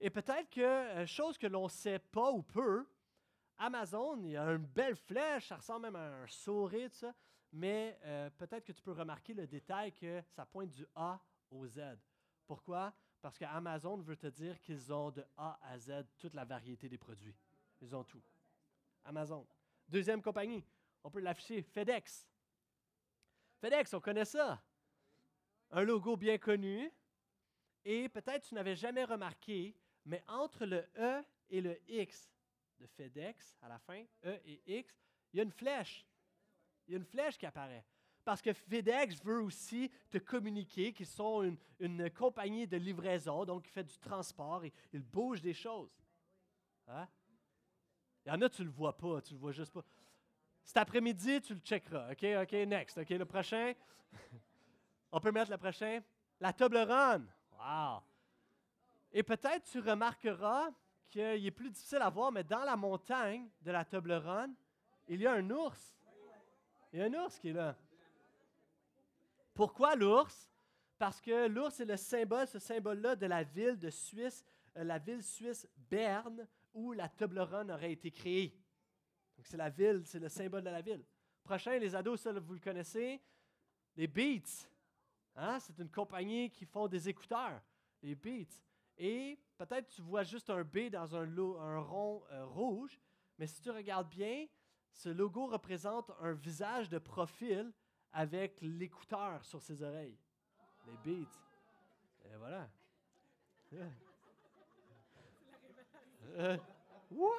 peut-être 0.00 0.50
que, 0.50 1.06
chose 1.06 1.38
que 1.38 1.46
l'on 1.46 1.64
ne 1.64 1.68
sait 1.68 2.00
pas 2.00 2.32
ou 2.32 2.42
peu, 2.42 2.86
Amazon, 3.56 4.20
il 4.24 4.30
y 4.30 4.36
a 4.36 4.50
une 4.50 4.66
belle 4.66 4.96
flèche, 4.96 5.46
ça 5.46 5.56
ressemble 5.56 5.82
même 5.82 5.96
à 5.96 6.22
un 6.22 6.26
sourire, 6.26 6.90
tout 6.90 6.96
ça, 6.96 7.14
mais 7.52 7.98
peut-être 8.36 8.64
que 8.64 8.72
tu 8.72 8.82
peux 8.82 8.92
remarquer 8.92 9.32
le 9.32 9.46
détail 9.46 9.92
que 9.92 10.20
ça 10.34 10.44
pointe 10.44 10.70
du 10.70 10.84
A 10.96 11.20
au 11.52 11.64
Z. 11.66 11.80
Pourquoi? 12.46 12.92
Parce 13.20 13.38
qu'Amazon 13.38 13.96
veut 13.98 14.16
te 14.16 14.26
dire 14.26 14.60
qu'ils 14.60 14.92
ont 14.92 15.10
de 15.10 15.24
A 15.36 15.58
à 15.62 15.78
Z 15.78 16.04
toute 16.18 16.34
la 16.34 16.44
variété 16.44 16.88
des 16.88 16.98
produits. 16.98 17.36
Ils 17.80 17.94
ont 17.94 18.04
tout. 18.04 18.22
Amazon. 19.04 19.46
Deuxième 19.88 20.22
compagnie, 20.22 20.64
on 21.02 21.10
peut 21.10 21.20
l'afficher, 21.20 21.62
FedEx. 21.62 22.26
FedEx, 23.60 23.94
on 23.94 24.00
connaît 24.00 24.24
ça 24.24 24.62
un 25.74 25.82
logo 25.82 26.16
bien 26.16 26.38
connu. 26.38 26.90
Et 27.84 28.08
peut-être 28.08 28.48
tu 28.48 28.54
n'avais 28.54 28.76
jamais 28.76 29.04
remarqué, 29.04 29.76
mais 30.06 30.22
entre 30.26 30.64
le 30.64 30.86
E 30.96 31.22
et 31.50 31.60
le 31.60 31.78
X 31.88 32.30
de 32.78 32.86
FedEx, 32.86 33.56
à 33.60 33.68
la 33.68 33.78
fin, 33.78 34.02
E 34.24 34.40
et 34.46 34.78
X, 34.78 34.98
il 35.32 35.38
y 35.38 35.40
a 35.40 35.42
une 35.42 35.52
flèche. 35.52 36.06
Il 36.86 36.92
y 36.92 36.94
a 36.94 36.98
une 36.98 37.04
flèche 37.04 37.36
qui 37.36 37.46
apparaît. 37.46 37.84
Parce 38.24 38.40
que 38.40 38.52
FedEx 38.52 39.22
veut 39.22 39.42
aussi 39.42 39.90
te 40.10 40.18
communiquer 40.18 40.92
qu'ils 40.92 41.06
sont 41.06 41.54
une, 41.78 42.10
compagnie 42.10 42.66
de 42.66 42.76
livraison, 42.78 43.44
donc 43.44 43.64
qui 43.64 43.70
fait 43.70 43.84
du 43.84 43.98
transport 43.98 44.64
et 44.64 44.72
ils 44.92 45.02
bougent 45.02 45.42
des 45.42 45.52
choses. 45.52 45.90
Hein? 46.88 47.06
Il 48.24 48.30
y 48.30 48.32
en 48.32 48.40
a, 48.40 48.48
tu 48.48 48.62
ne 48.62 48.68
le 48.68 48.72
vois 48.72 48.96
pas, 48.96 49.20
tu 49.20 49.34
ne 49.34 49.38
le 49.38 49.40
vois 49.40 49.52
juste 49.52 49.72
pas. 49.72 49.84
Cet 50.62 50.78
après-midi, 50.78 51.42
tu 51.42 51.52
le 51.52 51.60
checkeras. 51.60 52.12
OK, 52.12 52.24
OK, 52.42 52.52
next. 52.66 52.96
OK, 52.96 53.10
le 53.10 53.26
prochain. 53.26 53.74
On 55.12 55.20
peut 55.20 55.30
mettre 55.30 55.50
le 55.50 55.58
prochain. 55.58 56.00
La 56.40 56.54
Toblerone. 56.54 57.30
Wow! 57.58 58.02
Et 59.12 59.22
peut-être 59.22 59.70
tu 59.70 59.80
remarqueras 59.80 60.70
qu'il 61.10 61.46
est 61.46 61.50
plus 61.50 61.70
difficile 61.70 62.00
à 62.00 62.08
voir, 62.08 62.32
mais 62.32 62.42
dans 62.42 62.64
la 62.64 62.76
montagne 62.76 63.48
de 63.60 63.70
la 63.70 63.84
Toblerone, 63.84 64.54
il 65.06 65.20
y 65.20 65.26
a 65.26 65.34
un 65.34 65.50
ours. 65.50 65.94
Il 66.92 66.98
y 66.98 67.02
a 67.02 67.04
un 67.04 67.14
ours 67.14 67.38
qui 67.38 67.50
est 67.50 67.52
là. 67.52 67.76
Pourquoi 69.54 69.94
l'ours? 69.94 70.50
Parce 70.98 71.20
que 71.20 71.46
l'ours 71.48 71.80
est 71.80 71.84
le 71.84 71.96
symbole, 71.96 72.46
ce 72.46 72.58
symbole-là 72.58 73.16
de 73.16 73.26
la 73.26 73.42
ville 73.42 73.78
de 73.78 73.90
Suisse, 73.90 74.44
euh, 74.76 74.84
la 74.84 74.98
ville 74.98 75.22
suisse 75.22 75.68
Berne, 75.76 76.46
où 76.72 76.92
la 76.92 77.08
Toblerone 77.08 77.70
aurait 77.70 77.92
été 77.92 78.10
créée. 78.10 78.58
Donc 79.36 79.46
c'est 79.46 79.56
la 79.56 79.70
ville, 79.70 80.02
c'est 80.04 80.18
le 80.18 80.28
symbole 80.28 80.62
de 80.62 80.70
la 80.70 80.82
ville. 80.82 81.04
Prochain, 81.42 81.78
les 81.78 81.94
ados, 81.94 82.20
ça, 82.20 82.32
vous 82.32 82.54
le 82.54 82.60
connaissez, 82.60 83.20
les 83.96 84.06
Beats. 84.06 84.66
Hein? 85.36 85.58
C'est 85.60 85.78
une 85.78 85.90
compagnie 85.90 86.50
qui 86.50 86.64
font 86.64 86.88
des 86.88 87.08
écouteurs, 87.08 87.60
les 88.02 88.14
Beats. 88.14 88.60
Et 88.96 89.38
peut-être 89.56 89.88
tu 89.88 90.02
vois 90.02 90.22
juste 90.22 90.50
un 90.50 90.62
B 90.62 90.88
dans 90.90 91.14
un, 91.16 91.78
rond 91.80 92.24
euh, 92.30 92.44
rouge, 92.46 92.98
mais 93.38 93.46
si 93.46 93.60
tu 93.60 93.70
regardes 93.70 94.08
bien, 94.08 94.46
ce 94.92 95.08
logo 95.08 95.46
représente 95.46 96.10
un 96.20 96.32
visage 96.32 96.88
de 96.88 96.98
profil 96.98 97.72
avec 98.14 98.56
l'écouteur 98.62 99.44
sur 99.44 99.60
ses 99.60 99.82
oreilles. 99.82 100.16
Les 100.86 100.96
Beats. 101.04 101.40
Et 102.24 102.36
voilà. 102.36 102.68
Euh, 106.36 106.56
wow! 107.10 107.30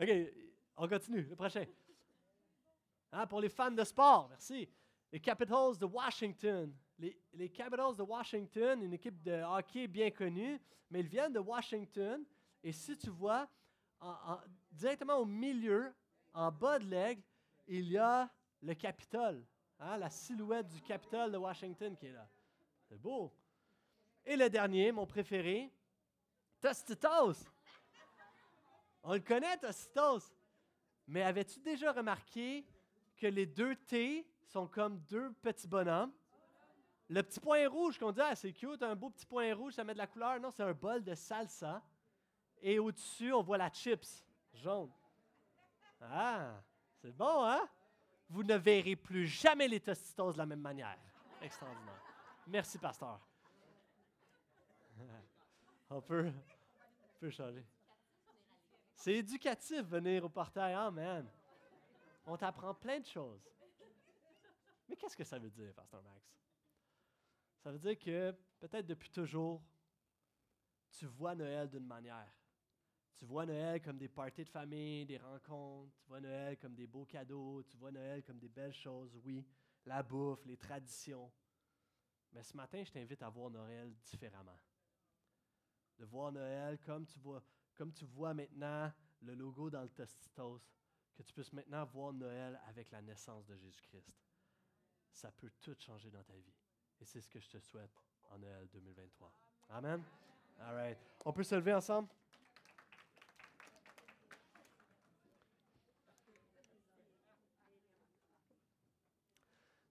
OK, 0.00 0.08
on 0.76 0.88
continue. 0.88 1.22
Le 1.22 1.36
prochain. 1.36 1.64
Hein, 3.12 3.26
pour 3.26 3.40
les 3.40 3.50
fans 3.50 3.70
de 3.70 3.84
sport, 3.84 4.28
merci. 4.30 4.68
Les 5.12 5.20
Capitals 5.20 5.76
de 5.78 5.84
Washington. 5.84 6.74
Les, 6.98 7.48
Capitals 7.50 7.96
de 7.96 8.02
Washington, 8.02 8.82
une 8.82 8.94
équipe 8.94 9.22
de 9.22 9.42
hockey 9.42 9.86
bien 9.86 10.10
connue, 10.10 10.60
mais 10.90 11.00
ils 11.00 11.08
viennent 11.08 11.32
de 11.32 11.40
Washington. 11.40 12.24
Et 12.62 12.72
si 12.72 12.96
tu 12.96 13.10
vois, 13.10 13.48
directement 14.70 15.18
au 15.18 15.24
milieu, 15.24 15.92
en 16.34 16.50
bas 16.50 16.78
de 16.78 16.86
l'aigle, 16.86 17.22
il 17.66 17.90
y 17.90 17.98
a 17.98 18.30
le 18.62 18.74
Capitole, 18.74 19.44
hein, 19.78 19.96
la 19.96 20.10
silhouette 20.10 20.68
du 20.68 20.80
Capitole 20.82 21.32
de 21.32 21.36
Washington 21.36 21.96
qui 21.96 22.06
est 22.06 22.12
là. 22.12 22.28
C'est 22.88 23.00
beau. 23.00 23.32
Et 24.24 24.36
le 24.36 24.48
dernier, 24.48 24.92
mon 24.92 25.06
préféré, 25.06 25.72
Tostitos. 26.60 27.48
On 29.02 29.14
le 29.14 29.20
connaît, 29.20 29.56
Tostitos. 29.58 30.32
Mais 31.08 31.22
avais-tu 31.22 31.58
déjà 31.60 31.92
remarqué 31.92 32.64
que 33.16 33.26
les 33.26 33.46
deux 33.46 33.74
T 33.74 34.26
sont 34.44 34.68
comme 34.68 34.98
deux 35.08 35.32
petits 35.42 35.66
bonhommes? 35.66 36.12
Le 37.08 37.22
petit 37.22 37.40
point 37.40 37.68
rouge 37.68 37.98
qu'on 37.98 38.12
dit, 38.12 38.20
ah, 38.22 38.34
c'est 38.34 38.52
cute, 38.52 38.82
un 38.82 38.94
beau 38.94 39.10
petit 39.10 39.26
point 39.26 39.52
rouge, 39.54 39.74
ça 39.74 39.84
met 39.84 39.92
de 39.92 39.98
la 39.98 40.06
couleur. 40.06 40.38
Non, 40.40 40.50
c'est 40.50 40.62
un 40.62 40.72
bol 40.72 41.02
de 41.02 41.14
salsa. 41.14 41.82
Et 42.62 42.78
au-dessus, 42.78 43.32
on 43.32 43.42
voit 43.42 43.58
la 43.58 43.70
chips 43.70 44.24
jaune. 44.54 44.90
Ah, 46.10 46.62
c'est 47.00 47.12
bon, 47.12 47.44
hein? 47.44 47.68
Vous 48.28 48.42
ne 48.42 48.56
verrez 48.56 48.96
plus 48.96 49.26
jamais 49.26 49.68
les 49.68 49.80
Tostitos 49.80 50.32
de 50.32 50.38
la 50.38 50.46
même 50.46 50.60
manière. 50.60 50.98
Extraordinaire. 51.40 52.00
Merci, 52.46 52.78
pasteur. 52.78 53.20
on, 55.90 56.00
peut, 56.00 56.32
on 56.32 57.18
peut 57.20 57.30
changer. 57.30 57.64
C'est 58.94 59.14
éducatif 59.14 59.82
venir 59.82 60.24
au 60.24 60.28
portail. 60.28 60.74
Amen. 60.74 61.28
On 62.26 62.36
t'apprend 62.36 62.74
plein 62.74 63.00
de 63.00 63.06
choses. 63.06 63.42
Mais 64.88 64.96
qu'est-ce 64.96 65.16
que 65.16 65.24
ça 65.24 65.38
veut 65.38 65.50
dire, 65.50 65.72
Pasteur 65.74 66.02
Max? 66.02 66.32
Ça 67.62 67.70
veut 67.70 67.78
dire 67.78 67.98
que 67.98 68.32
peut-être 68.60 68.86
depuis 68.86 69.10
toujours, 69.10 69.62
tu 70.90 71.06
vois 71.06 71.34
Noël 71.34 71.68
d'une 71.68 71.86
manière. 71.86 72.28
Tu 73.16 73.24
vois 73.24 73.46
Noël 73.46 73.80
comme 73.80 73.98
des 73.98 74.08
parties 74.08 74.44
de 74.44 74.48
famille, 74.48 75.06
des 75.06 75.18
rencontres. 75.18 75.92
Tu 76.00 76.08
vois 76.08 76.20
Noël 76.20 76.56
comme 76.58 76.74
des 76.74 76.86
beaux 76.86 77.04
cadeaux. 77.04 77.62
Tu 77.62 77.76
vois 77.76 77.90
Noël 77.90 78.22
comme 78.22 78.38
des 78.38 78.48
belles 78.48 78.74
choses, 78.74 79.16
oui. 79.24 79.46
La 79.84 80.02
bouffe, 80.02 80.44
les 80.44 80.56
traditions. 80.56 81.30
Mais 82.32 82.42
ce 82.42 82.56
matin, 82.56 82.82
je 82.84 82.90
t'invite 82.90 83.22
à 83.22 83.28
voir 83.28 83.50
Noël 83.50 83.94
différemment. 84.04 84.58
De 85.98 86.04
voir 86.04 86.32
Noël 86.32 86.78
comme 86.78 87.06
tu 87.06 87.18
vois, 87.18 87.42
comme 87.74 87.92
tu 87.92 88.04
vois 88.06 88.32
maintenant 88.34 88.90
le 89.20 89.34
logo 89.34 89.70
dans 89.70 89.82
le 89.82 89.90
Tostitos, 89.90 90.60
que 91.14 91.22
tu 91.22 91.32
puisses 91.32 91.52
maintenant 91.52 91.84
voir 91.84 92.12
Noël 92.12 92.58
avec 92.66 92.90
la 92.90 93.02
naissance 93.02 93.46
de 93.46 93.56
Jésus-Christ. 93.56 94.16
Ça 95.12 95.30
peut 95.30 95.50
tout 95.60 95.76
changer 95.78 96.10
dans 96.10 96.24
ta 96.24 96.34
vie. 96.34 96.54
Et 97.00 97.04
c'est 97.04 97.20
ce 97.20 97.28
que 97.28 97.38
je 97.38 97.48
te 97.48 97.58
souhaite 97.58 98.02
en 98.30 98.38
Noël 98.38 98.66
2023. 98.72 99.32
Amen. 99.70 100.02
All 100.60 100.74
right. 100.74 100.98
On 101.24 101.32
peut 101.32 101.42
se 101.42 101.54
lever 101.54 101.74
ensemble? 101.74 102.08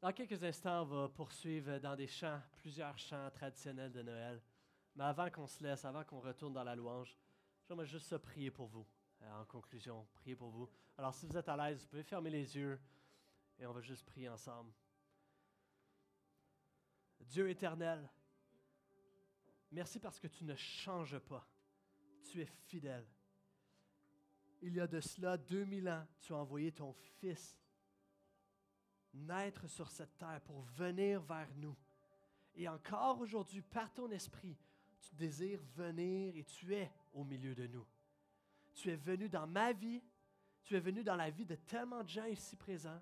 Dans 0.02 0.12
quelques 0.12 0.43
instants, 0.43 0.82
on 0.82 0.86
va 0.86 1.10
poursuivre 1.10 1.78
dans 1.78 1.95
des 1.95 2.08
chants, 2.08 2.41
plusieurs 2.58 2.97
chants 2.97 3.30
traditionnels 3.30 3.91
de 3.91 4.02
Noël. 4.02 4.41
Mais 4.95 5.04
avant 5.04 5.30
qu'on 5.30 5.45
se 5.45 5.64
laisse, 5.64 5.86
avant 5.86 6.04
qu'on 6.04 6.20
retourne 6.20 6.54
dans 6.54 6.64
la 6.64 6.76
louange, 6.76 7.16
j'aimerais 7.68 7.86
juste 7.86 8.18
prier 8.18 8.49
pour 8.49 8.66
vous. 8.66 8.88
Euh, 9.22 9.41
en 9.41 9.45
conclusion, 9.45 10.08
prier 10.16 10.36
pour 10.36 10.49
vous. 10.49 10.68
Alors, 10.97 11.14
si 11.14 11.28
vous 11.28 11.38
êtes 11.38 11.47
à 11.47 11.56
l'aise, 11.56 11.84
vous 11.84 11.88
pouvez 11.88 12.04
fermer 12.04 12.32
les 12.32 12.58
yeux 12.58 12.82
et 13.60 13.68
on 13.68 13.74
va 13.74 13.82
juste 13.82 14.04
prier 14.04 14.28
ensemble. 14.28 14.74
Dieu 17.20 17.47
éternel, 17.52 18.10
merci 19.72 19.99
parce 19.99 20.20
que 20.20 20.28
tu 20.28 20.45
ne 20.45 20.56
changes 20.56 21.20
pas. 21.20 21.47
Tu 22.24 22.41
es 22.41 22.47
fidèle. 22.47 23.06
Il 24.64 24.74
y 24.74 24.80
a 24.80 24.88
de 24.88 24.99
cela 24.99 25.38
2000 25.38 25.88
ans, 25.89 26.08
tu 26.20 26.34
as 26.34 26.38
envoyé 26.38 26.72
ton 26.72 26.91
Fils 26.91 27.61
naître 29.14 29.68
sur 29.68 29.89
cette 29.89 30.18
terre 30.18 30.41
pour 30.41 30.62
venir 30.62 31.22
vers 31.22 31.53
nous. 31.55 31.76
Et 32.55 32.68
encore 32.68 33.20
aujourd'hui, 33.20 33.62
par 33.62 33.91
ton 33.93 34.09
esprit, 34.12 34.57
tu 35.01 35.16
désires 35.16 35.62
venir 35.76 36.36
et 36.36 36.43
tu 36.43 36.74
es 36.74 36.91
au 37.14 37.24
milieu 37.24 37.55
de 37.55 37.68
nous. 37.68 37.86
Tu 38.74 38.89
es 38.89 38.95
venu 38.95 39.30
dans 39.30 39.47
ma 39.47 39.74
vie, 39.74 40.01
tu 40.64 40.76
es 40.76 40.80
venu 40.80 41.03
dans 41.03 41.16
la 41.16 41.30
vie 41.30 41.45
de 41.45 41.55
tellement 41.55 42.03
de 42.03 42.09
gens 42.09 42.26
ici 42.26 42.55
présents. 42.55 43.01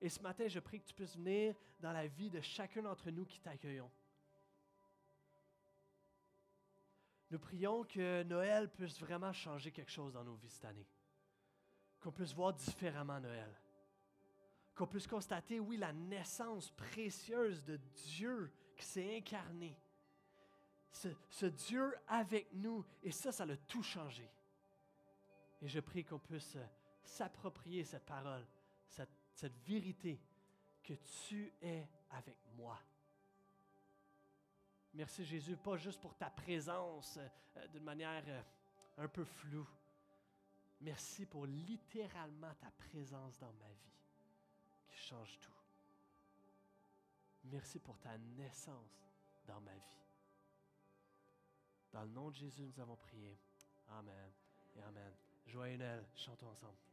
Et 0.00 0.08
ce 0.08 0.20
matin, 0.20 0.46
je 0.46 0.60
prie 0.60 0.80
que 0.80 0.86
tu 0.86 0.94
puisses 0.94 1.16
venir 1.16 1.54
dans 1.80 1.92
la 1.92 2.06
vie 2.06 2.30
de 2.30 2.40
chacun 2.40 2.82
d'entre 2.82 3.10
nous 3.10 3.24
qui 3.24 3.40
t'accueillons. 3.40 3.90
Nous 7.30 7.38
prions 7.38 7.82
que 7.84 8.22
Noël 8.22 8.70
puisse 8.70 9.00
vraiment 9.00 9.32
changer 9.32 9.72
quelque 9.72 9.90
chose 9.90 10.12
dans 10.12 10.22
nos 10.22 10.36
vies 10.36 10.50
cette 10.50 10.66
année. 10.66 10.86
Qu'on 11.98 12.12
puisse 12.12 12.32
voir 12.32 12.52
différemment 12.52 13.18
Noël 13.18 13.52
qu'on 14.76 14.86
puisse 14.86 15.06
constater, 15.06 15.58
oui, 15.58 15.78
la 15.78 15.92
naissance 15.92 16.70
précieuse 16.70 17.64
de 17.64 17.78
Dieu 18.04 18.52
qui 18.76 18.84
s'est 18.84 19.16
incarné. 19.16 19.76
Ce, 20.92 21.46
Dieu 21.46 21.94
avec 22.06 22.52
nous, 22.52 22.84
et 23.02 23.10
ça, 23.10 23.32
ça 23.32 23.44
l'a 23.44 23.56
tout 23.56 23.82
changé. 23.82 24.30
Et 25.62 25.68
je 25.68 25.80
prie 25.80 26.04
qu'on 26.04 26.18
puisse 26.18 26.56
s'approprier 27.02 27.84
cette 27.84 28.04
parole, 28.04 28.46
cette, 28.88 29.56
vérité, 29.66 30.20
que 30.82 30.94
tu 30.94 31.52
es 31.60 31.88
avec 32.10 32.38
moi. 32.56 32.78
Merci 34.94 35.24
Jésus, 35.24 35.56
pas 35.56 35.76
juste 35.76 36.00
pour 36.00 36.14
ta 36.14 36.30
présence 36.30 37.18
euh, 37.56 37.66
d'une 37.68 37.84
manière 37.84 38.22
euh, 38.28 38.42
un 38.96 39.08
peu 39.08 39.24
floue. 39.24 39.68
Merci 40.80 41.26
pour 41.26 41.44
littéralement 41.44 42.54
ta 42.54 42.70
présence 42.70 43.38
dans 43.38 43.52
ma 43.52 43.68
vie 43.68 43.95
change 44.96 45.38
tout. 45.40 45.52
Merci 47.44 47.78
pour 47.78 47.98
ta 47.98 48.16
naissance 48.18 49.12
dans 49.46 49.60
ma 49.60 49.74
vie. 49.74 50.04
Dans 51.92 52.02
le 52.02 52.10
nom 52.10 52.30
de 52.30 52.34
Jésus, 52.34 52.62
nous 52.62 52.80
avons 52.80 52.96
prié. 52.96 53.38
Amen 53.88 54.32
et 54.74 54.82
Amen. 54.82 55.12
Joyeux 55.46 55.76
Noël, 55.76 56.04
chantons 56.16 56.48
ensemble. 56.48 56.85